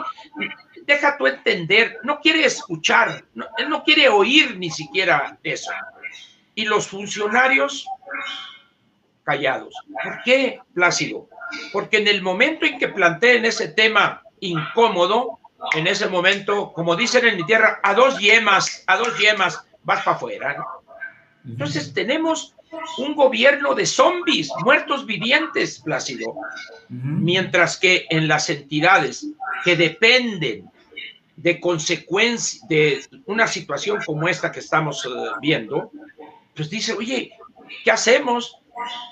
deja 0.88 1.18
tú 1.18 1.26
entender, 1.26 1.98
no 2.02 2.18
quiere 2.18 2.46
escuchar, 2.46 3.22
él 3.58 3.68
no 3.68 3.84
quiere 3.84 4.08
oír 4.08 4.56
ni 4.56 4.70
siquiera 4.70 5.38
eso. 5.42 5.70
Y 6.54 6.64
los 6.64 6.88
funcionarios 6.88 7.86
callados. 9.22 9.74
¿Por 10.02 10.22
qué, 10.24 10.58
Plácido? 10.72 11.28
Porque 11.72 11.98
en 11.98 12.08
el 12.08 12.22
momento 12.22 12.64
en 12.64 12.78
que 12.78 12.88
planteen 12.88 13.44
ese 13.44 13.68
tema 13.68 14.22
incómodo, 14.40 15.38
en 15.74 15.86
ese 15.86 16.08
momento, 16.08 16.72
como 16.72 16.96
dicen 16.96 17.26
en 17.26 17.36
mi 17.36 17.44
tierra, 17.44 17.80
a 17.82 17.92
dos 17.92 18.18
yemas, 18.18 18.82
a 18.86 18.96
dos 18.96 19.16
yemas, 19.18 19.62
vas 19.82 20.02
para 20.02 20.16
afuera. 20.16 20.56
Entonces 21.44 21.92
tenemos 21.92 22.54
un 22.96 23.14
gobierno 23.14 23.74
de 23.74 23.84
zombies, 23.84 24.50
muertos 24.64 25.04
vivientes, 25.04 25.80
Plácido. 25.80 26.34
Mientras 26.88 27.76
que 27.76 28.06
en 28.08 28.26
las 28.26 28.48
entidades 28.48 29.26
que 29.64 29.76
dependen 29.76 30.70
de 31.38 31.60
consecuencia 31.60 32.60
de 32.68 33.00
una 33.26 33.46
situación 33.46 34.00
como 34.04 34.28
esta 34.28 34.50
que 34.50 34.58
estamos 34.58 35.04
eh, 35.06 35.08
viendo, 35.40 35.92
pues 36.54 36.68
dice, 36.68 36.92
oye, 36.94 37.32
¿qué 37.84 37.90
hacemos? 37.92 38.56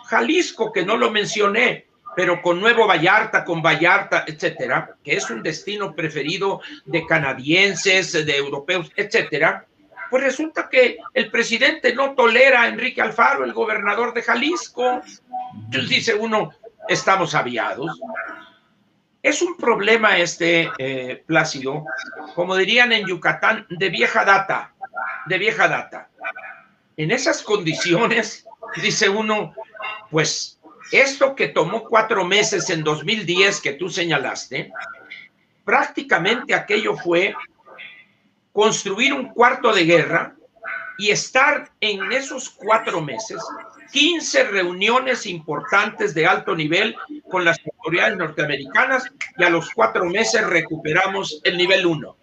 Jalisco, 0.07 0.73
que 0.73 0.85
no 0.85 0.97
lo 0.97 1.13
mencioné, 1.13 1.87
pero 2.17 2.43
con 2.43 2.61
Nuevo 2.61 2.87
Vallarta, 2.87 3.45
con 3.45 3.63
Vallarta, 3.63 4.25
etcétera, 4.27 4.97
que 5.05 5.15
es 5.15 5.31
un 5.31 5.43
destino 5.43 5.95
preferido 5.95 6.61
de 6.85 7.07
canadienses, 7.07 8.13
de 8.13 8.37
europeos, 8.37 8.91
etcétera, 8.97 9.67
pues 10.11 10.25
resulta 10.25 10.69
que 10.69 10.99
el 11.15 11.31
presidente 11.31 11.95
no 11.95 12.15
tolera 12.15 12.63
a 12.63 12.69
Enrique 12.69 13.03
Alfaro, 13.03 13.45
el 13.45 13.53
gobernador 13.53 14.15
de 14.15 14.23
Jalisco. 14.23 15.01
Entonces 15.55 15.89
dice 15.89 16.15
uno, 16.15 16.51
estamos 16.89 17.35
aviados. 17.35 18.01
Es 19.27 19.43
un 19.43 19.57
problema 19.57 20.19
este, 20.19 20.71
eh, 20.79 21.25
Plácido, 21.27 21.85
como 22.37 22.55
dirían 22.55 22.93
en 22.93 23.09
Yucatán, 23.09 23.67
de 23.69 23.89
vieja 23.89 24.25
data, 24.25 24.73
de 25.27 25.37
vieja 25.37 25.67
data. 25.67 26.09
En 26.97 27.11
esas 27.11 27.43
condiciones, 27.43 28.47
dice 28.81 29.09
uno, 29.09 29.53
pues 30.13 30.61
esto 30.93 31.35
que 31.35 31.49
tomó 31.49 31.83
cuatro 31.83 32.25
meses 32.25 32.71
en 32.71 32.85
2010 32.85 33.61
que 33.63 33.73
tú 33.73 33.89
señalaste, 33.89 34.71
prácticamente 35.65 36.55
aquello 36.55 36.97
fue 36.97 37.35
construir 38.53 39.13
un 39.13 39.31
cuarto 39.31 39.73
de 39.73 39.87
guerra 39.87 40.37
y 40.99 41.11
estar 41.11 41.73
en 41.81 42.13
esos 42.13 42.49
cuatro 42.49 43.01
meses 43.01 43.43
15 43.93 44.45
reuniones 44.45 45.27
importantes 45.27 46.15
de 46.15 46.27
alto 46.27 46.55
nivel 46.55 46.97
con 47.31 47.45
las 47.45 47.59
autoridades 47.65 48.17
norteamericanas 48.17 49.11
y 49.37 49.45
a 49.45 49.51
los 49.51 49.71
cuatro 49.71 50.05
meses 50.05 50.47
recuperamos 50.47 51.41
el 51.45 51.57
nivel 51.57 51.87
1. 51.87 52.17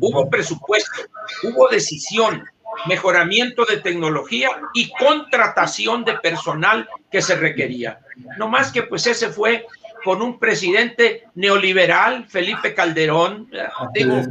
Hubo 0.00 0.30
presupuesto, 0.30 1.02
hubo 1.44 1.68
decisión, 1.68 2.44
mejoramiento 2.86 3.64
de 3.64 3.78
tecnología 3.78 4.48
y 4.74 4.90
contratación 4.92 6.04
de 6.04 6.14
personal 6.14 6.88
que 7.10 7.22
se 7.22 7.36
requería. 7.36 8.00
No 8.38 8.48
más 8.48 8.72
que 8.72 8.82
pues 8.82 9.06
ese 9.06 9.28
fue 9.28 9.66
con 10.04 10.20
un 10.20 10.38
presidente 10.38 11.24
neoliberal, 11.34 12.26
Felipe 12.28 12.74
Calderón. 12.74 13.48
Digo, 13.94 14.22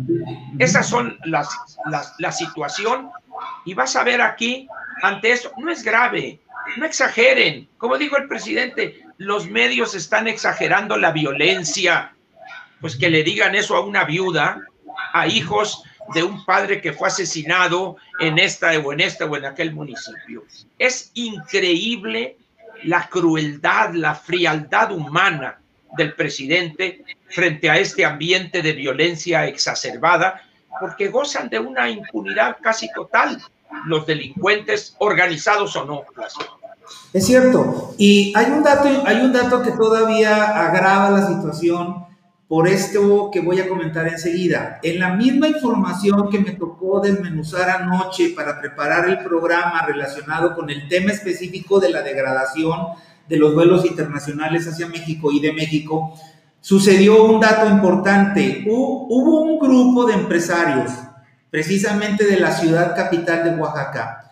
esas 0.59 0.87
son 0.87 1.17
las, 1.25 1.49
las, 1.89 2.13
la 2.19 2.31
situación 2.31 3.09
y 3.65 3.73
vas 3.73 3.95
a 3.95 4.03
ver 4.03 4.21
aquí, 4.21 4.67
ante 5.01 5.31
eso, 5.31 5.51
no 5.57 5.71
es 5.71 5.83
grave, 5.83 6.39
no 6.77 6.85
exageren. 6.85 7.67
Como 7.77 7.97
dijo 7.97 8.17
el 8.17 8.27
presidente, 8.27 9.01
los 9.17 9.47
medios 9.47 9.95
están 9.95 10.27
exagerando 10.27 10.97
la 10.97 11.11
violencia. 11.11 12.13
Pues 12.79 12.95
que 12.95 13.09
le 13.09 13.23
digan 13.23 13.55
eso 13.55 13.75
a 13.75 13.85
una 13.85 14.03
viuda, 14.05 14.61
a 15.13 15.27
hijos 15.27 15.83
de 16.13 16.23
un 16.23 16.43
padre 16.45 16.81
que 16.81 16.93
fue 16.93 17.07
asesinado 17.07 17.97
en 18.19 18.39
esta 18.39 18.71
o 18.79 18.93
en 18.93 18.99
este 19.01 19.23
o 19.23 19.37
en 19.37 19.45
aquel 19.45 19.73
municipio. 19.73 20.43
Es 20.77 21.11
increíble 21.13 22.37
la 22.83 23.07
crueldad, 23.07 23.93
la 23.93 24.15
frialdad 24.15 24.91
humana 24.91 25.59
del 25.95 26.13
presidente 26.13 27.03
frente 27.29 27.69
a 27.69 27.77
este 27.77 28.05
ambiente 28.05 28.61
de 28.61 28.73
violencia 28.73 29.45
exacerbada, 29.45 30.41
porque 30.79 31.09
gozan 31.09 31.49
de 31.49 31.59
una 31.59 31.89
impunidad 31.89 32.57
casi 32.61 32.91
total 32.93 33.41
los 33.85 34.05
delincuentes 34.05 34.95
organizados 34.99 35.75
o 35.75 35.85
no. 35.85 36.03
Es 37.13 37.25
cierto. 37.25 37.93
Y 37.97 38.33
hay 38.35 38.51
un 38.51 38.63
dato, 38.63 38.89
hay 39.05 39.17
un 39.17 39.33
dato 39.33 39.61
que 39.61 39.71
todavía 39.71 40.65
agrava 40.67 41.09
la 41.09 41.27
situación 41.27 42.05
por 42.51 42.67
esto 42.67 43.29
que 43.31 43.39
voy 43.39 43.61
a 43.61 43.69
comentar 43.69 44.07
enseguida. 44.09 44.79
En 44.83 44.99
la 44.99 45.13
misma 45.13 45.47
información 45.47 46.29
que 46.29 46.39
me 46.39 46.51
tocó 46.51 46.99
desmenuzar 46.99 47.69
anoche 47.69 48.33
para 48.35 48.59
preparar 48.59 49.07
el 49.07 49.19
programa 49.19 49.85
relacionado 49.85 50.53
con 50.53 50.69
el 50.69 50.89
tema 50.89 51.11
específico 51.11 51.79
de 51.79 51.91
la 51.91 52.01
degradación 52.01 52.87
de 53.29 53.37
los 53.37 53.53
vuelos 53.53 53.85
internacionales 53.85 54.67
hacia 54.67 54.87
México 54.87 55.31
y 55.31 55.39
de 55.39 55.53
México, 55.53 56.13
sucedió 56.59 57.23
un 57.23 57.39
dato 57.39 57.69
importante. 57.69 58.65
Hubo 58.67 59.43
un 59.43 59.57
grupo 59.57 60.05
de 60.05 60.15
empresarios, 60.15 60.91
precisamente 61.49 62.25
de 62.25 62.37
la 62.37 62.51
ciudad 62.51 62.93
capital 62.97 63.45
de 63.45 63.61
Oaxaca, 63.61 64.30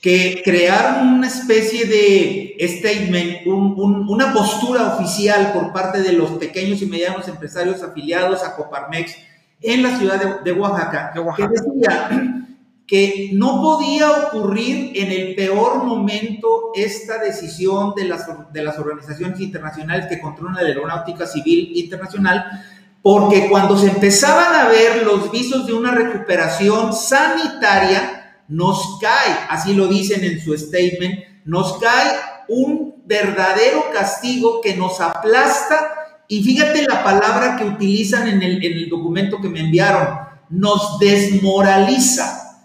que 0.00 0.40
crearon 0.42 1.08
una 1.08 1.26
especie 1.26 1.84
de 1.84 2.56
statement, 2.60 3.46
una 3.46 4.32
postura 4.32 4.94
oficial 4.94 5.52
por 5.52 5.72
parte 5.72 6.00
de 6.00 6.14
los 6.14 6.30
pequeños 6.32 6.80
y 6.80 6.86
medianos 6.86 7.28
empresarios 7.28 7.82
afiliados 7.82 8.42
a 8.42 8.56
Coparmex 8.56 9.14
en 9.60 9.82
la 9.82 9.98
ciudad 9.98 10.40
de, 10.40 10.52
Oaxaca, 10.52 11.12
que 11.36 11.48
decía 11.48 12.46
que 12.86 13.30
no 13.34 13.60
podía 13.60 14.10
ocurrir 14.10 14.92
en 14.94 15.12
el 15.12 15.34
peor 15.36 15.84
momento 15.84 16.72
esta 16.74 17.18
decisión 17.18 17.94
de 17.94 18.04
las, 18.04 18.26
de 18.52 18.64
las 18.64 18.78
organizaciones 18.78 19.38
internacionales 19.38 20.06
que 20.06 20.18
controlan 20.18 20.54
la 20.54 20.68
aeronáutica 20.68 21.26
civil 21.26 21.72
internacional, 21.74 22.64
porque 23.02 23.48
cuando 23.50 23.78
se 23.78 23.88
empezaban 23.88 24.54
a 24.54 24.68
ver 24.68 25.04
los 25.04 25.30
visos 25.30 25.66
de 25.66 25.74
una 25.74 25.90
recuperación 25.90 26.94
sanitaria, 26.94 28.19
nos 28.50 28.98
cae, 29.00 29.46
así 29.48 29.74
lo 29.74 29.86
dicen 29.86 30.24
en 30.24 30.40
su 30.40 30.56
statement, 30.58 31.20
nos 31.44 31.78
cae 31.78 32.16
un 32.48 33.02
verdadero 33.06 33.90
castigo 33.92 34.60
que 34.60 34.76
nos 34.76 35.00
aplasta. 35.00 35.94
Y 36.28 36.42
fíjate 36.42 36.82
la 36.82 37.02
palabra 37.02 37.56
que 37.56 37.64
utilizan 37.64 38.28
en 38.28 38.42
el, 38.42 38.88
documento 38.90 39.40
que 39.40 39.48
me 39.48 39.60
enviaron, 39.60 40.18
nos 40.48 40.98
desmoraliza. 40.98 42.58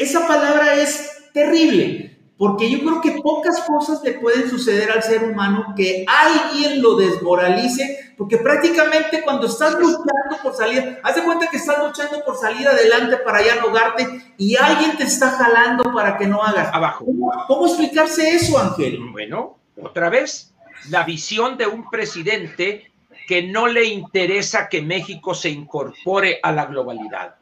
esa 0.00 0.26
palabra 0.26 0.74
es 0.74 1.10
terrible, 1.34 2.07
porque 2.38 2.70
yo 2.70 2.78
creo 2.78 3.00
que 3.00 3.20
pocas 3.20 3.60
cosas 3.62 4.00
le 4.04 4.12
pueden 4.12 4.48
suceder 4.48 4.92
al 4.92 5.02
ser 5.02 5.24
humano 5.24 5.74
que 5.76 6.06
alguien 6.06 6.80
lo 6.80 6.94
desmoralice, 6.94 8.14
porque 8.16 8.38
prácticamente 8.38 9.22
cuando 9.22 9.48
estás 9.48 9.74
luchando 9.74 10.38
por 10.40 10.54
salir, 10.54 11.00
haz 11.02 11.16
de 11.16 11.24
cuenta 11.24 11.48
que 11.50 11.56
estás 11.56 11.84
luchando 11.84 12.24
por 12.24 12.36
salir 12.36 12.66
adelante 12.68 13.16
para 13.18 13.44
ya 13.44 13.56
logarte 13.56 14.06
y 14.38 14.54
alguien 14.54 14.96
te 14.96 15.02
está 15.02 15.32
jalando 15.32 15.92
para 15.92 16.16
que 16.16 16.28
no 16.28 16.40
hagas. 16.40 16.72
Abajo. 16.72 17.06
¿Cómo, 17.48 17.66
explicarse 17.66 18.30
eso, 18.30 18.56
Ángel? 18.56 19.00
Bueno, 19.10 19.58
otra 19.82 20.08
vez, 20.08 20.54
la 20.90 21.02
visión 21.02 21.58
de 21.58 21.66
un 21.66 21.90
presidente 21.90 22.92
que 23.26 23.42
no 23.42 23.66
le 23.66 23.84
interesa 23.84 24.68
que 24.68 24.80
México 24.80 25.34
se 25.34 25.50
incorpore 25.50 26.38
a 26.40 26.52
la 26.52 26.66
globalidad, 26.66 27.34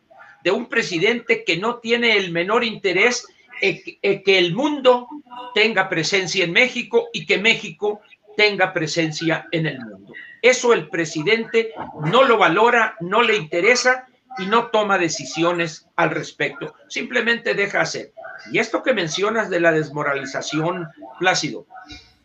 de 0.42 0.51
un 0.53 0.66
presidente 0.66 1.44
que 1.44 1.59
no 1.59 1.76
tiene 1.76 2.16
el 2.16 2.32
menor 2.32 2.64
interés 2.64 3.26
que 3.61 4.38
el 4.38 4.54
mundo 4.54 5.09
tenga 5.54 5.88
presencia 5.88 6.44
en 6.44 6.52
México 6.52 7.09
y 7.12 7.26
que 7.26 7.38
México 7.38 8.00
tenga 8.36 8.72
presencia 8.72 9.48
en 9.50 9.66
el 9.66 9.80
mundo. 9.80 10.12
Eso 10.42 10.72
el 10.72 10.88
presidente 10.88 11.72
no 12.04 12.24
lo 12.24 12.38
valora, 12.38 12.96
no 13.00 13.22
le 13.22 13.36
interesa 13.36 14.07
y 14.38 14.46
no 14.46 14.66
toma 14.66 14.98
decisiones 14.98 15.88
al 15.96 16.11
respecto. 16.11 16.74
Simplemente 16.88 17.54
deja 17.54 17.80
hacer. 17.80 18.12
Y 18.52 18.59
esto 18.59 18.82
que 18.82 18.92
mencionas 18.92 19.50
de 19.50 19.61
la 19.61 19.72
desmoralización, 19.72 20.88
Plácido, 21.18 21.66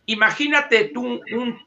imagínate 0.06 0.90
tú 0.92 1.20
un 1.32 1.66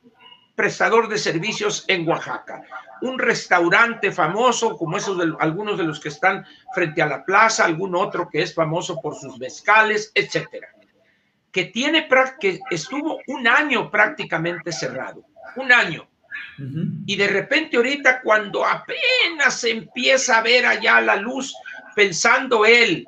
prestador 0.55 1.09
de 1.09 1.17
servicios 1.17 1.83
en 1.87 2.07
Oaxaca. 2.07 2.63
Un 3.01 3.19
restaurante 3.19 4.11
famoso 4.11 4.77
como 4.77 4.97
esos 4.97 5.17
de 5.17 5.33
algunos 5.39 5.77
de 5.77 5.83
los 5.83 5.99
que 5.99 6.09
están 6.09 6.45
frente 6.73 7.01
a 7.01 7.07
la 7.07 7.23
plaza, 7.23 7.65
algún 7.65 7.95
otro 7.95 8.29
que 8.29 8.41
es 8.41 8.53
famoso 8.53 8.99
por 9.01 9.15
sus 9.15 9.37
mezcales, 9.37 10.11
etcétera, 10.15 10.69
que 11.51 11.65
tiene 11.65 12.07
que 12.39 12.59
estuvo 12.71 13.19
un 13.27 13.47
año 13.47 13.91
prácticamente 13.91 14.71
cerrado, 14.71 15.25
un 15.57 15.71
año. 15.71 16.07
Y 17.05 17.15
de 17.15 17.27
repente 17.27 17.77
ahorita 17.77 18.21
cuando 18.21 18.65
apenas 18.65 19.63
empieza 19.63 20.37
a 20.37 20.41
ver 20.41 20.65
allá 20.65 21.01
la 21.01 21.17
luz, 21.17 21.53
pensando 21.95 22.65
él 22.65 23.07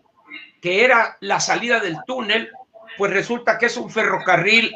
que 0.62 0.84
era 0.84 1.18
la 1.22 1.40
salida 1.40 1.80
del 1.80 1.98
túnel, 2.06 2.50
pues 2.98 3.12
resulta 3.12 3.58
que 3.58 3.68
es 3.68 3.78
un 3.78 3.90
ferrocarril 3.90 4.74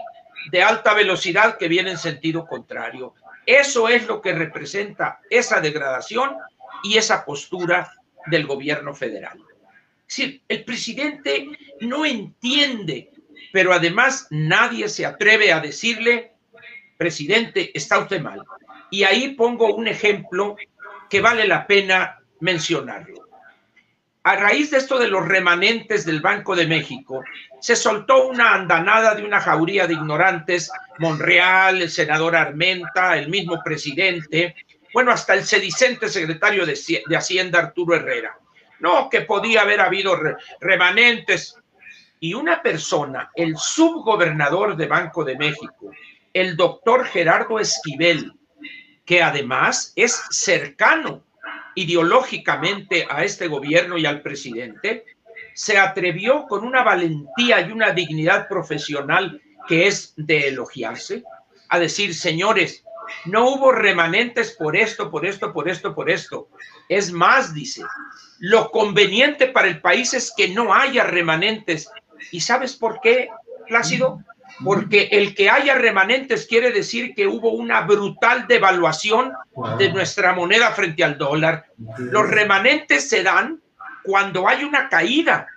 de 0.49 0.63
alta 0.63 0.93
velocidad 0.93 1.57
que 1.57 1.67
viene 1.67 1.91
en 1.91 1.97
sentido 1.97 2.45
contrario. 2.45 3.13
Eso 3.45 3.89
es 3.89 4.07
lo 4.07 4.21
que 4.21 4.33
representa 4.33 5.19
esa 5.29 5.61
degradación 5.61 6.35
y 6.83 6.97
esa 6.97 7.25
postura 7.25 7.91
del 8.27 8.45
gobierno 8.45 8.93
federal. 8.93 9.39
Es 10.07 10.17
decir, 10.17 10.41
el 10.47 10.63
presidente 10.65 11.47
no 11.81 12.05
entiende, 12.05 13.11
pero 13.51 13.73
además 13.73 14.27
nadie 14.29 14.89
se 14.89 15.05
atreve 15.05 15.53
a 15.53 15.59
decirle, 15.59 16.33
presidente, 16.97 17.71
está 17.73 17.99
usted 17.99 18.21
mal. 18.21 18.41
Y 18.89 19.03
ahí 19.03 19.29
pongo 19.29 19.73
un 19.73 19.87
ejemplo 19.87 20.55
que 21.09 21.21
vale 21.21 21.47
la 21.47 21.65
pena 21.65 22.19
mencionarlo. 22.39 23.30
A 24.23 24.35
raíz 24.35 24.69
de 24.69 24.77
esto 24.77 24.99
de 24.99 25.07
los 25.07 25.27
remanentes 25.27 26.05
del 26.05 26.21
Banco 26.21 26.55
de 26.55 26.67
México, 26.67 27.23
se 27.59 27.75
soltó 27.75 28.27
una 28.27 28.53
andanada 28.53 29.15
de 29.15 29.23
una 29.23 29.39
jauría 29.39 29.87
de 29.87 29.95
ignorantes, 29.95 30.71
Monreal, 30.99 31.81
el 31.81 31.89
senador 31.89 32.35
Armenta, 32.35 33.17
el 33.17 33.29
mismo 33.29 33.59
presidente, 33.63 34.55
bueno, 34.93 35.11
hasta 35.11 35.33
el 35.33 35.43
sedicente 35.43 36.07
secretario 36.07 36.67
de, 36.67 36.77
Hacienda, 37.15 37.59
Arturo 37.59 37.95
Herrera. 37.95 38.37
No, 38.79 39.09
que 39.09 39.21
podía 39.21 39.61
haber 39.61 39.81
habido 39.81 40.19
remanentes. 40.59 41.55
Y 42.19 42.35
una 42.35 42.61
persona, 42.61 43.31
el 43.33 43.57
subgobernador 43.57 44.75
de 44.75 44.85
Banco 44.85 45.23
de 45.23 45.37
México, 45.37 45.91
el 46.33 46.55
doctor 46.55 47.05
Gerardo 47.05 47.59
Esquivel, 47.59 48.33
que 49.03 49.23
además 49.23 49.93
es 49.95 50.21
cercano 50.29 51.23
ideológicamente 51.75 53.07
a 53.09 53.23
este 53.23 53.47
gobierno 53.47 53.97
y 53.97 54.05
al 54.05 54.21
presidente, 54.21 55.05
se 55.53 55.77
atrevió 55.77 56.45
con 56.47 56.65
una 56.65 56.83
valentía 56.83 57.61
y 57.61 57.71
una 57.71 57.91
dignidad 57.91 58.47
profesional 58.47 59.41
que 59.67 59.87
es 59.87 60.13
de 60.17 60.47
elogiarse, 60.49 61.23
a 61.69 61.79
decir, 61.79 62.15
señores, 62.15 62.83
no 63.25 63.49
hubo 63.49 63.71
remanentes 63.71 64.51
por 64.51 64.75
esto, 64.75 65.11
por 65.11 65.25
esto, 65.25 65.53
por 65.53 65.69
esto, 65.69 65.93
por 65.93 66.09
esto. 66.09 66.49
Es 66.89 67.11
más, 67.11 67.53
dice, 67.53 67.83
lo 68.39 68.71
conveniente 68.71 69.47
para 69.47 69.67
el 69.67 69.81
país 69.81 70.13
es 70.13 70.33
que 70.35 70.49
no 70.49 70.73
haya 70.73 71.03
remanentes. 71.03 71.89
¿Y 72.31 72.41
sabes 72.41 72.75
por 72.75 72.99
qué, 73.01 73.29
Plácido? 73.67 74.23
Porque 74.63 75.09
el 75.11 75.35
que 75.35 75.49
haya 75.49 75.75
remanentes 75.75 76.45
quiere 76.45 76.71
decir 76.71 77.13
que 77.15 77.27
hubo 77.27 77.51
una 77.51 77.81
brutal 77.81 78.47
devaluación 78.47 79.33
de 79.77 79.91
nuestra 79.91 80.33
moneda 80.33 80.71
frente 80.71 81.03
al 81.03 81.17
dólar. 81.17 81.65
Los 81.97 82.29
remanentes 82.29 83.09
se 83.09 83.23
dan 83.23 83.61
cuando 84.03 84.47
hay 84.47 84.63
una 84.63 84.89
caída 84.89 85.47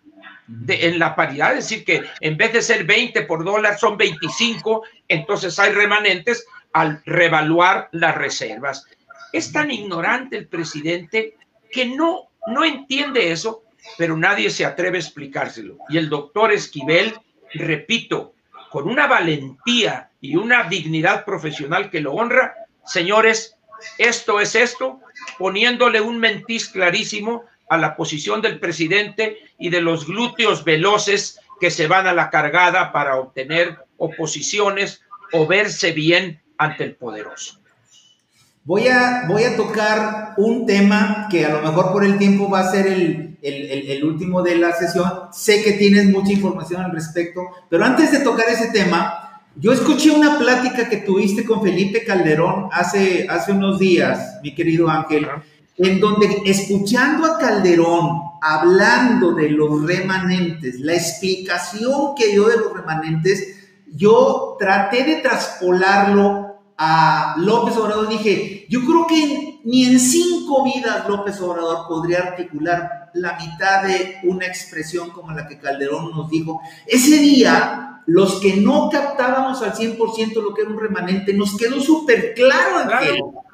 de, 0.47 0.89
en 0.89 0.99
la 0.99 1.15
paridad, 1.17 1.57
es 1.57 1.69
decir, 1.69 1.85
que 1.85 2.05
en 2.21 2.37
vez 2.37 2.53
de 2.53 2.63
ser 2.63 2.85
20 2.85 3.23
por 3.23 3.45
dólar 3.45 3.79
son 3.79 3.97
25, 3.97 4.83
entonces 5.09 5.59
hay 5.59 5.73
remanentes 5.73 6.47
al 6.73 7.03
revaluar 7.07 7.89
las 7.93 8.15
reservas. 8.15 8.87
Es 9.33 9.53
tan 9.53 9.71
ignorante 9.71 10.37
el 10.37 10.47
presidente 10.47 11.37
que 11.71 11.87
no, 11.87 12.29
no 12.47 12.65
entiende 12.65 13.33
eso, 13.33 13.65
pero 13.97 14.17
nadie 14.17 14.51
se 14.51 14.65
atreve 14.65 14.99
a 14.99 15.01
explicárselo. 15.01 15.79
Y 15.89 15.99
el 15.99 16.09
doctor 16.09 16.53
Esquivel, 16.53 17.15
repito, 17.53 18.34
con 18.75 18.89
una 18.89 19.07
valentía 19.07 20.11
y 20.21 20.35
una 20.35 20.65
dignidad 20.65 21.25
profesional 21.25 21.91
que 21.91 22.01
lo 22.01 22.13
honra, 22.13 22.67
señores, 22.85 23.57
esto 23.99 24.41
es 24.41 24.57
esto, 24.57 24.99
poniéndole 25.39 26.01
un 26.01 26.19
mentiz 26.19 26.71
clarísimo 26.71 27.45
a 27.69 27.79
la 27.79 27.95
posición 27.95 28.43
del 28.43 28.59
presidente 28.59 29.39
y 29.61 29.71
de 29.71 29.81
los 29.81 30.09
glúteos 30.09 30.65
veloces 30.65 31.39
que 31.61 31.71
se 31.71 31.87
van 31.87 32.09
a 32.09 32.13
la 32.13 32.31
cargada 32.31 32.91
para 32.91 33.15
obtener 33.15 33.79
oposiciones 33.97 35.03
o 35.31 35.47
verse 35.47 35.93
bien 35.93 36.43
ante 36.59 36.83
el 36.83 36.97
poderoso. 36.97 37.61
Voy 38.65 38.89
a, 38.89 39.27
voy 39.29 39.45
a 39.45 39.57
tocar 39.57 40.35
un 40.37 40.67
tema 40.67 41.29
que 41.31 41.47
a 41.47 41.51
lo 41.51 41.63
mejor 41.63 41.93
por 41.93 42.05
el 42.05 42.19
tiempo 42.19 42.51
va 42.51 42.59
a 42.59 42.73
ser 42.73 42.89
el, 42.89 43.34
el, 43.45 43.91
el, 43.91 44.05
último 44.05 44.43
de 44.43 44.57
la 44.57 44.73
sesión. 44.73 45.11
Sé 45.33 45.63
que 45.63 45.73
tienes 45.73 46.09
mucha 46.09 46.33
información 46.33 46.83
al 46.83 46.93
respecto, 46.93 47.43
pero 47.69 47.85
antes 47.85 48.11
de 48.11 48.21
tocar 48.21 48.49
ese 48.49 48.69
tema, 48.69 49.43
yo 49.57 49.73
escuché 49.73 50.11
una 50.11 50.39
plática 50.39 50.89
que 50.89 50.99
tuviste 50.99 51.45
con 51.45 51.63
Felipe 51.63 52.05
Calderón 52.05 52.69
hace, 52.73 53.27
hace 53.29 53.53
unos 53.53 53.79
días, 53.79 54.41
mi 54.43 54.55
querido 54.55 54.89
Ángel, 54.89 55.29
en 55.77 56.01
donde 56.01 56.43
escuchando 56.45 57.27
a 57.27 57.39
Calderón 57.39 58.23
hablando 58.43 59.33
de 59.35 59.51
los 59.51 59.87
remanentes, 59.87 60.81
la 60.81 60.95
explicación 60.95 62.15
que 62.17 62.33
dio 62.33 62.49
de 62.49 62.57
los 62.57 62.73
remanentes, 62.73 63.57
yo 63.95 64.57
traté 64.59 65.05
de 65.05 65.17
traspolarlo 65.17 66.57
a 66.77 67.37
López 67.39 67.77
Obrador, 67.77 68.09
dije, 68.09 68.67
yo 68.69 68.81
creo 68.81 69.07
que 69.07 69.61
ni 69.65 69.85
en 69.87 70.01
cinco 70.01 70.65
vidas 70.65 71.09
López 71.09 71.41
Obrador 71.41 71.87
podría 71.87 72.19
articular 72.19 73.04
la 73.15 73.39
mitad 73.39 73.85
de 73.85 74.19
una 74.25 74.47
expresión 74.47 75.11
como 75.11 75.33
la 75.33 75.49
que 75.49 75.59
Calderón 75.59 76.11
nos 76.11 76.29
dijo. 76.31 76.61
Ese 76.87 77.19
día, 77.19 78.03
los 78.07 78.41
que 78.41 78.57
no 78.57 78.91
captábamos 78.91 79.63
al 79.63 79.73
100% 79.73 80.43
lo 80.43 80.55
que 80.55 80.63
era 80.63 80.71
un 80.71 80.81
remanente, 80.81 81.33
nos 81.33 81.57
quedó 81.57 81.81
súper 81.81 82.35
claro. 82.35 82.87
Claro. 82.87 83.45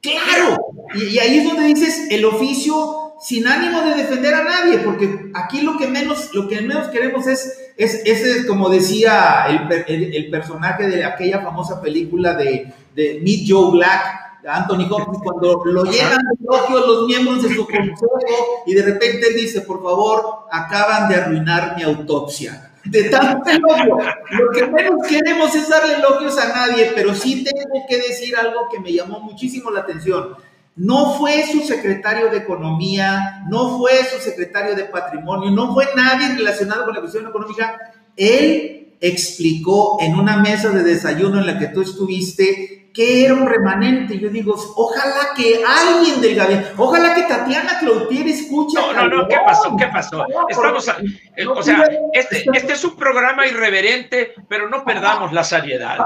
claro. 0.00 0.66
Y, 0.94 1.04
y 1.04 1.18
ahí 1.18 1.38
es 1.38 1.44
donde 1.44 1.66
dices, 1.66 2.06
el 2.10 2.24
oficio 2.24 3.06
sin 3.20 3.46
ánimo 3.46 3.82
de 3.82 3.94
defender 3.94 4.34
a 4.34 4.44
nadie, 4.44 4.78
porque 4.78 5.30
aquí 5.34 5.62
lo 5.62 5.78
que 5.78 5.88
menos, 5.88 6.34
lo 6.34 6.48
que 6.48 6.60
menos 6.60 6.88
queremos 6.88 7.26
es, 7.26 7.72
es, 7.76 8.02
es 8.04 8.46
como 8.46 8.68
decía 8.68 9.46
el, 9.48 10.14
el, 10.14 10.30
personaje 10.30 10.86
de 10.86 11.04
aquella 11.04 11.40
famosa 11.40 11.80
película 11.80 12.34
de, 12.34 12.72
de 12.94 13.20
Meet 13.22 13.44
Joe 13.48 13.72
Black, 13.72 14.25
Anthony 14.46 14.86
Hopkins, 14.90 15.22
cuando 15.22 15.62
lo 15.64 15.84
llenan 15.84 16.20
de 16.38 16.86
los 16.86 17.06
miembros 17.06 17.42
de 17.42 17.54
su 17.54 17.66
consejo 17.66 18.18
y 18.66 18.74
de 18.74 18.82
repente 18.82 19.32
dice, 19.34 19.62
por 19.62 19.82
favor, 19.82 20.46
acaban 20.50 21.08
de 21.08 21.16
arruinar 21.16 21.74
mi 21.76 21.82
autopsia. 21.82 22.72
De 22.84 23.04
tanto 23.04 23.50
elogio. 23.50 23.98
Lo 24.30 24.50
que 24.52 24.66
menos 24.68 25.06
queremos 25.08 25.54
es 25.54 25.68
darle 25.68 25.94
elogios 25.94 26.38
a 26.38 26.48
nadie, 26.48 26.92
pero 26.94 27.14
sí 27.14 27.42
tengo 27.42 27.84
que 27.88 27.96
decir 27.96 28.36
algo 28.36 28.68
que 28.70 28.78
me 28.78 28.92
llamó 28.92 29.20
muchísimo 29.20 29.70
la 29.70 29.80
atención. 29.80 30.36
No 30.76 31.14
fue 31.14 31.44
su 31.50 31.62
secretario 31.62 32.30
de 32.30 32.38
Economía, 32.38 33.44
no 33.48 33.78
fue 33.78 34.04
su 34.04 34.20
secretario 34.20 34.76
de 34.76 34.84
Patrimonio, 34.84 35.50
no 35.50 35.74
fue 35.74 35.88
nadie 35.96 36.36
relacionado 36.36 36.84
con 36.84 36.94
la 36.94 37.00
cuestión 37.00 37.26
económica. 37.26 37.76
Él 38.14 38.94
explicó 39.00 39.98
en 40.00 40.18
una 40.18 40.36
mesa 40.36 40.70
de 40.70 40.82
desayuno 40.82 41.40
en 41.40 41.46
la 41.46 41.58
que 41.58 41.68
tú 41.68 41.82
estuviste 41.82 42.85
que 42.96 43.26
era 43.26 43.34
un 43.34 43.46
remanente. 43.46 44.18
Yo 44.18 44.30
digo, 44.30 44.54
ojalá 44.74 45.34
que 45.36 45.60
alguien 45.62 46.18
del 46.22 46.34
gabinete, 46.34 46.72
ojalá 46.78 47.14
que 47.14 47.24
Tatiana 47.24 47.78
Cloutier 47.78 48.26
escuche. 48.26 48.74
No, 48.74 48.94
no, 48.94 49.06
no, 49.06 49.28
¿qué 49.28 49.36
pasó? 49.44 49.76
¿Qué 49.76 49.86
pasó? 49.88 50.24
Estamos, 50.48 50.88
eh, 51.36 51.46
o 51.46 51.62
sea, 51.62 51.86
este, 52.14 52.46
este 52.54 52.72
es 52.72 52.84
un 52.84 52.96
programa 52.96 53.46
irreverente, 53.46 54.32
pero 54.48 54.70
no 54.70 54.82
perdamos 54.82 55.30
la 55.34 55.44
seriedad. 55.44 55.98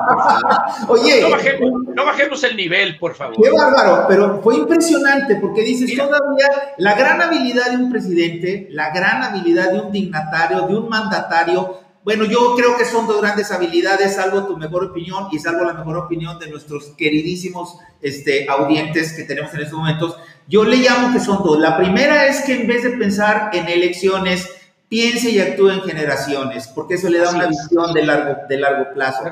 Oye, 0.89 1.23
no 1.23 1.31
bajemos, 1.31 1.71
no 1.95 2.05
bajemos, 2.05 2.43
el 2.43 2.57
nivel, 2.57 2.99
por 2.99 3.15
favor. 3.15 3.37
Qué 3.41 3.51
bárbaro, 3.51 4.07
pero 4.09 4.41
fue 4.43 4.57
impresionante 4.57 5.37
porque 5.37 5.63
dices 5.63 5.97
todavía 5.97 6.75
la 6.79 6.95
gran 6.95 7.23
habilidad 7.23 7.71
de 7.71 7.77
un 7.77 7.93
presidente, 7.93 8.67
la 8.73 8.91
gran 8.91 9.23
habilidad 9.23 9.71
de 9.71 9.81
un 9.81 9.93
dignatario, 9.93 10.63
de 10.63 10.75
un 10.75 10.89
mandatario 10.89 11.80
bueno, 12.03 12.25
yo 12.25 12.55
creo 12.57 12.79
que 12.79 12.85
son 12.85 13.07
dos 13.07 13.21
grandes 13.21 13.51
habilidades, 13.53 14.15
salvo 14.15 14.47
tu 14.47 14.57
mejor 14.57 14.85
opinión 14.85 15.29
y 15.33 15.39
salvo 15.39 15.65
la 15.65 15.75
mejor 15.75 15.99
opinión 15.99 16.39
de 16.39 16.49
nuestros 16.49 16.95
queridísimos 16.97 17.77
este, 18.01 18.49
audientes 18.49 19.13
que 19.13 19.25
tenemos 19.25 19.53
en 19.53 19.61
estos 19.61 19.79
momentos. 19.79 20.17
Yo 20.49 20.65
le 20.65 20.79
llamo 20.79 21.13
que 21.13 21.21
son 21.21 21.43
dos. 21.45 21.59
La 21.59 21.77
primera 21.77 22.27
es 22.27 22.41
que 22.41 22.55
en 22.55 22.67
vez 22.67 22.85
de 22.85 22.91
pensar 22.91 23.51
en 23.53 23.69
elecciones, 23.69 24.49
piense 24.89 25.31
y 25.31 25.39
actúe 25.39 25.69
en 25.69 25.83
generaciones, 25.83 26.69
porque 26.69 26.95
eso 26.95 27.09
le 27.09 27.19
da 27.19 27.31
una 27.31 27.47
visión 27.47 27.93
de 27.93 28.05
largo, 28.05 28.37
de 28.49 28.57
largo 28.57 28.93
plazo. 28.93 29.23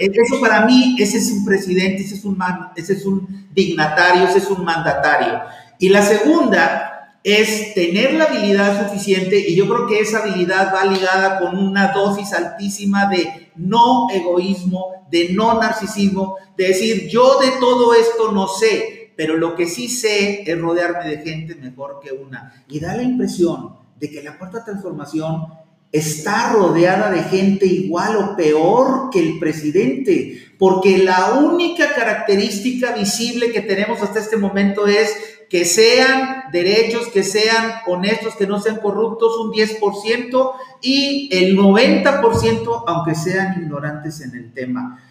E, 0.00 0.04
e, 0.04 0.10
eso 0.12 0.40
para 0.40 0.66
mí, 0.66 0.96
ese 0.98 1.18
es 1.18 1.30
un 1.30 1.44
presidente, 1.44 2.02
ese 2.02 2.16
es 2.16 2.24
un, 2.24 2.38
ese 2.76 2.92
es 2.94 3.06
un 3.06 3.48
dignatario, 3.54 4.24
ese 4.24 4.38
es 4.38 4.46
un 4.48 4.64
mandatario. 4.64 5.40
Y 5.78 5.88
la 5.88 6.02
segunda 6.02 6.87
es 7.24 7.74
tener 7.74 8.14
la 8.14 8.24
habilidad 8.24 8.88
suficiente 8.88 9.38
y 9.38 9.56
yo 9.56 9.68
creo 9.68 9.86
que 9.86 10.00
esa 10.00 10.20
habilidad 10.20 10.72
va 10.74 10.84
ligada 10.84 11.38
con 11.38 11.58
una 11.58 11.92
dosis 11.92 12.32
altísima 12.32 13.06
de 13.06 13.50
no 13.56 14.08
egoísmo, 14.10 15.06
de 15.10 15.30
no 15.32 15.60
narcisismo, 15.60 16.36
de 16.56 16.68
decir 16.68 17.08
yo 17.08 17.38
de 17.40 17.52
todo 17.60 17.94
esto 17.94 18.32
no 18.32 18.46
sé, 18.46 19.12
pero 19.16 19.36
lo 19.36 19.56
que 19.56 19.66
sí 19.66 19.88
sé 19.88 20.50
es 20.50 20.60
rodearme 20.60 21.08
de 21.08 21.18
gente 21.18 21.54
mejor 21.56 22.00
que 22.02 22.12
una. 22.12 22.64
Y 22.68 22.78
da 22.78 22.96
la 22.96 23.02
impresión 23.02 23.74
de 23.98 24.10
que 24.10 24.22
la 24.22 24.38
cuarta 24.38 24.64
transformación 24.64 25.46
está 25.92 26.52
rodeada 26.52 27.10
de 27.10 27.22
gente 27.22 27.66
igual 27.66 28.16
o 28.16 28.36
peor 28.36 29.10
que 29.10 29.20
el 29.20 29.38
presidente, 29.38 30.52
porque 30.58 30.98
la 30.98 31.34
única 31.34 31.94
característica 31.94 32.92
visible 32.92 33.52
que 33.52 33.62
tenemos 33.62 34.02
hasta 34.02 34.18
este 34.18 34.36
momento 34.36 34.86
es 34.86 35.10
que 35.48 35.64
sean 35.64 36.44
derechos, 36.52 37.08
que 37.08 37.22
sean 37.22 37.80
honestos, 37.86 38.36
que 38.36 38.46
no 38.46 38.60
sean 38.60 38.76
corruptos, 38.76 39.38
un 39.38 39.50
10%, 39.50 40.52
y 40.82 41.30
el 41.32 41.56
90%, 41.56 42.84
aunque 42.86 43.14
sean 43.14 43.62
ignorantes 43.62 44.20
en 44.20 44.34
el 44.34 44.52
tema. 44.52 45.02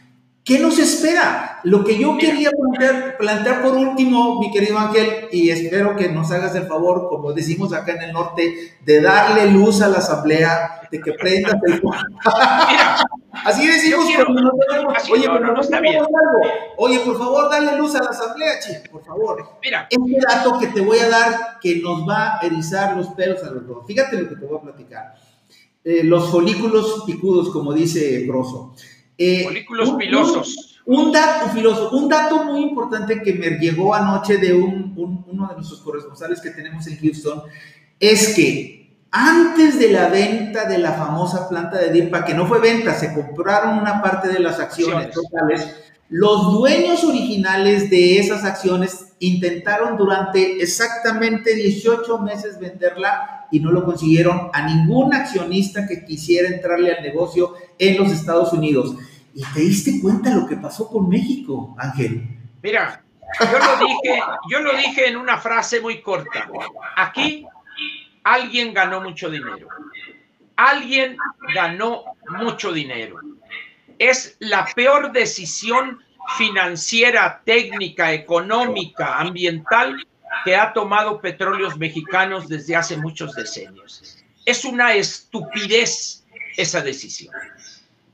¿Qué 0.48 0.60
nos 0.60 0.80
espera? 0.80 1.60
Lo 1.66 1.84
que 1.84 2.00
yo 2.00 2.18
quería 2.18 2.52
plantear, 3.20 3.62
por 3.62 3.76
último, 3.76 4.40
mi 4.40 4.50
querido 4.50 4.78
Ángel, 4.78 5.28
y 5.30 5.50
espero 5.50 5.98
que 5.98 6.08
nos 6.08 6.32
hagas 6.32 6.56
el 6.56 6.68
favor, 6.68 7.10
como 7.10 7.34
decimos 7.34 7.74
acá 7.74 7.92
en 7.92 8.04
el 8.04 8.14
norte, 8.14 8.78
de 8.80 9.02
darle 9.02 9.52
luz 9.52 9.82
a 9.82 9.90
la 9.90 9.98
asamblea, 9.98 10.88
de 10.90 11.02
que 11.02 11.12
prendas 11.12 11.56
el... 11.66 11.82
Así 13.44 13.68
decimos 13.68 14.06
oye, 14.06 15.28
pero 15.28 15.54
no, 15.54 15.60
está 15.60 15.82
bien. 15.82 16.02
Oye, 16.78 17.00
por 17.02 17.18
favor, 17.18 17.52
dale 17.52 17.78
luz 17.78 17.96
a 17.96 18.04
la 18.04 18.12
asamblea, 18.12 18.54
chico, 18.62 18.90
por 18.90 19.04
favor. 19.04 19.58
Mira. 19.62 19.90
Este 19.90 20.18
dato 20.30 20.58
que 20.60 20.68
te 20.68 20.80
voy 20.80 21.00
a 21.00 21.10
dar 21.10 21.60
que 21.62 21.82
nos 21.82 22.08
va 22.08 22.40
a 22.40 22.46
erizar 22.46 22.96
los 22.96 23.08
pelos 23.10 23.44
a 23.44 23.52
los 23.52 23.68
dos. 23.68 23.86
Fíjate 23.86 24.18
lo 24.18 24.30
que 24.30 24.36
te 24.38 24.46
voy 24.46 24.58
a 24.58 24.62
platicar. 24.62 25.14
Eh, 25.84 26.06
los 26.06 26.30
folículos 26.32 27.04
picudos, 27.06 27.50
como 27.50 27.74
dice 27.74 28.24
Grosso. 28.26 28.74
Eh, 29.18 29.44
folículos 29.44 29.92
pilosos. 29.94 30.82
Un, 30.86 31.12
dato 31.12 31.50
filoso, 31.50 31.92
un 31.92 32.08
dato 32.08 32.46
muy 32.46 32.62
importante 32.62 33.22
que 33.22 33.34
me 33.34 33.50
llegó 33.58 33.94
anoche 33.94 34.38
de 34.38 34.54
un, 34.54 34.94
uno 35.28 35.48
de 35.48 35.56
nuestros 35.56 35.82
corresponsales 35.82 36.40
que 36.40 36.52
tenemos 36.52 36.88
en 36.88 36.98
Houston 37.00 37.44
es 38.00 38.36
que 38.36 38.78
antes 39.12 39.80
de 39.80 39.92
la 39.92 40.10
venta 40.10 40.66
de 40.66 40.78
la 40.78 40.94
famosa 40.94 41.50
planta 41.50 41.78
de 41.78 41.92
DIRPA, 41.92 42.26
que 42.26 42.34
no 42.34 42.46
fue 42.46 42.60
venta, 42.60 42.94
se 42.94 43.14
compraron 43.14 43.80
una 43.80 44.02
parte 44.02 44.28
de 44.28 44.40
las 44.40 44.60
acciones 44.60 45.12
totales, 45.12 45.76
los 46.10 46.54
dueños 46.54 47.04
originales 47.04 47.90
de 47.90 48.18
esas 48.20 48.46
acciones 48.46 49.14
intentaron 49.20 49.98
durante 49.98 50.62
exactamente 50.62 51.54
18 51.54 52.20
meses 52.20 52.60
venderla 52.60 53.48
y 53.52 53.60
no 53.60 53.72
lo 53.72 53.84
consiguieron 53.84 54.50
a 54.54 54.66
ningún 54.66 55.14
accionista 55.14 55.88
que 55.88 56.06
quisiera 56.06 56.48
entrarle 56.48 56.94
al 56.94 57.04
negocio 57.04 57.56
en 57.78 57.98
los 57.98 58.12
Estados 58.12 58.54
Unidos. 58.54 58.96
¿Y 59.34 59.44
te 59.54 59.60
diste 59.60 60.00
cuenta 60.02 60.34
lo 60.34 60.48
que 60.48 60.56
pasó 60.56 60.88
con 60.88 61.10
México, 61.10 61.76
Ángel? 61.78 62.24
Mira, 62.64 63.04
yo 63.40 63.60
lo 63.60 63.88
dije, 63.88 64.22
yo 64.50 64.60
lo 64.62 64.78
dije 64.78 65.10
en 65.10 65.18
una 65.18 65.38
frase 65.38 65.82
muy 65.82 66.02
corta. 66.02 66.50
Aquí 66.96 67.46
alguien 68.24 68.74
ganó 68.74 69.02
mucho 69.02 69.30
dinero. 69.30 69.68
Alguien 70.56 71.18
ganó 71.54 72.04
mucho 72.40 72.72
dinero. 72.72 73.20
Es 74.00 74.36
la 74.40 74.66
peor 74.76 75.12
decisión 75.12 76.04
financiera, 76.38 77.42
técnica, 77.46 78.12
económica, 78.14 79.18
ambiental 79.20 80.06
que 80.44 80.56
ha 80.56 80.74
tomado 80.74 81.22
petróleos 81.22 81.78
mexicanos 81.78 82.48
desde 82.48 82.76
hace 82.76 82.98
muchos 82.98 83.34
decenios. 83.34 84.18
es 84.46 84.64
una 84.64 84.94
estupidez 84.94 86.26
esa 86.56 86.82
decisión. 86.82 87.34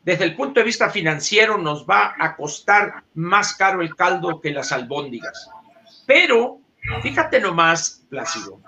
Desde 0.03 0.25
el 0.25 0.35
punto 0.35 0.59
de 0.59 0.65
vista 0.65 0.89
financiero 0.89 1.57
nos 1.57 1.85
va 1.85 2.15
a 2.19 2.35
costar 2.35 3.03
más 3.13 3.55
caro 3.55 3.81
el 3.81 3.95
caldo 3.95 4.41
que 4.41 4.51
las 4.51 4.71
albóndigas. 4.71 5.49
Pero, 6.05 6.59
fíjate 7.01 7.39
nomás, 7.39 8.01
Plácido, 8.09 8.59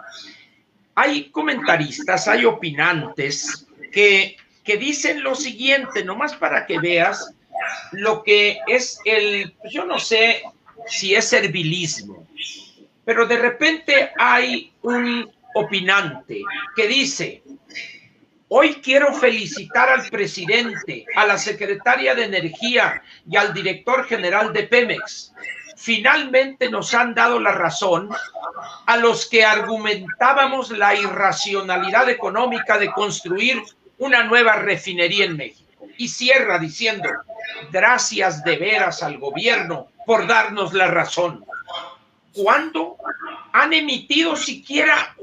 hay 0.95 1.29
comentaristas, 1.29 2.27
hay 2.27 2.45
opinantes 2.45 3.67
que, 3.91 4.37
que 4.65 4.77
dicen 4.77 5.23
lo 5.23 5.35
siguiente, 5.35 6.03
nomás 6.03 6.35
para 6.35 6.65
que 6.65 6.79
veas 6.79 7.33
lo 7.91 8.23
que 8.23 8.59
es 8.67 8.99
el, 9.05 9.55
yo 9.71 9.85
no 9.85 9.99
sé 9.99 10.41
si 10.87 11.15
es 11.15 11.29
servilismo, 11.29 12.27
pero 13.05 13.27
de 13.27 13.37
repente 13.37 14.11
hay 14.17 14.73
un 14.81 15.31
opinante 15.53 16.41
que 16.75 16.87
dice, 16.87 17.43
hoy 18.49 18.81
quiero 18.83 19.13
felicitar 19.13 19.89
al 19.89 20.09
presidente, 20.09 21.05
a 21.15 21.27
la 21.27 21.37
secretaria 21.37 22.15
de 22.15 22.25
Energía 22.25 23.03
y 23.29 23.37
al 23.37 23.53
director 23.53 24.05
general 24.05 24.51
de 24.51 24.63
Pemex. 24.63 25.31
Finalmente 25.77 26.69
nos 26.69 26.93
han 26.93 27.13
dado 27.13 27.39
la 27.39 27.51
razón 27.51 28.09
a 28.85 28.97
los 28.97 29.29
que 29.29 29.45
argumentábamos 29.45 30.71
la 30.71 30.95
irracionalidad 30.95 32.09
económica 32.09 32.77
de 32.77 32.91
construir 32.91 33.61
una 33.97 34.23
nueva 34.23 34.57
refinería 34.57 35.25
en 35.25 35.37
México. 35.37 35.87
Y 35.97 36.07
cierra 36.07 36.59
diciendo, 36.59 37.09
gracias 37.71 38.43
de 38.43 38.57
veras 38.57 39.03
al 39.03 39.17
gobierno 39.17 39.87
por 40.05 40.27
darnos 40.27 40.73
la 40.73 40.87
razón. 40.87 41.45
¿Cuándo 42.33 42.97
han 43.53 43.71
emitido 43.73 44.35
siquiera 44.35 45.15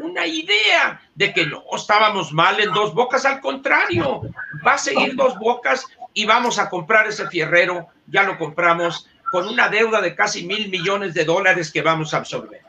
una 0.00 0.26
idea 0.26 1.00
de 1.14 1.32
que 1.32 1.46
no 1.46 1.64
estábamos 1.74 2.32
mal 2.32 2.60
en 2.60 2.72
dos 2.72 2.94
bocas? 2.94 3.24
Al 3.24 3.40
contrario, 3.40 4.22
va 4.66 4.74
a 4.74 4.78
seguir 4.78 5.16
dos 5.16 5.38
bocas 5.38 5.86
y 6.12 6.26
vamos 6.26 6.58
a 6.58 6.68
comprar 6.68 7.06
ese 7.06 7.28
fierrero, 7.28 7.88
ya 8.06 8.24
lo 8.24 8.36
compramos, 8.36 9.08
con 9.30 9.48
una 9.48 9.68
deuda 9.68 10.00
de 10.00 10.14
casi 10.14 10.44
mil 10.44 10.68
millones 10.68 11.14
de 11.14 11.24
dólares 11.24 11.70
que 11.70 11.82
vamos 11.82 12.12
a 12.12 12.18
absorber. 12.18 12.60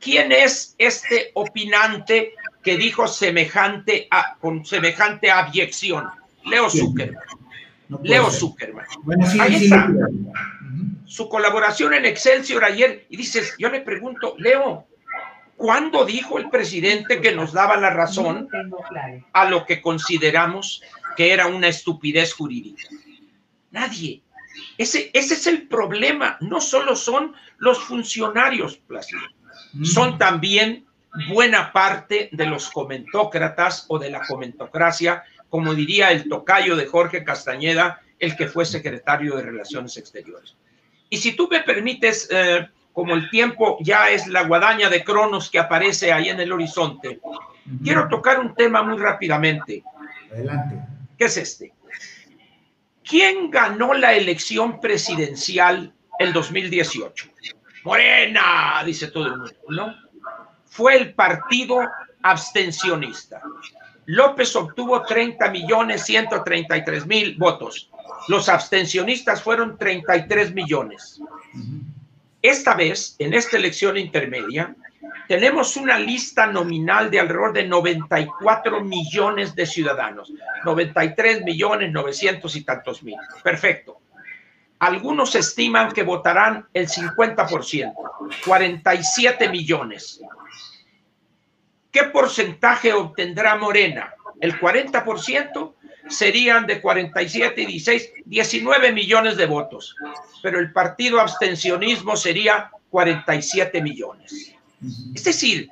¿Quién 0.00 0.32
es 0.32 0.74
este 0.78 1.30
opinante 1.34 2.34
que 2.62 2.76
dijo 2.76 3.06
semejante 3.08 4.06
a, 4.10 4.36
con 4.36 4.64
semejante 4.64 5.30
abyección? 5.30 6.08
Leo 6.44 6.68
Zuckerman. 6.70 7.22
Leo 8.02 8.30
Zuckerman. 8.30 8.86
Ahí 9.40 9.64
está. 9.64 9.88
Su 11.06 11.28
colaboración 11.28 11.94
en 11.94 12.04
Excelsior 12.04 12.64
ayer 12.64 13.06
y 13.08 13.16
dices, 13.16 13.54
yo 13.58 13.68
le 13.68 13.80
pregunto, 13.80 14.34
Leo, 14.38 14.86
¿cuándo 15.56 16.04
dijo 16.04 16.38
el 16.38 16.48
presidente 16.50 17.20
que 17.20 17.32
nos 17.32 17.52
daba 17.52 17.76
la 17.76 17.90
razón 17.90 18.48
a 19.32 19.44
lo 19.46 19.66
que 19.66 19.82
consideramos 19.82 20.82
que 21.16 21.32
era 21.32 21.46
una 21.48 21.68
estupidez 21.68 22.32
jurídica? 22.32 22.84
Nadie. 23.70 24.22
Ese, 24.78 25.10
ese 25.12 25.34
es 25.34 25.46
el 25.46 25.66
problema. 25.68 26.36
No 26.40 26.60
solo 26.60 26.94
son 26.94 27.34
los 27.58 27.78
funcionarios, 27.78 28.76
Plácido, 28.76 29.20
son 29.82 30.18
también 30.18 30.86
buena 31.28 31.72
parte 31.72 32.28
de 32.32 32.46
los 32.46 32.70
comentócratas 32.70 33.86
o 33.88 33.98
de 33.98 34.10
la 34.10 34.26
comentocracia 34.26 35.24
como 35.50 35.74
diría 35.74 36.12
el 36.12 36.28
tocayo 36.28 36.76
de 36.76 36.86
Jorge 36.86 37.24
Castañeda, 37.24 38.00
el 38.18 38.36
que 38.36 38.46
fue 38.46 38.64
secretario 38.64 39.36
de 39.36 39.42
Relaciones 39.42 39.96
Exteriores. 39.96 40.56
Y 41.10 41.18
si 41.18 41.32
tú 41.32 41.48
me 41.50 41.60
permites, 41.60 42.28
eh, 42.30 42.68
como 42.92 43.14
el 43.14 43.28
tiempo 43.30 43.76
ya 43.80 44.08
es 44.10 44.28
la 44.28 44.44
guadaña 44.44 44.88
de 44.88 45.02
Cronos 45.04 45.50
que 45.50 45.58
aparece 45.58 46.12
ahí 46.12 46.28
en 46.28 46.40
el 46.40 46.52
horizonte, 46.52 47.20
quiero 47.82 48.08
tocar 48.08 48.38
un 48.38 48.54
tema 48.54 48.82
muy 48.82 48.96
rápidamente. 48.96 49.82
Adelante. 50.30 50.76
¿Qué 51.18 51.24
es 51.24 51.36
este? 51.36 51.72
¿Quién 53.02 53.50
ganó 53.50 53.92
la 53.94 54.14
elección 54.14 54.80
presidencial 54.80 55.92
el 56.20 56.32
2018? 56.32 57.28
Morena, 57.82 58.82
dice 58.86 59.08
todo 59.08 59.26
el 59.26 59.36
mundo, 59.36 59.54
¿no? 59.68 60.09
Fue 60.80 60.96
el 60.96 61.12
partido 61.12 61.78
abstencionista. 62.22 63.42
López 64.06 64.56
obtuvo 64.56 65.02
30 65.02 65.50
millones 65.50 66.06
133 66.06 67.06
mil 67.06 67.36
votos. 67.36 67.90
Los 68.28 68.48
abstencionistas 68.48 69.42
fueron 69.42 69.76
33 69.76 70.54
millones. 70.54 71.20
Esta 72.40 72.72
vez, 72.72 73.14
en 73.18 73.34
esta 73.34 73.58
elección 73.58 73.98
intermedia, 73.98 74.74
tenemos 75.28 75.76
una 75.76 75.98
lista 75.98 76.46
nominal 76.46 77.10
de 77.10 77.20
alrededor 77.20 77.52
de 77.52 77.66
94 77.66 78.80
millones 78.82 79.54
de 79.54 79.66
ciudadanos. 79.66 80.32
93 80.64 81.44
millones 81.44 81.92
900 81.92 82.56
y 82.56 82.64
tantos 82.64 83.02
mil. 83.02 83.16
Perfecto. 83.44 84.00
Algunos 84.80 85.34
estiman 85.34 85.92
que 85.92 86.02
votarán 86.02 86.66
el 86.72 86.88
50%, 86.88 87.94
47 88.44 89.48
millones. 89.50 90.20
¿Qué 91.92 92.04
porcentaje 92.04 92.92
obtendrá 92.92 93.56
Morena? 93.56 94.14
El 94.40 94.58
40% 94.58 95.74
serían 96.08 96.66
de 96.66 96.80
47 96.80 97.60
y 97.60 97.66
16, 97.66 98.12
19 98.24 98.92
millones 98.92 99.36
de 99.36 99.46
votos, 99.46 99.94
pero 100.42 100.58
el 100.58 100.72
partido 100.72 101.20
abstencionismo 101.20 102.16
sería 102.16 102.70
47 102.88 103.82
millones. 103.82 104.54
Es 105.14 105.24
decir, 105.24 105.70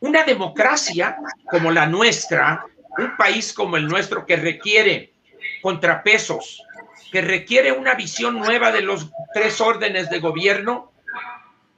una 0.00 0.24
democracia 0.24 1.16
como 1.50 1.70
la 1.70 1.86
nuestra, 1.86 2.66
un 2.98 3.16
país 3.16 3.52
como 3.52 3.76
el 3.76 3.86
nuestro 3.86 4.26
que 4.26 4.36
requiere 4.36 5.14
contrapesos, 5.62 6.62
que 7.10 7.20
requiere 7.20 7.72
una 7.72 7.94
visión 7.94 8.38
nueva 8.38 8.70
de 8.72 8.82
los 8.82 9.10
tres 9.34 9.60
órdenes 9.60 10.10
de 10.10 10.20
gobierno, 10.20 10.92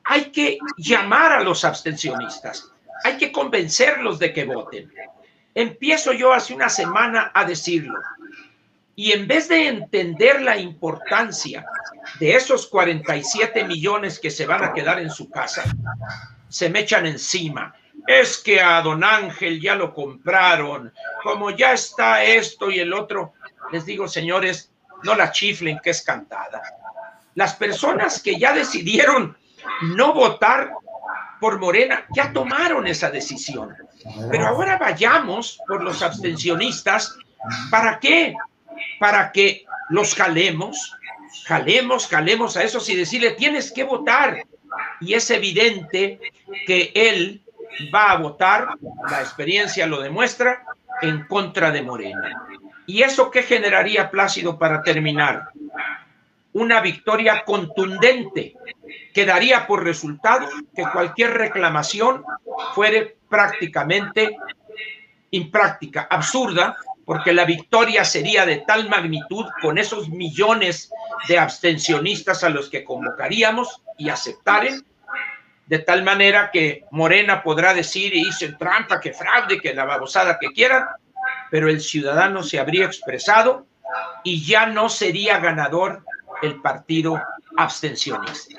hay 0.04 0.26
que 0.26 0.58
llamar 0.76 1.32
a 1.32 1.42
los 1.42 1.64
abstencionistas, 1.64 2.70
hay 3.04 3.16
que 3.16 3.32
convencerlos 3.32 4.18
de 4.18 4.32
que 4.32 4.44
voten. 4.44 4.92
Empiezo 5.54 6.12
yo 6.12 6.32
hace 6.32 6.54
una 6.54 6.68
semana 6.68 7.30
a 7.34 7.44
decirlo. 7.44 7.98
Y 8.94 9.12
en 9.12 9.26
vez 9.26 9.48
de 9.48 9.68
entender 9.68 10.42
la 10.42 10.56
importancia 10.58 11.64
de 12.20 12.34
esos 12.34 12.66
47 12.66 13.64
millones 13.64 14.18
que 14.18 14.30
se 14.30 14.46
van 14.46 14.64
a 14.64 14.72
quedar 14.72 15.00
en 15.00 15.10
su 15.10 15.30
casa, 15.30 15.64
se 16.48 16.68
me 16.68 16.80
echan 16.80 17.06
encima. 17.06 17.74
Es 18.06 18.38
que 18.38 18.60
a 18.60 18.82
don 18.82 19.04
Ángel 19.04 19.60
ya 19.60 19.76
lo 19.76 19.94
compraron, 19.94 20.92
como 21.22 21.50
ya 21.50 21.72
está 21.72 22.24
esto 22.24 22.70
y 22.70 22.80
el 22.80 22.92
otro. 22.92 23.32
Les 23.70 23.86
digo, 23.86 24.08
señores, 24.08 24.71
no 25.04 25.14
la 25.14 25.30
chiflen 25.30 25.80
que 25.82 25.90
es 25.90 26.02
cantada. 26.02 26.62
Las 27.34 27.54
personas 27.54 28.20
que 28.20 28.38
ya 28.38 28.52
decidieron 28.52 29.36
no 29.82 30.12
votar 30.12 30.72
por 31.40 31.58
Morena 31.58 32.06
ya 32.14 32.32
tomaron 32.32 32.86
esa 32.86 33.10
decisión. 33.10 33.74
Pero 34.30 34.46
ahora 34.46 34.78
vayamos 34.78 35.58
por 35.66 35.82
los 35.82 36.02
abstencionistas. 36.02 37.16
¿Para 37.70 37.98
qué? 37.98 38.34
Para 39.00 39.32
que 39.32 39.64
los 39.88 40.14
jalemos, 40.14 40.96
jalemos, 41.46 42.06
jalemos 42.06 42.56
a 42.56 42.62
esos 42.62 42.88
y 42.88 42.96
decirle, 42.96 43.32
tienes 43.32 43.72
que 43.72 43.84
votar. 43.84 44.44
Y 45.00 45.14
es 45.14 45.30
evidente 45.30 46.20
que 46.66 46.92
él 46.94 47.42
va 47.94 48.12
a 48.12 48.18
votar, 48.18 48.68
la 49.10 49.20
experiencia 49.20 49.86
lo 49.86 50.00
demuestra, 50.00 50.64
en 51.00 51.26
contra 51.26 51.70
de 51.70 51.82
Morena. 51.82 52.46
¿Y 52.86 53.02
eso 53.02 53.30
qué 53.30 53.42
generaría 53.42 54.10
Plácido 54.10 54.58
para 54.58 54.82
terminar? 54.82 55.48
Una 56.52 56.80
victoria 56.80 57.44
contundente 57.44 58.54
que 59.14 59.24
daría 59.24 59.66
por 59.66 59.84
resultado 59.84 60.48
que 60.74 60.84
cualquier 60.92 61.32
reclamación 61.32 62.24
fuere 62.74 63.16
prácticamente 63.28 64.36
impráctica, 65.30 66.06
absurda, 66.10 66.76
porque 67.04 67.32
la 67.32 67.44
victoria 67.44 68.04
sería 68.04 68.46
de 68.46 68.58
tal 68.58 68.88
magnitud 68.88 69.46
con 69.60 69.78
esos 69.78 70.08
millones 70.08 70.90
de 71.28 71.38
abstencionistas 71.38 72.44
a 72.44 72.50
los 72.50 72.68
que 72.68 72.84
convocaríamos 72.84 73.82
y 73.98 74.08
aceptaren, 74.08 74.84
de 75.66 75.78
tal 75.78 76.02
manera 76.02 76.50
que 76.52 76.84
Morena 76.90 77.42
podrá 77.42 77.72
decir, 77.72 78.14
hizo 78.14 78.46
trampa, 78.58 79.00
que 79.00 79.12
fraude, 79.12 79.60
que 79.60 79.74
la 79.74 79.84
babosada 79.84 80.38
que 80.38 80.52
quieran, 80.52 80.84
pero 81.52 81.68
el 81.68 81.82
ciudadano 81.82 82.42
se 82.42 82.58
habría 82.58 82.86
expresado 82.86 83.66
y 84.24 84.42
ya 84.42 84.64
no 84.64 84.88
sería 84.88 85.38
ganador 85.38 86.02
el 86.40 86.62
partido 86.62 87.20
abstencionista. 87.58 88.58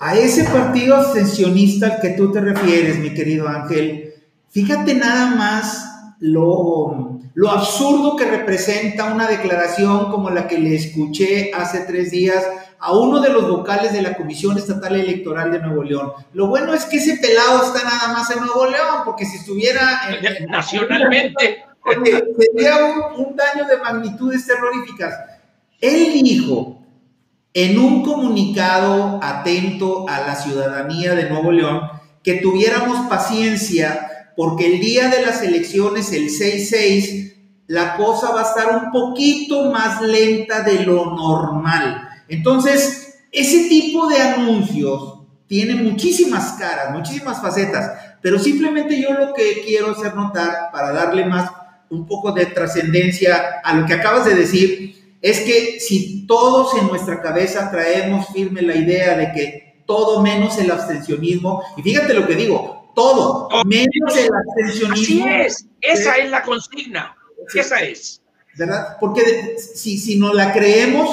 A 0.00 0.16
ese 0.16 0.42
partido 0.50 0.96
abstencionista 0.96 1.86
al 1.86 2.00
que 2.00 2.10
tú 2.10 2.32
te 2.32 2.40
refieres, 2.40 2.98
mi 2.98 3.14
querido 3.14 3.46
Ángel, 3.46 4.14
fíjate 4.50 4.96
nada 4.96 5.36
más 5.36 6.16
lo, 6.18 7.20
lo 7.34 7.50
absurdo 7.50 8.16
que 8.16 8.24
representa 8.24 9.04
una 9.04 9.28
declaración 9.28 10.10
como 10.10 10.28
la 10.28 10.48
que 10.48 10.58
le 10.58 10.74
escuché 10.74 11.52
hace 11.54 11.82
tres 11.82 12.10
días 12.10 12.44
a 12.80 12.98
uno 12.98 13.20
de 13.20 13.28
los 13.28 13.48
vocales 13.48 13.92
de 13.92 14.02
la 14.02 14.16
Comisión 14.16 14.58
Estatal 14.58 14.96
Electoral 14.96 15.52
de 15.52 15.60
Nuevo 15.60 15.84
León. 15.84 16.12
Lo 16.32 16.48
bueno 16.48 16.74
es 16.74 16.84
que 16.84 16.96
ese 16.96 17.18
pelado 17.18 17.62
está 17.62 17.84
nada 17.84 18.12
más 18.12 18.28
en 18.32 18.40
Nuevo 18.40 18.66
León, 18.66 19.02
porque 19.04 19.24
si 19.24 19.36
estuviera 19.36 20.00
nacionalmente, 20.48 21.62
sería 21.84 22.84
un, 22.84 23.26
un 23.26 23.36
daño 23.36 23.66
de 23.66 23.78
magnitudes 23.78 24.46
terroríficas. 24.46 25.14
Él 25.80 26.12
dijo 26.12 26.78
en 27.54 27.78
un 27.78 28.02
comunicado 28.02 29.20
atento 29.22 30.08
a 30.08 30.20
la 30.20 30.36
ciudadanía 30.36 31.14
de 31.14 31.28
Nuevo 31.28 31.52
León 31.52 31.80
que 32.22 32.34
tuviéramos 32.34 33.08
paciencia 33.08 34.08
porque 34.36 34.74
el 34.74 34.80
día 34.80 35.08
de 35.08 35.26
las 35.26 35.42
elecciones, 35.42 36.12
el 36.12 36.28
6-6, 36.28 37.32
la 37.66 37.96
cosa 37.96 38.30
va 38.30 38.40
a 38.40 38.48
estar 38.48 38.76
un 38.76 38.90
poquito 38.90 39.70
más 39.70 40.00
lenta 40.02 40.62
de 40.62 40.84
lo 40.84 41.16
normal. 41.16 42.08
Entonces, 42.28 43.18
ese 43.30 43.68
tipo 43.68 44.08
de 44.08 44.18
anuncios 44.20 45.20
tiene 45.46 45.74
muchísimas 45.74 46.52
caras, 46.52 46.92
muchísimas 46.92 47.40
facetas, 47.42 47.92
pero 48.22 48.38
simplemente 48.38 49.00
yo 49.00 49.12
lo 49.12 49.34
que 49.34 49.62
quiero 49.64 49.90
hacer 49.90 50.14
notar 50.14 50.70
para 50.72 50.92
darle 50.92 51.26
más 51.26 51.50
un 51.92 52.06
poco 52.06 52.32
de 52.32 52.46
trascendencia 52.46 53.60
a 53.62 53.74
lo 53.74 53.86
que 53.86 53.94
acabas 53.94 54.24
de 54.24 54.34
decir, 54.34 55.16
es 55.20 55.40
que 55.40 55.78
si 55.78 56.26
todos 56.26 56.74
en 56.76 56.88
nuestra 56.88 57.20
cabeza 57.20 57.70
traemos 57.70 58.26
firme 58.32 58.62
la 58.62 58.74
idea 58.74 59.16
de 59.16 59.32
que 59.32 59.82
todo 59.86 60.22
menos 60.22 60.58
el 60.58 60.70
abstencionismo, 60.70 61.62
y 61.76 61.82
fíjate 61.82 62.14
lo 62.14 62.26
que 62.26 62.34
digo, 62.34 62.90
todo, 62.94 63.48
menos 63.64 64.16
el 64.16 64.30
abstencionismo. 64.34 65.26
Así 65.26 65.44
es, 65.44 65.66
esa 65.80 66.16
es 66.16 66.30
la 66.30 66.42
consigna, 66.42 67.14
esa 67.54 67.80
es. 67.82 68.22
¿Verdad? 68.56 68.96
Porque 68.98 69.56
si, 69.58 69.98
si 69.98 70.18
no 70.18 70.32
la 70.32 70.52
creemos, 70.52 71.08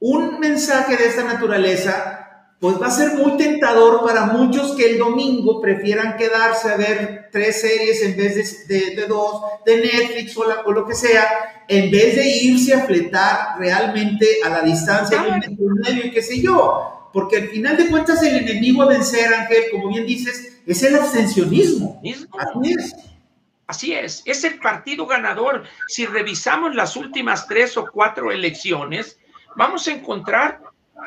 un 0.00 0.38
mensaje 0.38 0.96
de 0.96 1.06
esta 1.06 1.24
naturaleza, 1.24 2.23
pues 2.64 2.80
va 2.80 2.86
a 2.86 2.90
ser 2.90 3.12
muy 3.12 3.36
tentador 3.36 4.02
para 4.02 4.24
muchos 4.24 4.74
que 4.74 4.92
el 4.92 4.98
domingo 4.98 5.60
prefieran 5.60 6.16
quedarse 6.16 6.70
a 6.70 6.78
ver 6.78 7.28
tres 7.30 7.60
series 7.60 8.00
en 8.00 8.16
vez 8.16 8.66
de, 8.66 8.94
de, 8.96 9.06
dos, 9.06 9.42
de 9.66 9.82
Netflix 9.82 10.34
o, 10.38 10.46
o, 10.64 10.72
lo 10.72 10.86
que 10.86 10.94
sea, 10.94 11.26
en 11.68 11.90
vez 11.90 12.16
de 12.16 12.26
irse 12.26 12.72
a 12.72 12.86
fletar 12.86 13.58
realmente 13.58 14.38
a 14.42 14.48
la 14.48 14.62
distancia 14.62 15.20
de 15.20 15.62
un 15.62 15.74
medio 15.74 16.06
y 16.06 16.10
qué 16.10 16.22
sé 16.22 16.40
yo 16.40 17.10
porque 17.12 17.36
al 17.36 17.48
final 17.48 17.76
de 17.76 17.88
cuentas 17.88 18.22
el 18.22 18.34
enemigo 18.34 18.80
a 18.80 18.86
vencer, 18.86 19.34
Ángel, 19.34 19.64
como 19.70 19.88
bien 19.90 20.06
dices, 20.06 20.62
es 20.66 20.82
el 20.84 20.96
abstencionismo. 20.96 22.00
Así 22.32 22.72
es. 22.72 22.96
Así 23.66 23.92
es, 23.92 24.22
es 24.24 24.42
el 24.42 24.58
partido 24.58 25.06
ganador. 25.06 25.64
Si 25.86 26.06
revisamos 26.06 26.74
las 26.74 26.96
últimas 26.96 27.46
tres 27.46 27.76
o 27.76 27.84
cuatro 27.92 28.32
elecciones, 28.32 29.18
vamos 29.54 29.86
a 29.86 29.92
encontrar 29.92 30.63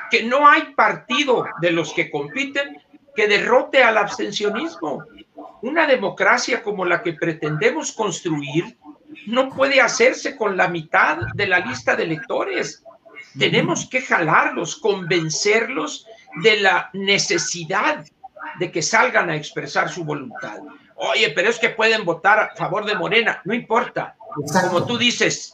que 0.09 0.23
no 0.23 0.47
hay 0.47 0.73
partido 0.73 1.45
de 1.61 1.71
los 1.71 1.93
que 1.93 2.09
compiten 2.09 2.81
que 3.15 3.27
derrote 3.27 3.83
al 3.83 3.97
abstencionismo. 3.97 5.03
Una 5.63 5.87
democracia 5.87 6.61
como 6.61 6.85
la 6.85 7.01
que 7.01 7.13
pretendemos 7.13 7.91
construir 7.91 8.77
no 9.25 9.49
puede 9.49 9.81
hacerse 9.81 10.35
con 10.35 10.55
la 10.55 10.67
mitad 10.67 11.17
de 11.33 11.47
la 11.47 11.59
lista 11.59 11.95
de 11.95 12.03
electores. 12.03 12.83
Tenemos 13.37 13.89
que 13.89 14.01
jalarlos, 14.01 14.75
convencerlos 14.75 16.05
de 16.43 16.61
la 16.61 16.89
necesidad 16.93 18.05
de 18.59 18.71
que 18.71 18.81
salgan 18.81 19.29
a 19.29 19.35
expresar 19.35 19.89
su 19.89 20.03
voluntad. 20.03 20.59
Oye, 20.95 21.31
pero 21.35 21.49
es 21.49 21.59
que 21.59 21.69
pueden 21.69 22.05
votar 22.05 22.39
a 22.39 22.55
favor 22.55 22.85
de 22.85 22.95
Morena, 22.95 23.41
no 23.45 23.53
importa. 23.53 24.15
Como 24.61 24.85
tú 24.85 24.97
dices, 24.97 25.53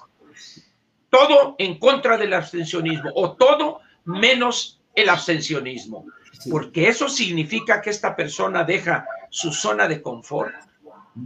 todo 1.10 1.56
en 1.58 1.80
contra 1.80 2.18
del 2.18 2.34
abstencionismo 2.34 3.12
o 3.16 3.34
todo 3.34 3.82
menos 4.06 4.82
el 4.96 5.10
abstencionismo, 5.10 6.06
porque 6.50 6.88
eso 6.88 7.10
significa 7.10 7.82
que 7.82 7.90
esta 7.90 8.16
persona 8.16 8.64
deja 8.64 9.06
su 9.30 9.52
zona 9.52 9.88
de 9.88 10.02
confort 10.02 10.54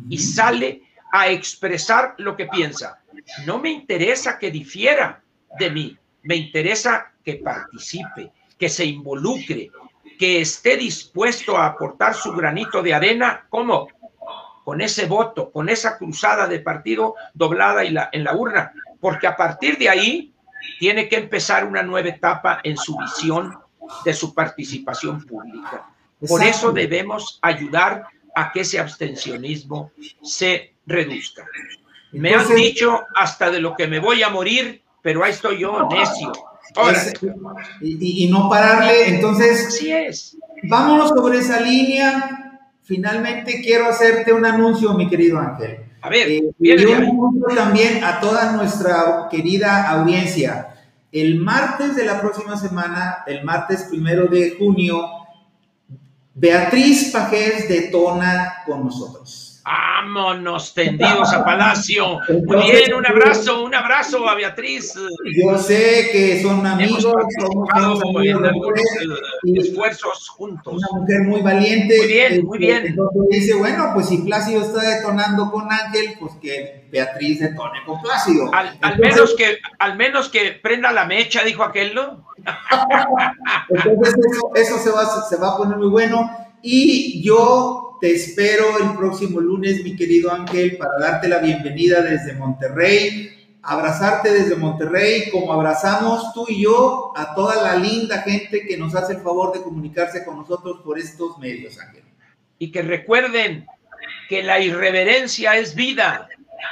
y 0.09 0.17
sale 0.17 0.83
a 1.11 1.29
expresar 1.29 2.15
lo 2.17 2.35
que 2.35 2.47
piensa. 2.47 3.01
No 3.45 3.59
me 3.59 3.71
interesa 3.71 4.37
que 4.37 4.51
difiera 4.51 5.21
de 5.59 5.71
mí, 5.71 5.97
me 6.23 6.35
interesa 6.35 7.13
que 7.23 7.35
participe, 7.35 8.31
que 8.57 8.69
se 8.69 8.85
involucre, 8.85 9.71
que 10.17 10.41
esté 10.41 10.77
dispuesto 10.77 11.57
a 11.57 11.67
aportar 11.67 12.13
su 12.13 12.31
granito 12.33 12.81
de 12.81 12.93
arena, 12.93 13.45
¿cómo? 13.49 13.87
Con 14.63 14.81
ese 14.81 15.05
voto, 15.05 15.51
con 15.51 15.69
esa 15.69 15.97
cruzada 15.97 16.47
de 16.47 16.59
partido 16.59 17.15
doblada 17.33 17.83
en 17.83 17.93
la, 17.93 18.09
en 18.11 18.23
la 18.23 18.35
urna, 18.35 18.73
porque 18.99 19.27
a 19.27 19.37
partir 19.37 19.77
de 19.77 19.89
ahí 19.89 20.33
tiene 20.79 21.07
que 21.09 21.17
empezar 21.17 21.65
una 21.65 21.83
nueva 21.83 22.09
etapa 22.09 22.59
en 22.63 22.77
su 22.77 22.97
visión 22.97 23.57
de 24.03 24.13
su 24.13 24.33
participación 24.33 25.23
pública. 25.25 25.89
Por 26.27 26.43
eso 26.43 26.71
debemos 26.71 27.39
ayudar 27.41 28.05
a 28.35 28.51
que 28.51 28.61
ese 28.61 28.79
abstencionismo 28.79 29.91
se 30.21 30.73
reduzca. 30.85 31.45
Me 32.11 32.33
han 32.33 32.47
dicho 32.55 33.01
hasta 33.15 33.49
de 33.49 33.59
lo 33.59 33.75
que 33.75 33.87
me 33.87 33.99
voy 33.99 34.23
a 34.23 34.29
morir 34.29 34.83
pero 35.07 35.23
ahí 35.23 35.31
estoy 35.31 35.59
yo, 35.59 35.87
necio. 35.89 36.33
y, 37.79 38.27
no 38.29 38.49
pararle, 38.49 39.07
entonces. 39.07 39.67
Así 39.67 39.89
es. 39.89 40.37
Vámonos 40.63 41.11
sobre 41.11 41.39
esa 41.39 41.61
línea. 41.61 42.59
Finalmente 42.83 43.61
quiero 43.61 43.87
hacerte 43.87 44.33
un 44.33 44.45
anuncio, 44.45 44.93
mi 44.95 45.07
querido 45.07 45.39
Ángel. 45.39 45.85
A 46.07 46.09
ver, 46.09 46.29
eh, 46.29 46.51
y 46.57 46.71
un 46.85 46.93
anuncio 46.93 47.47
también 47.53 48.01
a 48.01 48.21
toda 48.21 48.53
nuestra 48.53 49.27
querida 49.29 49.89
audiencia. 49.89 50.69
El 51.11 51.35
martes 51.39 51.97
de 51.97 52.05
la 52.05 52.21
próxima 52.21 52.55
semana, 52.55 53.25
el 53.27 53.43
martes 53.43 53.87
primero 53.89 54.27
de 54.27 54.55
junio, 54.57 55.05
Beatriz 56.33 57.11
Pajés 57.11 57.67
detona 57.67 58.63
con 58.65 58.85
nosotros. 58.85 59.46
Vámonos 59.67 60.73
tendidos 60.73 61.33
a 61.33 61.43
Palacio. 61.45 62.19
Muy 62.45 62.71
bien, 62.71 62.93
un 62.93 63.05
abrazo, 63.05 63.65
un 63.65 63.75
abrazo 63.75 64.27
a 64.29 64.35
Beatriz. 64.35 64.93
Yo 64.95 65.57
sé 65.57 66.07
que 66.13 66.41
son 66.41 66.65
amigos, 66.65 67.01
somos 67.01 67.69
algunos 67.73 68.15
eh, 68.23 69.59
esfuerzos 69.59 70.29
juntos. 70.29 70.73
Una 70.73 71.01
mujer 71.01 71.21
muy 71.23 71.41
valiente. 71.41 71.97
Muy 71.97 72.07
bien, 72.07 72.45
muy 72.45 72.57
bien. 72.59 72.85
Entonces 72.87 73.23
dice, 73.29 73.55
bueno, 73.55 73.91
pues 73.93 74.07
si 74.07 74.19
Plácido 74.19 74.61
está 74.61 74.81
detonando 74.83 75.51
con 75.51 75.69
Ángel, 75.69 76.15
pues 76.17 76.31
que 76.41 76.87
Beatriz 76.89 77.41
detone 77.41 77.79
con 77.85 78.01
Plácido. 78.01 78.49
Al, 78.53 78.97
menos 78.99 79.35
que, 79.35 79.57
al 79.79 79.97
menos 79.97 80.29
que 80.29 80.51
prenda 80.63 80.93
la 80.93 81.03
mecha, 81.03 81.43
dijo 81.43 81.63
aquel, 81.63 81.93
¿no? 81.93 82.25
Entonces 83.69 84.15
eso, 84.31 84.51
eso 84.55 84.77
se, 84.79 84.91
va, 84.91 85.27
se 85.27 85.35
va 85.35 85.55
a 85.55 85.57
poner 85.57 85.77
muy 85.77 85.89
bueno. 85.89 86.31
Y 86.61 87.21
yo 87.21 87.86
te 87.99 88.13
espero 88.13 88.77
el 88.79 88.95
próximo 88.97 89.39
lunes, 89.39 89.83
mi 89.83 89.95
querido 89.95 90.31
Ángel, 90.31 90.77
para 90.77 90.99
darte 90.99 91.27
la 91.27 91.39
bienvenida 91.39 92.01
desde 92.01 92.33
Monterrey, 92.33 93.31
abrazarte 93.63 94.31
desde 94.31 94.55
Monterrey, 94.55 95.29
como 95.31 95.51
abrazamos 95.53 96.33
tú 96.33 96.45
y 96.47 96.63
yo 96.63 97.11
a 97.15 97.33
toda 97.35 97.61
la 97.63 97.75
linda 97.75 98.21
gente 98.21 98.65
que 98.65 98.77
nos 98.77 98.95
hace 98.95 99.13
el 99.13 99.21
favor 99.21 99.53
de 99.53 99.61
comunicarse 99.61 100.23
con 100.23 100.37
nosotros 100.37 100.81
por 100.83 100.99
estos 100.99 101.37
medios, 101.39 101.79
Ángel. 101.79 102.03
Y 102.59 102.71
que 102.71 102.81
recuerden 102.81 103.65
que 104.29 104.43
la 104.43 104.59
irreverencia 104.59 105.55
es 105.57 105.75
vida. 105.75 106.27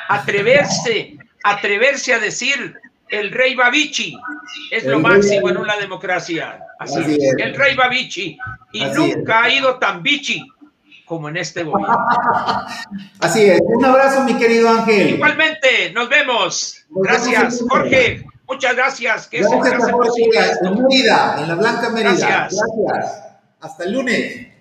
Atreverse, 0.09 1.17
atreverse 1.43 2.13
a 2.13 2.19
decir 2.19 2.76
el 3.09 3.32
rey 3.32 3.55
Babichi 3.55 4.17
es 4.71 4.84
lo 4.86 4.99
máximo 4.99 5.49
en 5.49 5.57
una 5.57 5.78
democracia. 5.78 6.59
Así, 6.80 6.99
es. 6.99 7.36
el 7.38 7.55
rey 7.55 7.76
Babichi. 7.76 8.38
Y 8.73 8.86
nunca 8.86 9.43
ha 9.43 9.49
ido 9.49 9.78
tan 9.78 10.01
bichi 10.01 10.41
como 11.06 11.30
en 11.30 11.38
este 11.38 11.64
gobierno. 11.64 11.97
Así 13.20 13.43
es. 13.43 13.62
Un 13.64 13.86
abrazo, 13.86 14.24
mi 14.24 14.36
querido 14.36 14.70
Ángel. 14.70 15.12
Igualmente, 15.12 15.91
nos 15.93 16.10
vemos. 16.10 16.86
gracias, 16.89 17.64
Jorge. 17.70 18.26
Muchas 18.47 18.76
gracias. 18.76 19.28
Que 19.28 19.39
en 19.39 19.49
Mérida, 19.49 21.38
en 21.39 21.47
la 21.47 21.56
Blanca 21.56 21.89
Mérida. 21.89 22.12
Gracias. 22.12 22.62
gracias. 22.86 23.22
Hasta 23.60 23.84
el 23.86 23.93
lunes. 23.93 24.55